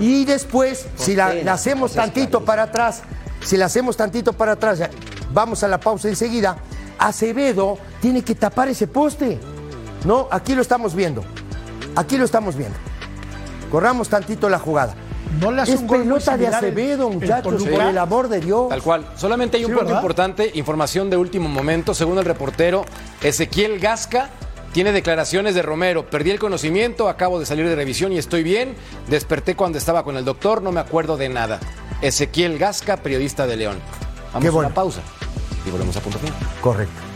Y 0.00 0.24
después, 0.24 0.86
si 0.96 1.14
la, 1.14 1.34
la 1.34 1.52
hacemos 1.54 1.92
tantito 1.92 2.44
para 2.44 2.64
atrás, 2.64 3.02
si 3.44 3.56
la 3.56 3.66
hacemos 3.66 3.96
tantito 3.96 4.32
para 4.32 4.52
atrás, 4.52 4.80
vamos 5.32 5.62
a 5.62 5.68
la 5.68 5.78
pausa 5.78 6.08
enseguida, 6.08 6.56
Acevedo 6.98 7.78
tiene 8.00 8.22
que 8.22 8.34
tapar 8.34 8.68
ese 8.68 8.86
poste. 8.86 9.38
No, 10.04 10.28
aquí 10.30 10.54
lo 10.54 10.62
estamos 10.62 10.94
viendo. 10.94 11.22
Aquí 11.96 12.16
lo 12.16 12.24
estamos 12.24 12.56
viendo. 12.56 12.76
Corramos 13.70 14.08
tantito 14.08 14.48
la 14.48 14.58
jugada. 14.58 14.94
No 15.40 15.50
le 15.50 15.62
hace 15.62 15.74
Es 15.74 15.80
un 15.80 15.86
gol 15.88 16.02
pelota 16.02 16.36
de 16.36 16.46
el- 16.46 16.54
Acevedo, 16.54 17.08
el 17.08 17.14
muchachos, 17.18 17.62
por 17.64 17.82
el 17.82 17.98
amor 17.98 18.28
de 18.28 18.40
Dios. 18.40 18.68
tal 18.68 18.82
cual. 18.82 19.06
Solamente 19.16 19.56
hay 19.56 19.64
un 19.64 19.70
Sí, 19.72 19.74
punto 19.76 19.86
¿verdad? 19.86 20.00
importante, 20.00 20.50
información 20.54 21.10
de 21.10 21.16
último 21.16 21.48
momento. 21.48 21.92
Según 21.94 22.18
el 22.18 22.24
reportero, 22.24 22.84
Ezequiel 23.22 23.80
Gasca 23.80 24.30
tiene 24.72 24.92
declaraciones 24.92 25.54
de 25.56 25.62
Romero. 25.62 26.08
Perdí 26.08 26.30
el 26.30 26.38
conocimiento, 26.38 27.08
acabo 27.08 27.40
de 27.40 27.46
salir 27.46 27.66
de 27.68 27.74
revisión 27.74 28.12
y 28.12 28.18
estoy 28.18 28.42
bien. 28.44 28.76
Desperté 29.08 29.56
cuando 29.56 29.78
estaba 29.78 30.04
con 30.04 30.16
el 30.16 30.24
doctor, 30.24 30.62
no 30.62 30.70
me 30.70 30.80
acuerdo 30.80 31.16
de 31.16 31.28
nada. 31.28 31.58
Ezequiel 32.04 32.58
Gasca, 32.58 32.98
periodista 32.98 33.46
de 33.46 33.56
León. 33.56 33.78
Vamos 34.32 34.42
Qué 34.42 34.48
a 34.48 34.50
bueno. 34.50 34.66
una 34.68 34.74
pausa 34.74 35.00
y 35.66 35.70
volvemos 35.70 35.96
a 35.96 36.00
punto 36.00 36.18
final. 36.18 36.34
Correcto. 36.60 37.13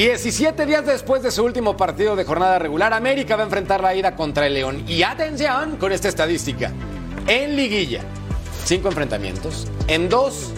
Diecisiete 0.00 0.64
días 0.64 0.86
después 0.86 1.22
de 1.22 1.30
su 1.30 1.44
último 1.44 1.76
partido 1.76 2.16
de 2.16 2.24
jornada 2.24 2.58
regular, 2.58 2.94
América 2.94 3.36
va 3.36 3.42
a 3.42 3.44
enfrentar 3.44 3.82
la 3.82 3.94
ida 3.94 4.16
contra 4.16 4.46
el 4.46 4.54
León. 4.54 4.82
Y 4.88 5.02
atención 5.02 5.76
con 5.76 5.92
esta 5.92 6.08
estadística. 6.08 6.72
En 7.26 7.54
liguilla, 7.54 8.00
cinco 8.64 8.88
enfrentamientos. 8.88 9.66
En 9.88 10.08
dos, 10.08 10.52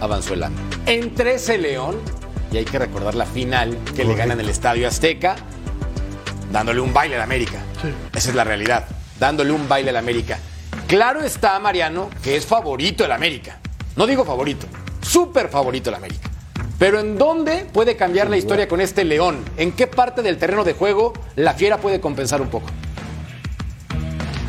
avanzó 0.00 0.32
el 0.32 0.44
AME. 0.44 0.56
En 0.86 1.14
tres, 1.14 1.46
el 1.50 1.60
León. 1.60 1.96
Y 2.50 2.56
hay 2.56 2.64
que 2.64 2.78
recordar 2.78 3.14
la 3.14 3.26
final 3.26 3.76
que 3.94 4.02
le 4.02 4.14
gana 4.14 4.32
en 4.32 4.40
el 4.40 4.48
Estadio 4.48 4.88
Azteca, 4.88 5.36
dándole 6.50 6.80
un 6.80 6.94
baile 6.94 7.16
al 7.16 7.22
América. 7.22 7.58
Esa 8.14 8.30
es 8.30 8.34
la 8.34 8.44
realidad, 8.44 8.86
dándole 9.20 9.52
un 9.52 9.68
baile 9.68 9.90
al 9.90 9.98
América. 9.98 10.38
Claro 10.86 11.20
está, 11.20 11.58
Mariano, 11.58 12.08
que 12.22 12.34
es 12.34 12.46
favorito 12.46 13.04
el 13.04 13.12
América. 13.12 13.58
No 13.94 14.06
digo 14.06 14.24
favorito, 14.24 14.66
súper 15.02 15.50
favorito 15.50 15.90
el 15.90 15.96
América. 15.96 16.30
Pero 16.78 17.00
¿en 17.00 17.16
dónde 17.16 17.64
puede 17.72 17.96
cambiar 17.96 18.28
la 18.28 18.36
historia 18.36 18.68
con 18.68 18.82
este 18.82 19.04
León? 19.04 19.38
¿En 19.56 19.72
qué 19.72 19.86
parte 19.86 20.20
del 20.20 20.36
terreno 20.36 20.62
de 20.62 20.74
juego 20.74 21.14
la 21.34 21.54
Fiera 21.54 21.78
puede 21.78 22.00
compensar 22.00 22.42
un 22.42 22.48
poco? 22.48 22.66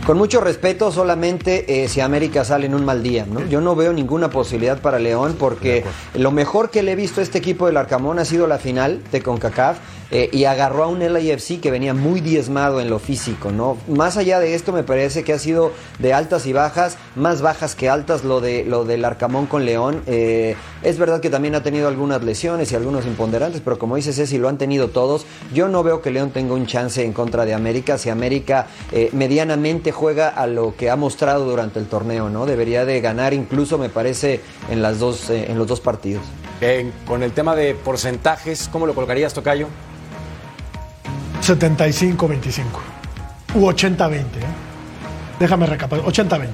Con 0.05 0.17
mucho 0.17 0.41
respeto, 0.41 0.91
solamente 0.91 1.83
eh, 1.83 1.87
si 1.89 1.99
América 2.01 2.43
sale 2.45 2.65
en 2.65 2.75
un 2.75 2.85
mal 2.85 3.03
día, 3.03 3.25
¿no? 3.25 3.45
Yo 3.47 3.59
no 3.59 3.75
veo 3.75 3.91
ninguna 3.91 4.29
posibilidad 4.29 4.79
para 4.79 4.99
León 4.99 5.35
porque 5.37 5.83
lo 6.15 6.31
mejor 6.31 6.69
que 6.69 6.83
le 6.83 6.93
he 6.93 6.95
visto 6.95 7.21
a 7.21 7.23
este 7.23 7.37
equipo 7.37 7.65
del 7.65 7.77
Arcamón 7.77 8.19
ha 8.19 8.25
sido 8.25 8.47
la 8.47 8.57
final 8.57 9.01
de 9.11 9.21
CONCACAF 9.21 9.77
eh, 10.09 10.29
y 10.31 10.45
agarró 10.45 10.85
a 10.85 10.87
un 10.87 10.99
LAFC 10.99 11.59
que 11.59 11.69
venía 11.69 11.93
muy 11.93 12.21
diezmado 12.21 12.79
en 12.79 12.89
lo 12.89 12.99
físico, 12.99 13.51
¿no? 13.51 13.77
Más 13.87 14.15
allá 14.17 14.39
de 14.39 14.55
esto, 14.55 14.71
me 14.71 14.83
parece 14.83 15.23
que 15.23 15.33
ha 15.33 15.39
sido 15.39 15.71
de 15.99 16.13
altas 16.13 16.45
y 16.45 16.53
bajas, 16.53 16.97
más 17.15 17.41
bajas 17.41 17.75
que 17.75 17.89
altas 17.89 18.23
lo, 18.23 18.39
de, 18.39 18.63
lo 18.63 18.85
del 18.85 19.03
Arcamón 19.03 19.47
con 19.47 19.65
León. 19.65 20.03
Eh, 20.07 20.55
es 20.81 20.97
verdad 20.97 21.19
que 21.19 21.29
también 21.29 21.55
ha 21.55 21.63
tenido 21.63 21.87
algunas 21.87 22.23
lesiones 22.23 22.71
y 22.71 22.75
algunos 22.75 23.05
imponderantes, 23.05 23.61
pero 23.63 23.77
como 23.77 23.97
dice 23.97 24.13
Ceci, 24.13 24.37
lo 24.37 24.47
han 24.47 24.57
tenido 24.57 24.89
todos. 24.89 25.25
Yo 25.53 25.67
no 25.67 25.83
veo 25.83 26.01
que 26.01 26.11
León 26.11 26.31
tenga 26.31 26.53
un 26.53 26.67
chance 26.67 27.03
en 27.03 27.11
contra 27.11 27.45
de 27.45 27.53
América 27.53 27.97
si 27.97 28.09
América 28.09 28.67
eh, 28.91 29.09
medianamente 29.11 29.91
juega 29.91 30.29
a 30.29 30.47
lo 30.47 30.75
que 30.75 30.89
ha 30.89 30.95
mostrado 30.95 31.45
durante 31.45 31.79
el 31.79 31.87
torneo, 31.87 32.29
¿no? 32.29 32.45
Debería 32.45 32.85
de 32.85 33.01
ganar 33.01 33.33
incluso, 33.33 33.77
me 33.77 33.89
parece, 33.89 34.41
en, 34.69 34.81
las 34.81 34.99
dos, 34.99 35.29
en 35.29 35.57
los 35.57 35.67
dos 35.67 35.81
partidos. 35.81 36.23
Con 37.05 37.21
el 37.21 37.33
tema 37.33 37.55
de 37.55 37.75
porcentajes, 37.75 38.67
¿cómo 38.71 38.87
lo 38.87 38.95
colocarías, 38.95 39.33
Tocayo? 39.33 39.67
75-25. 41.47 42.63
U 43.55 43.65
80-20. 43.67 44.13
¿eh? 44.13 44.23
Déjame 45.39 45.65
recapacitar. 45.65 46.11
80-20. 46.11 46.47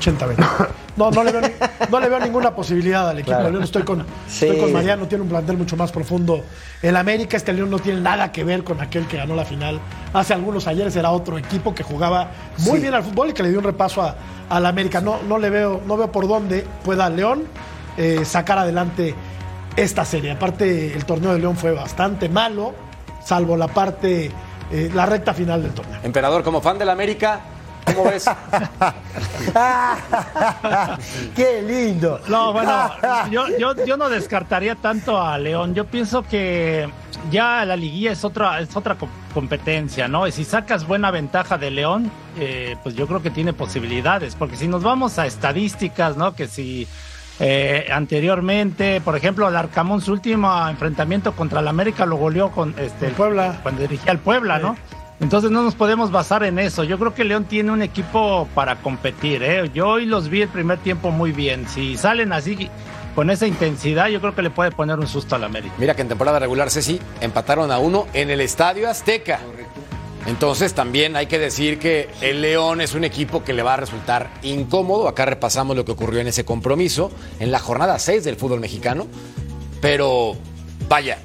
80-20. 0.00 0.68
No, 0.96 1.10
no 1.10 1.22
le, 1.22 1.32
veo 1.32 1.40
ni- 1.42 1.48
no 1.90 2.00
le 2.00 2.08
veo 2.08 2.18
ninguna 2.20 2.54
posibilidad 2.54 3.08
al 3.10 3.18
equipo 3.18 3.38
León. 3.40 3.62
Estoy 3.62 3.82
con, 3.82 4.00
Sí. 4.28 4.46
estoy 4.46 4.58
con 4.58 4.72
Mariano, 4.72 5.06
tiene 5.06 5.22
un 5.22 5.28
plantel 5.28 5.56
mucho 5.58 5.76
más 5.76 5.92
profundo. 5.92 6.44
El 6.80 6.96
América, 6.96 7.36
este 7.36 7.52
León 7.52 7.70
no 7.70 7.78
tiene 7.78 8.00
nada 8.00 8.32
que 8.32 8.42
ver 8.42 8.64
con 8.64 8.80
aquel 8.80 9.06
que 9.06 9.18
ganó 9.18 9.34
la 9.34 9.44
final. 9.44 9.80
Hace 10.14 10.32
algunos 10.34 10.66
ayeres 10.66 10.96
era 10.96 11.10
otro 11.10 11.36
equipo 11.38 11.74
que 11.74 11.82
jugaba 11.82 12.30
muy 12.58 12.78
bien 12.80 12.94
al 12.94 13.02
fútbol 13.04 13.30
y 13.30 13.32
que 13.34 13.42
le 13.42 13.50
dio 13.50 13.58
un 13.58 13.64
repaso 13.64 14.02
a- 14.02 14.14
al 14.48 14.64
América. 14.66 15.00
No, 15.02 15.18
no 15.28 15.38
le 15.38 15.50
veo, 15.50 15.82
no 15.86 15.96
veo 15.98 16.10
por 16.10 16.26
dónde 16.26 16.66
pueda 16.84 17.08
León 17.10 17.44
eh, 17.98 18.22
sacar 18.24 18.58
adelante 18.58 19.14
esta 19.76 20.04
serie. 20.06 20.30
Aparte, 20.32 20.94
el 20.94 21.04
torneo 21.04 21.32
de 21.34 21.38
León 21.38 21.56
fue 21.56 21.72
bastante 21.72 22.28
malo, 22.30 22.74
salvo 23.24 23.56
la 23.56 23.68
parte, 23.68 24.30
eh, 24.70 24.90
la 24.94 25.06
recta 25.06 25.32
final 25.34 25.62
del 25.62 25.72
torneo. 25.72 26.00
Emperador, 26.02 26.42
como 26.42 26.60
fan 26.60 26.78
del 26.78 26.90
América, 26.90 27.40
¿cómo 27.84 28.04
ves? 28.04 28.24
¡Qué 31.34 31.62
lindo! 31.62 32.20
No, 32.28 32.52
bueno, 32.52 32.90
yo, 33.30 33.46
yo, 33.58 33.84
yo 33.84 33.96
no 33.96 34.08
descartaría 34.08 34.74
tanto 34.76 35.20
a 35.20 35.38
León. 35.38 35.74
Yo 35.74 35.86
pienso 35.86 36.22
que 36.22 36.88
ya 37.30 37.64
la 37.64 37.76
liguilla 37.76 38.12
es 38.12 38.24
otra, 38.24 38.60
es 38.60 38.74
otra 38.76 38.94
co- 38.96 39.08
competencia, 39.34 40.08
¿no? 40.08 40.26
Y 40.26 40.32
si 40.32 40.44
sacas 40.44 40.86
buena 40.86 41.10
ventaja 41.10 41.58
de 41.58 41.70
León, 41.70 42.10
eh, 42.38 42.76
pues 42.82 42.94
yo 42.94 43.06
creo 43.06 43.22
que 43.22 43.30
tiene 43.30 43.52
posibilidades. 43.52 44.34
Porque 44.34 44.56
si 44.56 44.68
nos 44.68 44.82
vamos 44.82 45.18
a 45.18 45.26
estadísticas, 45.26 46.16
¿no? 46.16 46.34
Que 46.34 46.48
si 46.48 46.86
eh, 47.44 47.88
anteriormente, 47.90 49.00
por 49.00 49.16
ejemplo, 49.16 49.48
el 49.48 49.56
Arcamón, 49.56 50.00
su 50.00 50.12
último 50.12 50.68
enfrentamiento 50.68 51.32
contra 51.32 51.58
el 51.58 51.66
América 51.66 52.06
lo 52.06 52.14
goleó 52.14 52.52
con 52.52 52.72
este 52.78 53.08
El 53.08 53.12
Puebla. 53.14 53.58
cuando 53.64 53.82
dirigía 53.82 54.12
al 54.12 54.20
Puebla, 54.20 54.60
¿no? 54.60 54.76
Entonces 55.18 55.50
no 55.50 55.64
nos 55.64 55.74
podemos 55.74 56.12
basar 56.12 56.44
en 56.44 56.60
eso. 56.60 56.84
Yo 56.84 57.00
creo 57.00 57.14
que 57.14 57.24
León 57.24 57.44
tiene 57.44 57.72
un 57.72 57.82
equipo 57.82 58.46
para 58.54 58.76
competir. 58.76 59.42
¿eh? 59.42 59.68
Yo 59.74 59.88
hoy 59.88 60.06
los 60.06 60.28
vi 60.28 60.42
el 60.42 60.48
primer 60.48 60.78
tiempo 60.78 61.10
muy 61.10 61.32
bien. 61.32 61.66
Si 61.66 61.96
salen 61.96 62.32
así 62.32 62.70
con 63.16 63.28
esa 63.28 63.48
intensidad, 63.48 64.06
yo 64.06 64.20
creo 64.20 64.36
que 64.36 64.42
le 64.42 64.50
puede 64.50 64.70
poner 64.70 65.00
un 65.00 65.08
susto 65.08 65.34
al 65.34 65.42
América. 65.42 65.74
Mira 65.78 65.94
que 65.94 66.02
en 66.02 66.08
temporada 66.08 66.38
regular, 66.38 66.70
Ceci, 66.70 67.00
empataron 67.20 67.72
a 67.72 67.78
uno 67.78 68.06
en 68.14 68.30
el 68.30 68.40
Estadio 68.40 68.88
Azteca. 68.88 69.40
Entonces 70.26 70.74
también 70.74 71.16
hay 71.16 71.26
que 71.26 71.38
decir 71.38 71.78
que 71.78 72.08
el 72.20 72.42
León 72.42 72.80
es 72.80 72.94
un 72.94 73.04
equipo 73.04 73.42
que 73.42 73.52
le 73.52 73.62
va 73.62 73.74
a 73.74 73.76
resultar 73.76 74.30
incómodo. 74.42 75.08
Acá 75.08 75.26
repasamos 75.26 75.76
lo 75.76 75.84
que 75.84 75.92
ocurrió 75.92 76.20
en 76.20 76.28
ese 76.28 76.44
compromiso, 76.44 77.10
en 77.40 77.50
la 77.50 77.58
jornada 77.58 77.98
6 77.98 78.24
del 78.24 78.36
fútbol 78.36 78.60
mexicano. 78.60 79.06
Pero 79.80 80.36
vaya, 80.88 81.18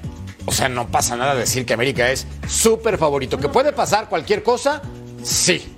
o 0.46 0.52
sea, 0.52 0.70
no 0.70 0.88
pasa 0.88 1.16
nada 1.16 1.36
decir 1.36 1.66
que 1.66 1.74
América 1.74 2.10
es 2.10 2.26
súper 2.48 2.98
favorito. 2.98 3.38
¿Que 3.38 3.50
puede 3.50 3.74
pasar 3.74 4.10
cualquier 4.10 4.42
cosa? 4.44 4.82
Sí, 5.22 5.76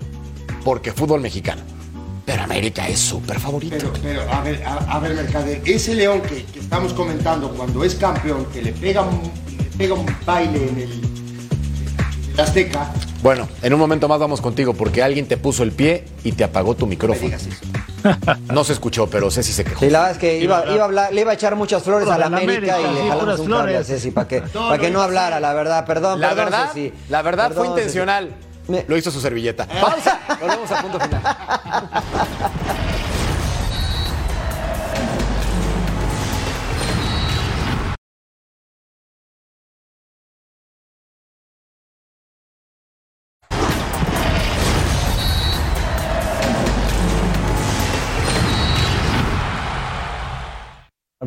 porque 0.63 0.93
fútbol 0.93 1.21
mexicano. 1.21 1.61
Pero 2.25 2.43
América 2.43 2.87
es 2.87 2.99
súper 2.99 3.39
favorito. 3.39 3.91
Pero, 3.91 3.93
pero, 4.03 4.31
a 4.31 4.41
ver, 4.41 4.63
a, 4.63 4.75
a 4.75 4.99
ver, 4.99 5.15
Mercader, 5.15 5.63
ese 5.65 5.95
León 5.95 6.21
que, 6.21 6.45
estamos 6.59 6.93
comentando, 6.93 7.49
cuando 7.49 7.83
es 7.83 7.95
campeón, 7.95 8.45
que 8.53 8.61
le 8.61 8.71
pega 8.71 9.01
un, 9.01 9.31
baile 10.25 10.69
en 10.69 10.77
el 10.77 12.39
Azteca, 12.39 12.93
Bueno, 13.21 13.49
en 13.61 13.73
un 13.73 13.79
momento 13.79 14.07
más 14.07 14.17
vamos 14.19 14.39
contigo 14.39 14.73
porque 14.73 15.03
alguien 15.03 15.27
te 15.27 15.35
puso 15.35 15.63
el 15.63 15.73
pie 15.73 16.05
y 16.23 16.31
te 16.31 16.45
apagó 16.45 16.75
tu 16.75 16.87
micrófono. 16.87 17.35
No 18.51 18.63
se 18.63 18.73
escuchó, 18.73 19.07
pero 19.07 19.29
Ceci 19.29 19.51
se 19.51 19.65
quejó. 19.65 19.81
Sí, 19.81 19.89
la 19.89 19.99
verdad 19.99 20.11
es 20.13 20.17
que 20.19 20.37
iba, 20.39 20.63
iba 20.71 20.81
a 20.81 20.85
hablar, 20.85 21.13
le 21.13 21.21
iba 21.21 21.31
a 21.31 21.33
echar 21.33 21.55
muchas 21.55 21.83
flores 21.83 22.07
a 22.07 22.17
la 22.17 22.27
América, 22.27 22.75
América, 22.75 22.79
y 22.79 22.95
le 23.03 23.09
jalamos 23.09 23.39
un 23.39 23.51
cable 23.51 23.77
a. 23.77 23.83
Ceci 23.83 24.11
para 24.11 24.27
que, 24.27 24.41
para 24.41 24.77
que 24.77 24.89
no 24.89 25.01
hablara, 25.01 25.39
la 25.41 25.53
verdad. 25.53 25.85
Perdón, 25.85 26.21
La 26.21 26.29
perdón, 26.29 26.45
verdad, 26.45 26.67
Ceci. 26.69 26.93
la 27.09 27.21
verdad 27.21 27.47
fue 27.47 27.55
Perdón, 27.63 27.77
intencional. 27.77 28.35
Lo 28.87 28.95
hizo 28.95 29.11
su 29.11 29.19
servilleta. 29.19 29.65
Pausa. 29.81 30.19
Volvemos 30.39 30.71
a 30.71 30.81
punto 30.81 30.99
final. 30.99 31.21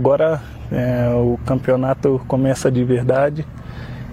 Agora 0.03 0.43
é, 0.73 1.13
o 1.15 1.39
campeonato 1.47 2.21
começa 2.27 2.73
de 2.73 2.83
verdade, 2.83 3.47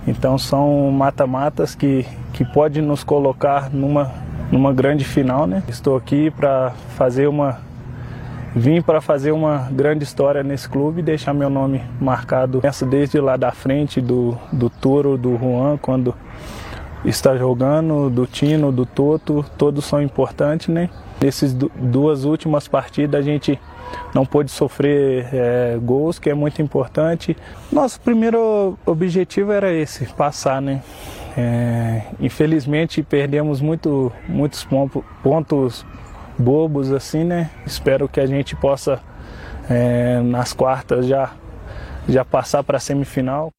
então 0.08 0.38
são 0.38 0.92
mata-matas 0.92 1.74
que, 1.74 2.06
que 2.32 2.46
pode 2.46 2.80
nos 2.80 3.04
colocar 3.04 3.72
numa, 3.74 4.12
numa 4.52 4.72
grande 4.72 5.04
final. 5.04 5.48
Né? 5.48 5.64
Estou 5.68 5.98
aqui 5.98 6.30
para 6.30 6.74
fazer 6.96 7.26
uma. 7.26 7.58
Vim 8.56 8.84
para 8.84 9.02
fazer 9.02 9.32
uma 9.32 9.68
grande 9.72 10.04
história 10.04 10.44
nesse 10.44 10.70
clube 10.70 11.00
e 11.00 11.04
deixar 11.04 11.34
meu 11.34 11.50
nome 11.50 11.82
marcado. 12.00 12.62
Começo 12.62 12.86
desde 12.86 13.20
lá 13.20 13.36
da 13.36 13.52
frente 13.52 14.00
do, 14.00 14.38
do 14.54 14.70
Toro, 14.70 15.18
do 15.18 15.36
Juan, 15.40 15.76
quando 15.82 16.14
está 17.04 17.36
jogando, 17.36 18.12
do 18.12 18.28
Tino, 18.28 18.72
do 18.72 18.86
Toto, 18.86 19.44
todos 19.58 19.86
são 19.86 20.00
importantes, 20.00 20.68
né? 20.68 20.88
Nessas 21.20 21.52
du- 21.52 21.72
duas 21.76 22.26
últimas 22.26 22.68
partidas 22.68 23.20
a 23.20 23.24
gente 23.24 23.60
não 24.14 24.26
pôde 24.26 24.52
sofrer 24.52 25.28
é, 25.34 25.78
gols, 25.82 26.20
que 26.20 26.30
é 26.30 26.34
muito 26.34 26.62
importante. 26.62 27.36
Nosso 27.72 28.00
primeiro 28.02 28.78
objetivo 28.86 29.52
era 29.52 29.72
esse, 29.72 30.06
passar, 30.08 30.62
né? 30.62 30.82
É, 31.38 32.02
infelizmente 32.20 33.04
perdemos 33.04 33.62
muito, 33.62 34.12
muitos 34.28 34.64
pon- 34.66 34.90
pontos 35.24 35.86
bobos 36.38 36.92
assim, 36.92 37.24
né? 37.24 37.50
Espero 37.66 38.10
que 38.10 38.20
a 38.20 38.26
gente 38.26 38.56
possa 38.56 39.00
é, 39.70 40.20
nas 40.22 40.54
quartas 40.54 41.06
já 41.06 41.32
já 42.08 42.26
passar 42.26 42.64
para 42.64 42.78
a 42.78 42.80
semifinal. 42.80 43.52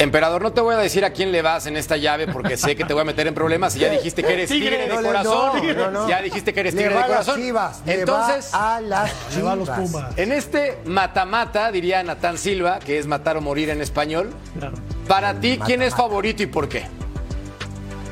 Emperador, 0.00 0.40
no 0.40 0.52
te 0.52 0.62
voy 0.62 0.74
a 0.74 0.78
decir 0.78 1.04
a 1.04 1.10
quién 1.10 1.30
le 1.30 1.42
vas 1.42 1.66
en 1.66 1.76
esta 1.76 1.98
llave 1.98 2.26
porque 2.26 2.56
sé 2.56 2.74
que 2.74 2.84
te 2.84 2.94
voy 2.94 3.02
a 3.02 3.04
meter 3.04 3.26
en 3.26 3.34
problemas 3.34 3.76
y 3.76 3.80
ya 3.80 3.90
dijiste 3.90 4.22
que 4.22 4.32
eres 4.32 4.48
tigre, 4.48 4.78
de 4.78 4.88
No 4.88 5.02
corazón. 5.02 5.52
no, 5.66 5.74
no, 5.74 5.90
no. 5.90 6.08
Ya 6.08 6.22
dijiste 6.22 6.54
que 6.54 6.60
eres 6.60 6.72
Le 6.74 6.80
tigre 6.82 6.94
va 6.94 7.02
de 7.02 7.06
corazón. 7.08 7.40
Chivas, 7.40 7.82
le 7.84 8.00
Entonces, 8.00 8.50
va 8.54 8.76
a 8.76 8.80
las 8.80 9.36
Le 9.36 9.42
va 9.42 9.52
a 9.52 9.56
los 9.56 9.64
Chivas. 9.68 9.90
Pumas. 9.90 10.18
en 10.18 10.32
este 10.32 10.78
mata-mata, 10.86 11.70
diría 11.70 12.02
Natán 12.02 12.38
Silva, 12.38 12.78
que 12.78 12.98
es 12.98 13.06
matar 13.06 13.36
o 13.36 13.42
morir 13.42 13.68
en 13.68 13.82
español, 13.82 14.30
Claro. 14.58 14.74
para 15.06 15.34
ti, 15.34 15.58
¿quién 15.66 15.82
es 15.82 15.94
favorito 15.94 16.42
y 16.42 16.46
por 16.46 16.68
qué? 16.70 16.86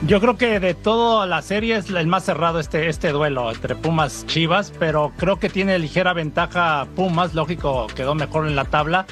Yo 0.02 0.20
creo 0.20 0.36
que 0.36 0.60
de 0.60 0.74
toda 0.74 1.26
la 1.26 1.40
serie 1.42 1.76
es 1.78 1.88
el 1.90 2.06
más 2.06 2.24
cerrado 2.24 2.60
este, 2.60 2.88
este 2.88 3.08
duelo 3.12 3.50
entre 3.50 3.74
Pumas 3.74 4.26
Chivas, 4.26 4.72
pero 4.78 5.12
creo 5.16 5.40
que 5.40 5.48
tiene 5.48 5.76
ligera 5.78 6.12
ventaja 6.12 6.86
Pumas, 6.94 7.34
lógico, 7.34 7.86
quedó 7.96 8.14
mejor 8.14 8.46
en 8.46 8.54
la 8.56 8.64
tabla. 8.66 9.06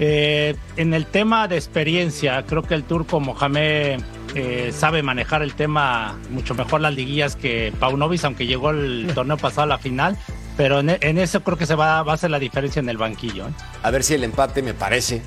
Eh, 0.00 0.54
en 0.76 0.94
el 0.94 1.06
tema 1.06 1.48
de 1.48 1.56
experiencia, 1.56 2.44
creo 2.46 2.62
que 2.62 2.74
el 2.74 2.84
turco 2.84 3.18
Mohamed 3.20 4.00
eh, 4.34 4.72
sabe 4.76 5.02
manejar 5.02 5.42
el 5.42 5.54
tema 5.54 6.16
mucho 6.30 6.54
mejor 6.54 6.80
las 6.80 6.94
liguillas 6.94 7.34
que 7.36 7.72
Paunovic, 7.80 8.24
aunque 8.24 8.46
llegó 8.46 8.70
el 8.70 9.10
torneo 9.14 9.36
pasado 9.36 9.62
a 9.62 9.66
la 9.66 9.78
final, 9.78 10.16
pero 10.56 10.80
en, 10.80 10.96
en 11.00 11.18
eso 11.18 11.42
creo 11.42 11.56
que 11.58 11.66
se 11.66 11.74
va, 11.74 12.02
va 12.02 12.12
a 12.12 12.14
hacer 12.14 12.30
la 12.30 12.38
diferencia 12.38 12.80
en 12.80 12.88
el 12.88 12.96
banquillo. 12.96 13.48
¿eh? 13.48 13.52
A 13.82 13.90
ver 13.90 14.04
si 14.04 14.14
el 14.14 14.24
empate, 14.24 14.62
me 14.62 14.74
parece, 14.74 15.22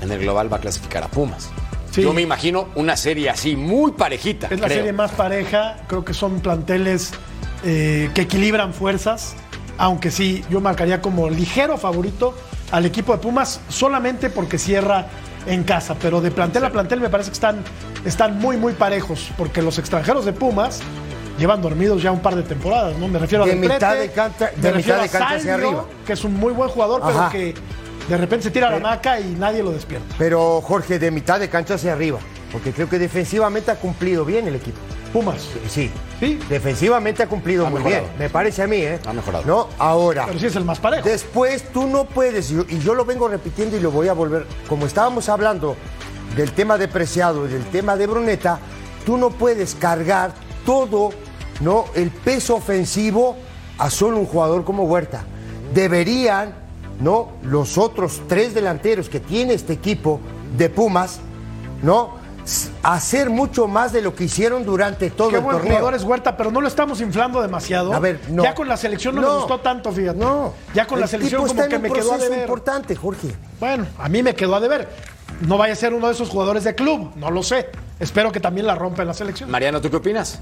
en 0.00 0.10
el 0.10 0.20
global 0.20 0.52
va 0.52 0.58
a 0.58 0.60
clasificar 0.60 1.02
a 1.02 1.08
Pumas. 1.08 1.50
Sí. 1.90 2.02
Yo 2.02 2.12
me 2.14 2.22
imagino 2.22 2.68
una 2.74 2.96
serie 2.96 3.28
así, 3.28 3.54
muy 3.54 3.92
parejita. 3.92 4.46
Es 4.50 4.60
la 4.60 4.66
creo. 4.66 4.78
serie 4.78 4.92
más 4.92 5.10
pareja. 5.12 5.76
Creo 5.88 6.04
que 6.04 6.14
son 6.14 6.40
planteles 6.40 7.12
eh, 7.64 8.10
que 8.14 8.22
equilibran 8.22 8.72
fuerzas. 8.72 9.34
Aunque 9.76 10.10
sí, 10.10 10.42
yo 10.48 10.60
marcaría 10.60 11.02
como 11.02 11.28
ligero 11.28 11.76
favorito 11.76 12.34
al 12.72 12.84
equipo 12.86 13.12
de 13.12 13.18
Pumas 13.18 13.60
solamente 13.68 14.28
porque 14.30 14.58
cierra 14.58 15.06
en 15.46 15.62
casa. 15.62 15.94
Pero 16.00 16.20
de 16.20 16.30
plantel 16.32 16.64
a 16.64 16.70
plantel 16.70 17.00
me 17.00 17.08
parece 17.08 17.30
que 17.30 17.34
están, 17.34 17.62
están 18.04 18.38
muy, 18.38 18.56
muy 18.56 18.72
parejos. 18.72 19.30
Porque 19.38 19.62
los 19.62 19.78
extranjeros 19.78 20.24
de 20.24 20.32
Pumas 20.32 20.80
llevan 21.38 21.62
dormidos 21.62 22.02
ya 22.02 22.10
un 22.12 22.20
par 22.20 22.34
de 22.36 22.42
temporadas, 22.42 22.96
¿no? 22.98 23.08
Me 23.08 23.18
refiero 23.18 23.44
a 23.44 23.46
De 23.46 23.52
Del 23.52 23.60
Prete, 23.60 23.74
mitad 23.74 23.96
de 23.96 24.10
cancha- 24.10 24.50
de 24.50 24.62
me 24.62 24.72
refiero 24.72 24.76
mitad 24.76 24.96
de 24.98 25.04
a 25.04 25.08
cancha 25.20 25.34
hacia 25.36 25.54
arriba. 25.54 25.84
Que 26.06 26.12
es 26.14 26.24
un 26.24 26.34
muy 26.34 26.52
buen 26.52 26.68
jugador, 26.70 27.02
pero 27.06 27.30
que 27.30 27.54
de 28.08 28.16
repente 28.16 28.44
se 28.44 28.50
tira 28.50 28.68
a 28.68 28.70
la 28.72 28.78
maca 28.80 29.20
y 29.20 29.34
nadie 29.38 29.62
lo 29.62 29.70
despierta. 29.70 30.14
Pero 30.18 30.60
Jorge, 30.60 30.98
de 30.98 31.10
mitad 31.10 31.38
de 31.40 31.48
cancha 31.48 31.74
hacia 31.74 31.92
arriba, 31.92 32.18
porque 32.50 32.72
creo 32.72 32.88
que 32.88 32.98
defensivamente 32.98 33.70
ha 33.70 33.76
cumplido 33.76 34.24
bien 34.24 34.46
el 34.48 34.56
equipo. 34.56 34.78
Pumas. 35.12 35.46
Sí, 35.68 35.90
Sí. 36.20 36.38
defensivamente 36.48 37.22
ha 37.22 37.28
cumplido 37.28 37.66
Ha 37.66 37.70
muy 37.70 37.80
mejorado. 37.80 38.04
bien, 38.06 38.18
me 38.18 38.30
parece 38.30 38.62
a 38.62 38.66
mí, 38.66 38.76
¿eh? 38.76 38.98
Ha 39.06 39.12
mejorado. 39.12 39.44
No, 39.46 39.68
ahora. 39.78 40.24
Pero 40.26 40.38
sí 40.38 40.46
es 40.46 40.56
el 40.56 40.64
más 40.64 40.78
parejo. 40.80 41.06
Después 41.06 41.64
tú 41.72 41.86
no 41.86 42.04
puedes, 42.04 42.50
y 42.50 42.54
yo, 42.56 42.64
y 42.68 42.78
yo 42.78 42.94
lo 42.94 43.04
vengo 43.04 43.28
repitiendo 43.28 43.76
y 43.76 43.80
lo 43.80 43.90
voy 43.90 44.08
a 44.08 44.12
volver, 44.14 44.46
como 44.68 44.86
estábamos 44.86 45.28
hablando 45.28 45.76
del 46.36 46.52
tema 46.52 46.78
de 46.78 46.88
Preciado 46.88 47.46
y 47.46 47.50
del 47.52 47.64
tema 47.66 47.96
de 47.96 48.06
Bruneta, 48.06 48.58
tú 49.04 49.16
no 49.18 49.30
puedes 49.30 49.74
cargar 49.74 50.32
todo 50.64 51.10
¿no? 51.60 51.84
el 51.94 52.10
peso 52.10 52.56
ofensivo 52.56 53.36
a 53.78 53.90
solo 53.90 54.16
un 54.18 54.26
jugador 54.26 54.64
como 54.64 54.84
Huerta. 54.84 55.24
Deberían, 55.74 56.54
¿no? 57.00 57.32
Los 57.42 57.76
otros 57.78 58.22
tres 58.28 58.54
delanteros 58.54 59.08
que 59.08 59.20
tiene 59.20 59.54
este 59.54 59.72
equipo 59.74 60.20
de 60.56 60.68
Pumas, 60.70 61.20
¿no? 61.82 62.21
Hacer 62.82 63.30
mucho 63.30 63.68
más 63.68 63.92
de 63.92 64.02
lo 64.02 64.14
que 64.14 64.24
hicieron 64.24 64.64
durante 64.64 65.10
todo 65.10 65.28
Qué 65.30 65.36
el 65.36 65.42
buen 65.42 65.56
torneo. 65.56 65.76
jugador 65.76 65.94
es 65.94 66.02
Huerta, 66.04 66.36
pero 66.36 66.50
no 66.50 66.60
lo 66.60 66.68
estamos 66.68 67.00
inflando 67.00 67.40
demasiado. 67.40 67.92
A 67.92 67.98
ver, 67.98 68.20
no. 68.30 68.42
Ya 68.42 68.54
con 68.54 68.68
la 68.68 68.76
selección 68.76 69.14
no, 69.14 69.20
me 69.22 69.28
gustó 69.38 69.60
tanto, 69.60 69.92
fíjate. 69.92 70.18
No, 70.18 70.52
Ya 70.74 70.86
con 70.86 70.98
la 70.98 71.04
el 71.06 71.10
selección 71.10 71.46
como 71.46 71.68
que 71.68 71.78
me 71.78 71.90
quedó 71.90 72.12
a 72.14 72.18
deber. 72.18 72.40
importante, 72.40 72.96
Jorge. 72.96 73.28
Bueno, 73.60 73.86
a 73.98 74.08
mí 74.08 74.22
me 74.22 74.34
quedó 74.34 74.54
a 74.56 74.60
deber. 74.60 74.88
No 75.46 75.56
vaya 75.58 75.72
a 75.72 75.76
ser 75.76 75.94
uno 75.94 76.06
de 76.08 76.12
esos 76.12 76.28
jugadores 76.28 76.64
de 76.64 76.74
club, 76.74 77.10
no 77.16 77.30
lo 77.30 77.42
sé. 77.42 77.70
Espero 77.98 78.30
que 78.32 78.40
también 78.40 78.66
la 78.66 78.74
rompa 78.74 79.02
en 79.02 79.08
la 79.08 79.14
selección. 79.14 79.50
Mariano, 79.50 79.80
¿tú 79.80 79.90
qué 79.90 79.96
opinas? 79.96 80.40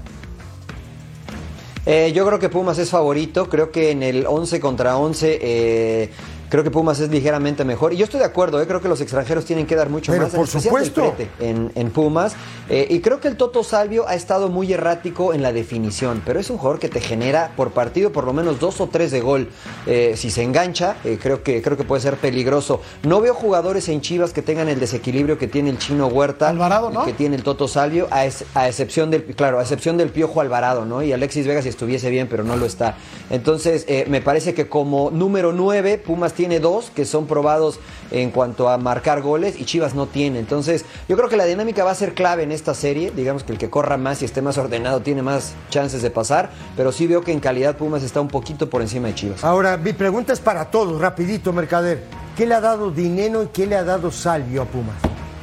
Eh, 1.85 2.11
yo 2.13 2.25
creo 2.27 2.37
que 2.37 2.49
Pumas 2.49 2.77
es 2.77 2.89
favorito. 2.91 3.49
Creo 3.49 3.71
que 3.71 3.91
en 3.91 4.03
el 4.03 4.25
11 4.27 4.59
contra 4.59 4.97
11, 4.97 5.39
eh, 5.41 6.11
creo 6.51 6.63
que 6.63 6.69
Pumas 6.69 6.99
es 6.99 7.09
ligeramente 7.09 7.65
mejor. 7.65 7.93
Y 7.93 7.97
yo 7.97 8.03
estoy 8.03 8.19
de 8.19 8.27
acuerdo, 8.27 8.61
eh, 8.61 8.67
creo 8.67 8.79
que 8.81 8.87
los 8.89 9.01
extranjeros 9.01 9.45
tienen 9.45 9.65
que 9.65 9.75
dar 9.75 9.89
mucho 9.89 10.11
Pero 10.11 10.25
más. 10.25 10.33
en 10.33 10.37
por 10.39 10.47
supuesto. 10.47 11.15
En, 11.39 11.71
en 11.73 11.89
Pumas. 11.89 12.35
Eh, 12.69 12.85
y 12.89 12.99
creo 12.99 13.19
que 13.19 13.27
el 13.29 13.37
Toto 13.37 13.63
Salvio 13.63 14.07
ha 14.07 14.13
estado 14.15 14.49
muy 14.49 14.71
errático 14.71 15.33
en 15.33 15.41
la 15.41 15.51
definición. 15.53 16.21
Pero 16.25 16.39
es 16.39 16.49
un 16.49 16.57
jugador 16.57 16.79
que 16.79 16.89
te 16.89 16.99
genera 17.01 17.53
por 17.55 17.71
partido 17.71 18.11
por 18.11 18.25
lo 18.25 18.33
menos 18.33 18.59
dos 18.59 18.79
o 18.81 18.87
tres 18.87 19.09
de 19.11 19.21
gol. 19.21 19.49
Eh, 19.87 20.13
si 20.17 20.29
se 20.29 20.43
engancha, 20.43 20.97
eh, 21.05 21.17
creo, 21.21 21.41
que, 21.41 21.61
creo 21.61 21.77
que 21.77 21.83
puede 21.85 22.01
ser 22.01 22.17
peligroso. 22.17 22.81
No 23.03 23.21
veo 23.21 23.33
jugadores 23.33 23.87
en 23.89 24.01
Chivas 24.01 24.33
que 24.33 24.41
tengan 24.41 24.67
el 24.67 24.79
desequilibrio 24.79 25.37
que 25.37 25.47
tiene 25.47 25.69
el 25.69 25.77
chino 25.77 26.07
Huerta. 26.07 26.49
Alvarado, 26.49 26.91
¿no? 26.91 27.05
Que 27.05 27.13
tiene 27.13 27.37
el 27.37 27.43
Toto 27.43 27.67
Salvio, 27.69 28.07
a, 28.11 28.25
ex- 28.25 28.43
a 28.55 28.67
excepción 28.67 29.09
del, 29.09 29.23
claro, 29.23 29.57
a 29.59 29.61
excepción 29.61 29.97
del 29.97 30.09
Piojo 30.09 30.41
Alvarado, 30.41 30.83
¿no? 30.85 31.01
Y 31.01 31.13
Alexis 31.13 31.47
Vega 31.47 31.61
si 31.61 31.69
estuviese 31.69 32.09
bien, 32.09 32.27
pero 32.29 32.43
no 32.43 32.57
lo 32.57 32.65
está. 32.65 32.97
Entonces, 33.29 33.85
me 34.09 34.21
parece 34.21 34.53
que 34.53 34.67
como 34.67 35.11
número 35.11 35.53
9, 35.53 35.97
Pumas 35.97 36.33
tiene 36.33 36.40
dos 36.59 36.91
que 36.93 37.05
son 37.05 37.27
probados 37.27 37.79
en 38.11 38.31
cuanto 38.31 38.69
a 38.69 38.77
marcar 38.77 39.21
goles 39.21 39.59
y 39.59 39.65
Chivas 39.65 39.95
no 39.95 40.07
tiene. 40.07 40.39
Entonces, 40.39 40.85
yo 41.07 41.15
creo 41.15 41.29
que 41.29 41.37
la 41.37 41.45
dinámica 41.45 41.83
va 41.83 41.91
a 41.91 41.95
ser 41.95 42.13
clave 42.13 42.43
en 42.43 42.51
esta 42.51 42.73
serie. 42.73 43.11
Digamos 43.11 43.43
que 43.43 43.53
el 43.53 43.57
que 43.57 43.69
corra 43.69 43.97
más 43.97 44.21
y 44.21 44.25
esté 44.25 44.41
más 44.41 44.57
ordenado 44.57 45.01
tiene 45.01 45.21
más 45.21 45.53
chances 45.69 46.01
de 46.01 46.11
pasar, 46.11 46.49
pero 46.75 46.91
sí 46.91 47.07
veo 47.07 47.21
que 47.21 47.31
en 47.31 47.39
calidad 47.39 47.77
Pumas 47.77 48.03
está 48.03 48.21
un 48.21 48.27
poquito 48.27 48.69
por 48.69 48.81
encima 48.81 49.07
de 49.07 49.15
Chivas. 49.15 49.43
Ahora, 49.43 49.77
mi 49.77 49.93
pregunta 49.93 50.33
es 50.33 50.39
para 50.39 50.65
todos, 50.65 50.99
rapidito, 50.99 51.53
Mercader. 51.53 52.03
¿Qué 52.35 52.45
le 52.45 52.55
ha 52.55 52.61
dado 52.61 52.91
Dineno 52.91 53.43
y 53.43 53.47
qué 53.47 53.67
le 53.67 53.75
ha 53.75 53.83
dado 53.83 54.11
Salvio 54.11 54.61
a 54.61 54.65
Pumas? 54.65 54.95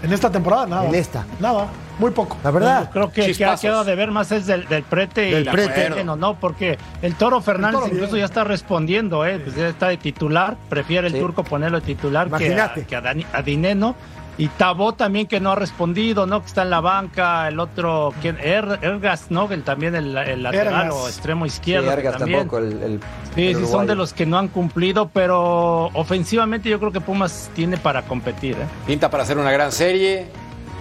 En 0.02 0.12
esta 0.12 0.30
temporada, 0.30 0.66
nada. 0.66 0.88
En 0.88 0.94
esta. 0.94 1.26
Nada, 1.40 1.68
muy 1.98 2.10
poco. 2.12 2.36
La 2.44 2.50
verdad. 2.50 2.84
Yo 2.86 2.90
creo 2.90 3.12
que, 3.12 3.32
que 3.34 3.44
ha 3.44 3.56
quedado 3.56 3.84
de 3.84 3.94
ver 3.94 4.10
más 4.10 4.30
es 4.32 4.46
del, 4.46 4.66
del 4.68 4.82
prete 4.84 5.22
Del 5.22 5.42
y 5.42 5.44
la 5.44 5.52
Prete. 5.52 5.90
Bueno, 5.90 6.16
no, 6.16 6.34
porque 6.34 6.78
el 7.02 7.14
Toro 7.14 7.40
Fernández 7.40 7.74
Toro 7.74 7.86
bien. 7.86 7.96
incluso 7.96 8.16
ya 8.16 8.24
está 8.24 8.44
respondiendo, 8.44 9.24
¿eh? 9.26 9.38
Pues 9.38 9.56
ya 9.56 9.68
está 9.68 9.88
de 9.88 9.96
titular, 9.96 10.56
prefiere 10.68 11.06
el 11.08 11.14
Sí. 11.14 11.18
turco 11.20 11.42
ponerlo 11.44 11.80
de 11.80 11.86
titular 11.86 12.28
que 12.28 12.34
a, 12.34 12.38
Imagínate. 12.38 12.84
que 12.86 12.96
a 12.96 13.02
Dani- 13.02 13.26
a 13.32 13.42
Dineno. 13.42 13.96
Y 14.40 14.46
Tabó 14.46 14.94
también 14.94 15.26
que 15.26 15.40
no 15.40 15.50
ha 15.50 15.54
respondido, 15.56 16.24
¿no? 16.24 16.40
Que 16.42 16.46
está 16.46 16.62
en 16.62 16.70
la 16.70 16.78
banca, 16.80 17.48
el 17.48 17.58
otro, 17.58 18.14
¿quién? 18.22 18.36
Er- 18.38 18.78
Ergas, 18.82 19.32
¿no? 19.32 19.50
El, 19.50 19.64
también 19.64 19.96
el, 19.96 20.16
el 20.16 20.44
lateral 20.44 20.86
Ergas. 20.86 20.94
o 20.94 21.08
extremo 21.08 21.44
Sí, 21.44 21.48
izquierdo. 21.48 21.86
que 21.88 21.92
Argas 21.92 22.18
también. 22.18 22.38
tampoco, 22.42 22.58
el, 22.58 22.80
el- 22.84 23.00
Sí, 23.34 23.48
el 23.48 23.56
sí, 23.56 23.66
son 23.66 23.88
de 23.88 23.96
los 23.96 24.12
que 24.12 24.26
no 24.26 24.38
han 24.38 24.46
cumplido, 24.46 25.08
pero 25.12 25.86
ofensivamente 25.92 26.68
yo 26.68 26.78
creo 26.78 26.92
que 26.92 27.00
Pumas 27.00 27.50
tiene 27.56 27.78
para 27.78 28.02
competir, 28.02 28.52
¿eh? 28.52 28.64
Pinta 28.86 29.10
para 29.10 29.24
hacer 29.24 29.38
una 29.38 29.50
gran 29.50 29.72
serie 29.72 30.28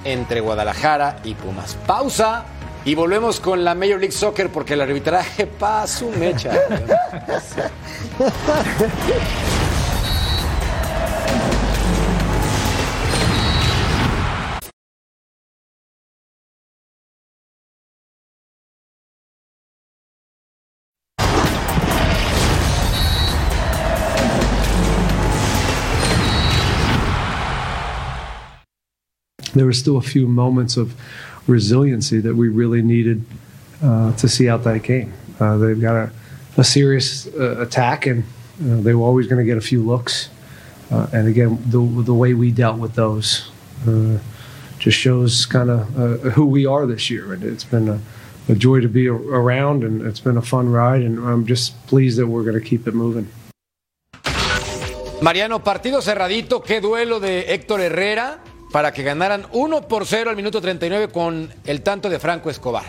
entre 0.07 0.39
Guadalajara 0.39 1.17
y 1.23 1.35
Pumas. 1.35 1.77
Pausa 1.85 2.45
y 2.85 2.95
volvemos 2.95 3.39
con 3.39 3.63
la 3.63 3.75
Major 3.75 3.99
League 3.99 4.13
Soccer 4.13 4.49
porque 4.49 4.73
el 4.73 4.81
arbitraje 4.81 5.45
pa' 5.45 5.85
su 5.85 6.09
mecha. 6.11 6.51
there 29.57 29.65
were 29.65 29.73
still 29.73 29.97
a 29.97 30.01
few 30.01 30.27
moments 30.27 30.77
of 30.77 30.95
resiliency 31.47 32.19
that 32.19 32.35
we 32.35 32.47
really 32.49 32.81
needed 32.81 33.25
uh, 33.83 34.13
to 34.13 34.27
see 34.27 34.49
out 34.49 34.63
that 34.63 34.83
game. 34.83 35.13
Uh, 35.39 35.57
they've 35.57 35.79
got 35.79 35.95
a, 35.95 36.11
a 36.57 36.63
serious 36.63 37.27
uh, 37.27 37.59
attack, 37.59 38.05
and 38.05 38.23
uh, 38.23 38.81
they 38.81 38.93
were 38.93 39.03
always 39.05 39.27
going 39.27 39.39
to 39.39 39.45
get 39.45 39.57
a 39.57 39.61
few 39.61 39.81
looks. 39.81 40.29
Uh, 40.91 41.07
and 41.13 41.27
again, 41.27 41.57
the, 41.67 41.79
the 42.03 42.13
way 42.13 42.33
we 42.33 42.51
dealt 42.51 42.79
with 42.79 42.95
those 42.95 43.49
uh, 43.87 44.17
just 44.79 44.97
shows 44.97 45.45
kind 45.45 45.69
of 45.69 45.87
who 46.33 46.45
we 46.45 46.65
are 46.65 46.85
this 46.85 47.09
year. 47.09 47.33
And 47.33 47.43
it's 47.43 47.63
been 47.63 47.87
a, 47.89 47.99
a 48.49 48.55
joy 48.55 48.79
to 48.79 48.87
be 48.87 49.07
a- 49.07 49.13
around, 49.13 49.83
and 49.83 50.01
it's 50.01 50.19
been 50.19 50.37
a 50.37 50.41
fun 50.41 50.69
ride. 50.69 51.01
And 51.01 51.19
I'm 51.19 51.45
just 51.45 51.85
pleased 51.87 52.17
that 52.19 52.27
we're 52.27 52.43
going 52.43 52.59
to 52.59 52.65
keep 52.65 52.87
it 52.87 52.93
moving. 52.93 53.27
Mariano, 55.21 55.59
partido 55.63 55.99
cerradito, 56.01 56.61
qué 56.61 56.79
duelo 56.79 57.19
de 57.19 57.43
Héctor 57.47 57.81
Herrera 57.81 58.39
para 58.71 58.91
que 58.91 59.03
ganaran 59.03 59.47
1 59.51 59.87
por 59.87 60.05
0 60.05 60.29
al 60.29 60.35
minuto 60.35 60.61
39 60.61 61.09
con 61.09 61.53
el 61.65 61.81
tanto 61.81 62.09
de 62.09 62.19
Franco 62.19 62.49
Escobar. 62.49 62.85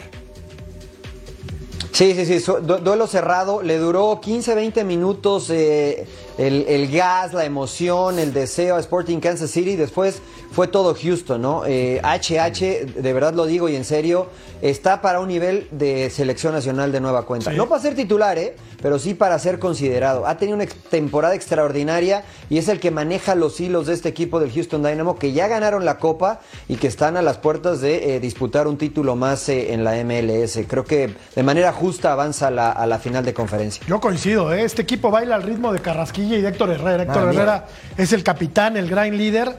Sí, 1.93 2.15
sí, 2.15 2.39
sí, 2.39 2.45
duelo 2.63 3.07
cerrado, 3.07 3.63
le 3.63 3.79
duró 3.79 4.21
15, 4.21 4.55
20 4.55 4.85
minutos 4.85 5.51
eh, 5.51 6.07
el, 6.39 6.65
el 6.69 6.91
gas, 6.91 7.35
la 7.35 7.45
emoción, 7.45 8.19
el 8.19 8.33
deseo 8.33 8.77
a 8.77 8.81
Sporting 8.81 9.19
Kansas 9.19 9.51
City, 9.51 9.77
después 9.77 10.23
fue 10.53 10.69
todo 10.69 10.95
Houston, 10.95 11.43
¿no? 11.43 11.67
Eh, 11.67 12.01
HH, 12.03 13.01
de 13.03 13.13
verdad 13.13 13.35
lo 13.35 13.47
digo 13.47 13.69
y 13.69 13.77
en 13.77 13.85
serio, 13.85 14.29
está 14.63 15.01
para 15.03 15.21
un 15.21 15.29
nivel 15.29 15.69
de 15.71 16.11
selección 16.11 16.53
nacional 16.55 16.93
de 16.93 17.01
nueva 17.01 17.27
cuenta. 17.27 17.53
No 17.53 17.69
para 17.69 17.83
ser 17.83 17.95
titular, 17.95 18.39
¿eh? 18.39 18.57
pero 18.83 18.99
sí 18.99 19.15
para 19.15 19.39
ser 19.39 19.59
considerado. 19.59 20.27
Ha 20.27 20.37
tenido 20.37 20.57
una 20.57 20.67
temporada 20.67 21.35
extraordinaria 21.35 22.25
y 22.49 22.59
es 22.59 22.69
el 22.69 22.81
que 22.81 22.91
maneja 22.91 23.35
los 23.35 23.61
hilos 23.61 23.87
de 23.87 23.95
este 23.95 24.09
equipo 24.09 24.41
del 24.41 24.53
Houston 24.53 24.83
Dynamo, 24.83 25.19
que 25.19 25.33
ya 25.33 25.49
ganaron 25.49 25.85
la 25.85 25.99
Copa 25.99 26.41
y 26.69 26.77
que 26.77 26.87
están 26.87 27.17
a 27.17 27.23
las 27.23 27.39
puertas 27.39 27.81
de 27.81 28.17
eh, 28.17 28.21
disputar 28.21 28.69
un 28.69 28.79
título 28.79 29.17
más 29.17 29.49
eh, 29.49 29.73
en 29.73 29.85
la 29.85 29.93
MLS. 30.05 30.61
Creo 30.67 30.85
que 30.85 31.15
de 31.35 31.43
manera 31.43 31.73
justa 31.73 32.13
avanza 32.13 32.49
a 32.49 32.51
la, 32.51 32.71
a 32.71 32.87
la 32.87 32.99
final 32.99 33.25
de 33.25 33.35
conferencia. 33.35 33.85
Yo 33.87 34.01
coincido, 34.01 34.53
¿eh? 34.53 34.63
este 34.63 34.83
equipo 34.83 35.11
baila 35.11 35.35
al 35.35 35.43
ritmo 35.43 35.73
de 35.73 35.81
Carrasquilla 35.81 36.28
y 36.37 36.43
de 36.43 36.49
Héctor 36.49 36.71
Herrera. 36.71 37.03
Héctor 37.03 37.17
Madre 37.17 37.31
mía. 37.31 37.43
Herrera 37.43 37.67
es 37.97 38.13
el 38.13 38.23
capitán, 38.23 38.77
el 38.77 38.89
gran 38.89 39.17
líder. 39.17 39.57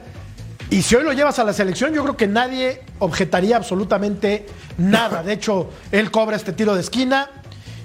Y 0.70 0.82
si 0.82 0.94
hoy 0.94 1.02
lo 1.02 1.12
llevas 1.12 1.38
a 1.40 1.44
la 1.44 1.52
selección, 1.52 1.92
yo 1.92 2.02
creo 2.02 2.16
que 2.16 2.28
nadie 2.28 2.82
objetaría 3.00 3.56
absolutamente 3.56 4.46
nada. 4.78 5.22
De 5.22 5.32
hecho, 5.32 5.68
él 5.90 6.10
cobra 6.12 6.36
este 6.36 6.52
tiro 6.52 6.74
de 6.74 6.80
esquina, 6.80 7.28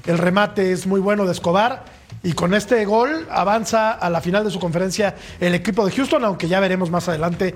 el 0.06 0.20
remate 0.20 0.72
es 0.72 0.86
muy 0.86 1.00
bueno 1.00 1.26
de 1.26 1.32
Escobar. 1.32 1.84
Y 2.22 2.34
con 2.34 2.54
este 2.56 2.86
gol 2.86 3.28
avanza 3.30 3.92
a 3.92 4.10
la 4.10 4.20
final 4.20 4.44
de 4.44 4.50
su 4.50 4.60
conferencia 4.60 5.16
el 5.40 5.54
equipo 5.54 5.86
de 5.86 5.92
Houston, 5.92 6.24
aunque 6.26 6.48
ya 6.48 6.60
veremos 6.60 6.90
más 6.90 7.08
adelante 7.08 7.54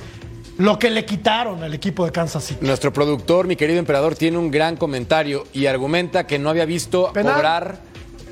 lo 0.60 0.78
que 0.78 0.90
le 0.90 1.06
quitaron 1.06 1.64
al 1.64 1.74
equipo 1.74 2.06
de 2.06 2.12
Kansas 2.12 2.44
City. 2.44 2.66
Nuestro 2.66 2.92
productor, 2.92 3.48
mi 3.48 3.56
querido 3.56 3.80
emperador, 3.80 4.16
tiene 4.16 4.38
un 4.38 4.52
gran 4.52 4.76
comentario 4.76 5.46
y 5.54 5.68
argumenta 5.68 6.28
que 6.28 6.38
no 6.38 6.50
había 6.50 6.66
visto 6.66 7.12
Penal. 7.14 7.36
cobrar 7.36 7.89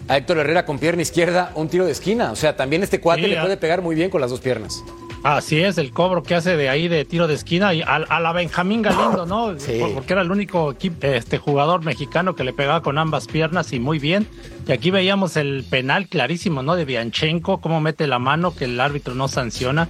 a 0.07 0.17
Héctor 0.17 0.39
Herrera 0.39 0.65
con 0.65 0.79
pierna 0.79 1.01
izquierda 1.01 1.51
un 1.55 1.69
tiro 1.69 1.85
de 1.85 1.91
esquina. 1.91 2.31
O 2.31 2.35
sea, 2.35 2.55
también 2.55 2.83
este 2.83 2.99
cuate 2.99 3.23
Sí, 3.23 3.27
le 3.29 3.41
puede 3.41 3.57
pegar 3.57 3.81
muy 3.81 3.95
bien 3.95 4.09
con 4.09 4.21
las 4.21 4.29
dos 4.29 4.39
piernas. 4.39 4.83
Así 5.23 5.59
es, 5.59 5.77
el 5.77 5.91
cobro 5.91 6.23
que 6.23 6.35
hace 6.35 6.55
de 6.55 6.69
ahí 6.69 6.87
de 6.87 7.03
tiro 7.03 7.27
de 7.27 7.33
esquina 7.33 7.73
y 7.73 7.81
a, 7.81 7.95
a 7.95 8.19
la 8.19 8.31
Benjamín 8.31 8.81
Galindo, 8.81 9.25
¿no? 9.25 9.59
Sí. 9.59 9.81
Porque 9.93 10.13
era 10.13 10.21
el 10.21 10.31
único 10.31 10.75
este 11.01 11.37
jugador 11.37 11.83
mexicano 11.83 12.35
que 12.35 12.43
le 12.43 12.53
pegaba 12.53 12.81
con 12.81 12.97
ambas 12.97 13.27
piernas 13.27 13.73
y 13.73 13.79
muy 13.79 13.99
bien. 13.99 14.27
Y 14.67 14.71
aquí 14.71 14.91
veíamos 14.91 15.35
el 15.35 15.65
penal 15.69 16.07
clarísimo, 16.07 16.61
¿no? 16.61 16.75
De 16.75 16.85
Bianchenko, 16.85 17.59
cómo 17.59 17.81
mete 17.81 18.07
la 18.07 18.19
mano 18.19 18.55
que 18.55 18.65
el 18.65 18.79
árbitro 18.79 19.15
no 19.15 19.27
sanciona. 19.27 19.89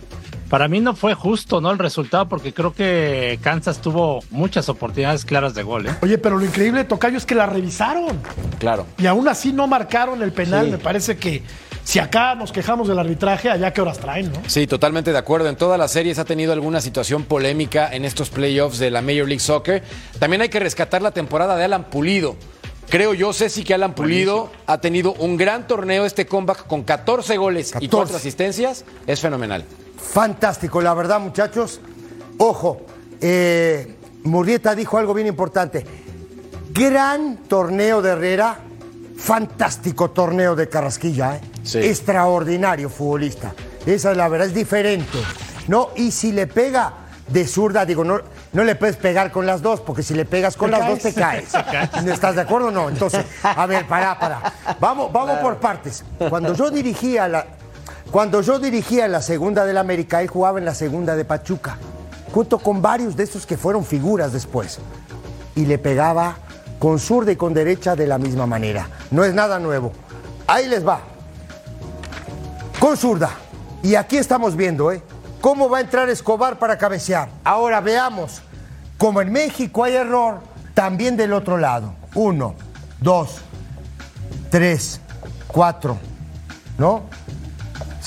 Para 0.50 0.68
mí 0.68 0.80
no 0.80 0.95
fue 0.95 1.14
justo, 1.14 1.60
¿no? 1.60 1.72
El 1.72 1.80
resultado, 1.80 2.30
porque 2.30 2.54
creo 2.54 2.74
que 2.74 3.38
Kansas 3.41 3.82
tuvo 3.82 4.22
muchas 4.30 4.70
oportunidades 4.70 5.26
claras 5.26 5.54
de 5.54 5.64
gol, 5.64 5.88
¿eh? 5.88 5.95
Oye, 6.02 6.18
pero 6.18 6.38
lo 6.38 6.45
increíble, 6.45 6.86
Tocayo, 6.86 7.18
es 7.18 7.26
que 7.26 7.36
la 7.36 7.45
revisaron. 7.45 8.20
Claro. 8.58 8.86
Y 8.98 9.08
aún 9.08 9.28
así 9.28 9.52
no 9.52 9.68
marcaron 9.68 10.24
el 10.24 10.32
penal. 10.32 10.66
Sí. 10.66 10.72
Me 10.72 10.78
parece 10.78 11.18
que 11.18 11.43
si 11.84 12.00
acá 12.00 12.36
nos 12.36 12.52
quejamos 12.52 12.88
del 12.88 12.98
arbitraje, 13.00 13.50
allá 13.50 13.72
qué 13.74 13.82
horas 13.82 14.00
traen, 14.00 14.32
¿no? 14.32 14.39
Sí, 14.48 14.68
totalmente 14.68 15.12
de 15.12 15.18
acuerdo. 15.18 15.50
En 15.50 15.58
todas 15.58 15.78
las 15.78 15.91
series 15.91 16.18
ha 16.18 16.26
tenido 16.26 16.54
alguna 16.54 16.80
situación 16.80 17.24
polémica 17.24 17.93
en 17.93 18.06
estos 18.06 18.30
playoffs 18.30 18.80
de 18.80 18.89
la 18.89 19.02
Major 19.02 19.28
League 19.28 19.39
Soccer. 19.39 19.84
También 20.20 20.41
hay 20.41 20.50
que 20.50 20.60
rescatar 20.60 21.02
la 21.02 21.12
temporada 21.12 21.58
de 21.58 21.66
Alan 21.66 21.86
Pulido. 21.86 22.38
Creo 22.89 23.14
yo, 23.14 23.34
Ceci, 23.34 23.66
que 23.66 23.74
Alan 23.74 23.93
Pulido 23.95 24.50
ha 24.66 24.80
tenido 24.80 25.12
un 25.14 25.36
gran 25.36 25.68
torneo 25.68 26.06
este 26.06 26.26
comeback 26.26 26.68
con 26.68 26.84
14 26.84 27.36
goles 27.36 27.70
y 27.72 27.74
14. 27.74 27.89
4 27.89 28.16
asistencias. 28.16 28.86
Es 29.08 29.20
fenomenal. 29.20 29.66
Fantástico, 30.12 30.82
la 30.82 30.93
verdad, 30.93 31.20
muchachos. 31.20 31.82
Ojo, 32.38 32.82
eh, 33.22 33.95
Murrieta 34.24 34.76
dijo 34.76 34.97
algo 34.97 35.14
bien 35.14 35.28
importante. 35.28 35.86
Gran 36.72 37.38
torneo 37.47 38.01
de 38.01 38.12
Herrera, 38.12 38.60
fantástico 39.18 40.12
torneo 40.12 40.55
de 40.55 40.70
Carrasquilla, 40.70 41.38
¿eh? 41.38 41.41
Sí. 41.64 41.80
extraordinario 41.80 42.89
futbolista. 42.89 43.53
Esa 43.86 44.12
es 44.12 44.18
la 44.18 44.28
verdad, 44.28 44.47
es 44.47 44.53
diferente. 44.53 45.18
¿no? 45.68 45.89
Y 45.95 46.12
si 46.12 46.32
le 46.32 46.47
pega 46.47 46.93
de 47.28 47.45
zurda, 47.45 47.86
digo, 47.86 48.03
no, 48.03 48.22
no 48.53 48.64
le 48.64 48.76
puedes 48.76 48.95
pegar 48.95 49.32
con 49.32 49.45
las 49.45 49.62
dos, 49.62 49.82
porque 49.82 50.01
si 50.03 50.14
le 50.14 50.24
pegas 50.26 50.55
con 50.55 50.72
Te 50.72 50.78
las 50.78 50.88
dos 50.88 51.14
caes. 51.14 51.51
te 51.51 51.64
caes. 51.64 52.03
¿No 52.05 52.14
¿Estás 52.14 52.36
de 52.36 52.41
acuerdo 52.41 52.68
o 52.68 52.72
no? 52.72 52.89
Entonces, 52.89 53.26
a 53.43 53.66
ver, 53.66 53.86
pará, 53.86 54.18
pará. 54.18 54.53
Vamos, 54.80 55.12
vamos 55.12 55.39
por 55.39 55.58
partes. 55.58 56.03
Cuando 56.30 56.53
yo 56.53 56.70
dirigía 56.70 57.28
la, 57.28 57.45
cuando 58.12 58.41
yo 58.41 58.60
dirigía 58.60 59.08
la 59.08 59.22
segunda 59.22 59.66
del 59.66 59.78
América, 59.78 60.22
él 60.22 60.28
jugaba 60.28 60.60
en 60.60 60.66
la 60.66 60.74
segunda 60.74 61.16
de 61.16 61.26
Pachuca, 61.26 61.78
junto 62.34 62.60
con 62.60 62.82
varios 62.82 63.16
de 63.16 63.24
estos 63.24 63.45
que 63.45 63.58
fueron 63.58 63.84
figuras 63.84 64.32
después. 64.34 64.80
Y 65.55 65.66
le 65.66 65.78
pegaba 65.78 66.38
con 66.80 66.99
zurda 66.99 67.32
y 67.32 67.36
con 67.36 67.53
derecha 67.53 67.95
de 67.95 68.08
la 68.08 68.18
misma 68.18 68.45
manera. 68.45 68.88
No 69.12 69.24
es 69.24 69.34
nada 69.34 69.60
nuevo. 69.60 69.91
Ahí 70.45 70.68
les 70.68 70.88
va. 70.88 71.01
Con 72.80 72.95
zurda. 72.95 73.32
Y 73.84 73.95
aquí 73.95 74.18
estamos 74.18 74.55
viendo, 74.55 74.91
¿eh? 74.91 75.01
Cómo 75.41 75.70
va 75.70 75.80
a 75.80 75.82
entrar 75.82 76.10
Escobar 76.10 76.60
para 76.60 76.78
cabecear. 76.78 77.30
Ahora 77.43 77.82
veamos. 77.82 78.41
Como 78.97 79.22
en 79.22 79.32
México 79.32 79.84
hay 79.84 79.93
error, 79.93 80.39
también 80.74 81.18
del 81.18 81.34
otro 81.34 81.58
lado. 81.58 81.93
Uno, 82.16 82.55
dos, 82.99 83.41
tres, 84.49 84.99
cuatro, 85.47 85.97
¿no? 86.78 87.03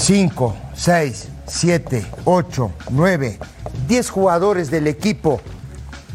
Cinco, 0.00 0.56
seis, 0.74 1.28
siete, 1.46 2.06
ocho, 2.24 2.72
nueve, 2.90 3.38
diez 3.86 4.08
jugadores 4.08 4.70
del 4.70 4.86
equipo. 4.86 5.42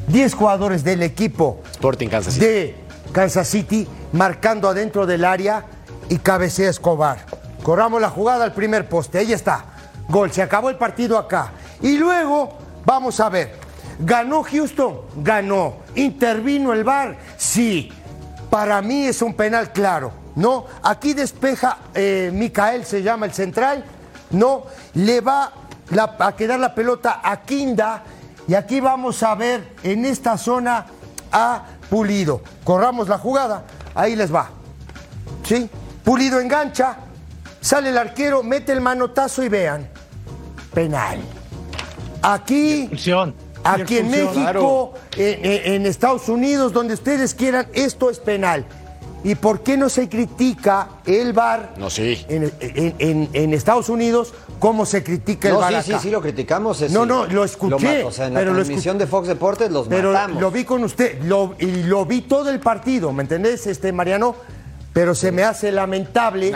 Diez 0.08 0.34
jugadores 0.34 0.84
del 0.84 1.04
equipo 1.04 1.62
Sporting 1.72 2.08
Kansas 2.08 2.34
City. 2.34 2.46
de 2.46 2.76
Kansas 3.12 3.48
City 3.48 3.88
marcando 4.12 4.70
adentro 4.70 5.06
del 5.06 5.24
área 5.24 5.66
y 6.10 6.18
cabecea 6.18 6.72
Escobar. 6.72 7.28
Corramos 7.62 8.02
la 8.02 8.10
jugada 8.10 8.44
al 8.44 8.54
primer 8.54 8.90
poste, 8.90 9.20
ahí 9.20 9.32
está. 9.32 9.66
Gol, 10.10 10.32
se 10.32 10.42
acabó 10.42 10.72
el 10.72 10.78
partido 10.78 11.20
acá. 11.20 11.54
Y 11.80 12.00
luego, 12.00 12.58
vamos 12.86 13.20
a 13.20 13.30
ver, 13.30 13.54
¿ganó 14.00 14.42
Houston? 14.42 15.02
Ganó. 15.18 15.78
¿Intervino 15.94 16.74
el 16.74 16.84
VAR? 16.84 17.18
Sí. 17.38 17.92
Para 18.50 18.82
mí 18.82 19.06
es 19.06 19.22
un 19.22 19.36
penal 19.36 19.72
claro, 19.72 20.12
¿no? 20.36 20.66
Aquí 20.84 21.14
despeja 21.14 21.78
eh, 21.94 22.30
Micael, 22.34 22.86
se 22.86 23.02
llama 23.04 23.26
el 23.26 23.34
central, 23.34 23.84
¿no? 24.32 24.64
Le 24.96 25.22
va 25.22 25.52
la- 25.92 26.16
a 26.20 26.36
quedar 26.36 26.60
la 26.60 26.74
pelota 26.76 27.22
a 27.24 27.42
Quinda 27.42 28.04
y 28.48 28.54
aquí 28.54 28.80
vamos 28.80 29.22
a 29.24 29.34
ver 29.36 29.74
en 29.84 30.06
esta 30.06 30.38
zona 30.38 30.86
a 31.32 31.64
Pulido. 31.90 32.42
Corramos 32.64 33.08
la 33.08 33.18
jugada, 33.18 33.64
ahí 33.94 34.16
les 34.16 34.34
va. 34.34 34.50
¿Sí? 35.44 35.70
Pulido 36.04 36.40
engancha, 36.40 36.98
sale 37.62 37.90
el 37.90 37.98
arquero, 37.98 38.44
mete 38.44 38.72
el 38.72 38.82
manotazo 38.82 39.44
y 39.44 39.50
vean. 39.50 39.88
Penal. 40.74 41.20
Aquí, 42.22 42.82
Expulsión. 42.82 43.36
aquí 43.64 44.00
en 44.00 44.10
México, 44.12 44.94
en, 45.16 45.46
en- 45.46 45.74
en 45.74 45.86
Estados 45.86 46.28
Unidos, 46.28 46.74
donde 46.74 46.96
ustedes 46.96 47.34
quieran, 47.36 47.68
esto 47.74 48.10
es 48.10 48.20
penal. 48.20 48.66
¿Y 49.26 49.34
por 49.34 49.62
qué 49.62 49.76
no 49.76 49.90
se 49.90 50.08
critica 50.08 50.88
el 51.04 51.34
VAR 51.34 51.74
No, 51.78 51.90
sí. 51.90 52.24
en, 52.30 52.44
en- 52.60 52.96
en- 53.00 53.30
en 53.34 53.54
Estados 53.56 53.90
Unidos 53.90 54.36
como 54.60 54.86
se 54.86 55.04
critica 55.04 55.48
el 55.48 55.56
No, 55.56 55.60
VAR 55.62 55.72
sí, 55.84 55.92
acá? 55.92 56.00
sí, 56.00 56.04
sí, 56.08 56.12
lo 56.12 56.22
criticamos. 56.22 56.80
es- 56.82 56.92
No, 56.92 57.08
no, 57.08 57.26
lo 57.26 57.44
escuché, 57.44 58.04
ma- 58.04 58.08
o 58.08 58.12
sea, 58.12 58.28
en 58.28 58.36
la 58.36 58.40
pero 58.42 58.52
lo 58.52 58.58
transmisión 58.58 59.00
de 59.00 59.08
Fox 59.08 59.28
Deportes 59.28 59.72
los 59.72 59.88
Pero 59.88 60.14
matamos. 60.14 60.40
lo 60.40 60.52
vi 60.52 60.64
con 60.64 60.84
usted, 60.84 61.24
lo, 61.24 61.56
y 61.58 61.66
lo 61.84 62.06
vi 62.06 62.22
todo 62.22 62.52
el 62.52 62.60
partido, 62.60 63.12
¿me 63.14 63.24
entendés, 63.24 63.66
este 63.66 63.92
Mariano? 63.92 64.36
Pero 64.96 65.14
se 65.14 65.34
me 65.34 65.43
hace 65.43 65.74
lamentable 65.74 66.54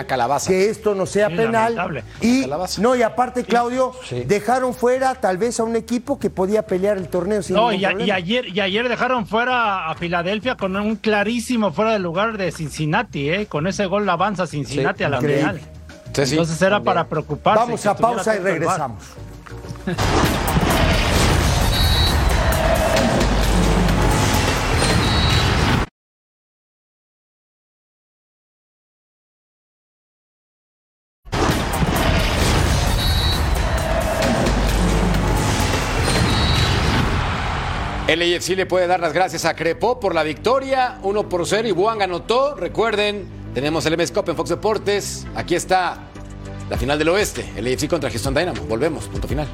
que 0.48 0.70
esto 0.70 0.96
no 0.96 1.06
sea 1.06 1.28
Sí, 1.28 1.36
penal. 1.36 1.76
lamentable. 1.76 2.04
Y 2.22 2.46
no, 2.80 2.96
y 2.96 3.02
aparte, 3.02 3.44
Claudio, 3.44 3.92
Sí. 4.08 4.24
dejaron 4.26 4.74
fuera 4.74 5.14
tal 5.16 5.38
vez 5.38 5.60
a 5.60 5.66
un 5.66 5.76
equipo 5.76 6.18
que 6.18 6.30
podía 6.30 6.62
pelear 6.66 6.96
el 6.98 7.10
torneo 7.10 7.44
sin 7.44 7.58
No, 7.58 7.74
y, 7.74 7.84
a- 7.84 7.90
problema. 7.90 8.08
y 8.08 8.12
ayer, 8.12 8.48
y 8.48 8.62
ayer 8.62 8.88
dejaron 8.88 9.28
fuera 9.28 9.90
a 9.90 9.96
Filadelfia 9.96 10.56
con 10.56 10.74
un 10.78 10.96
clarísimo 10.96 11.74
fuera 11.74 11.92
de 11.92 12.00
lugar 12.00 12.38
de 12.38 12.54
Cincinnati, 12.54 13.30
¿eh? 13.30 13.46
Con 13.48 13.68
ese 13.68 13.88
gol 13.88 14.08
avanza 14.10 14.48
Cincinnati 14.48 15.00
Sí, 15.00 15.04
a 15.04 15.10
la 15.10 15.20
final. 15.20 15.60
Entonces 16.08 16.62
era 16.62 16.78
también. 16.78 16.84
para 16.86 17.08
preocuparse. 17.10 17.60
Vamos 17.60 17.86
a 17.86 17.98
pausa 17.98 18.38
y 18.38 18.40
regresamos. 18.40 19.04
El 38.10 38.24
AFC 38.24 38.56
le 38.56 38.66
puede 38.66 38.88
dar 38.88 39.00
las 39.00 39.14
gracias 39.14 39.46
a 39.46 39.56
Crepó 39.56 40.00
por 40.00 40.16
la 40.16 40.24
victoria, 40.24 40.98
1 41.04 41.30
por 41.30 41.46
0 41.46 41.68
y 41.68 41.72
Buang 41.72 42.02
anotó. 42.02 42.56
Recuerden, 42.56 43.28
tenemos 43.54 43.86
el 43.86 43.96
MS 43.96 44.12
Cup 44.12 44.28
en 44.30 44.36
Fox 44.36 44.50
Deportes. 44.50 45.28
Aquí 45.36 45.54
está 45.54 46.08
la 46.72 46.78
final 46.80 46.98
del 46.98 47.10
oeste, 47.10 47.48
el 47.56 47.72
AFC 47.72 47.88
contra 47.88 48.10
Houston 48.10 48.34
Dynamo. 48.34 48.64
Volvemos, 48.64 49.08
punto 49.10 49.28
final. 49.28 49.48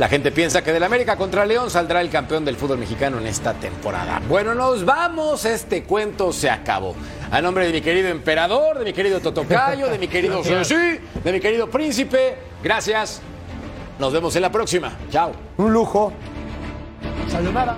La 0.00 0.08
gente 0.08 0.32
piensa 0.32 0.64
que 0.64 0.72
del 0.72 0.82
América 0.82 1.14
contra 1.14 1.44
León 1.44 1.68
saldrá 1.68 2.00
el 2.00 2.08
campeón 2.08 2.42
del 2.42 2.56
fútbol 2.56 2.78
mexicano 2.78 3.18
en 3.18 3.26
esta 3.26 3.52
temporada. 3.52 4.22
Bueno, 4.26 4.54
nos 4.54 4.82
vamos, 4.82 5.44
este 5.44 5.82
cuento 5.82 6.32
se 6.32 6.48
acabó. 6.48 6.94
A 7.30 7.42
nombre 7.42 7.66
de 7.66 7.72
mi 7.74 7.82
querido 7.82 8.08
emperador, 8.08 8.78
de 8.78 8.86
mi 8.86 8.94
querido 8.94 9.20
Totocayo, 9.20 9.88
de 9.88 9.98
mi 9.98 10.08
querido 10.08 10.42
Sushi, 10.64 11.00
de 11.22 11.32
mi 11.32 11.38
querido 11.38 11.68
príncipe, 11.68 12.38
gracias. 12.62 13.20
Nos 13.98 14.10
vemos 14.10 14.34
en 14.36 14.40
la 14.40 14.50
próxima. 14.50 14.96
Chao. 15.10 15.32
Un 15.58 15.70
lujo. 15.70 16.14
Sayonara. 17.28 17.76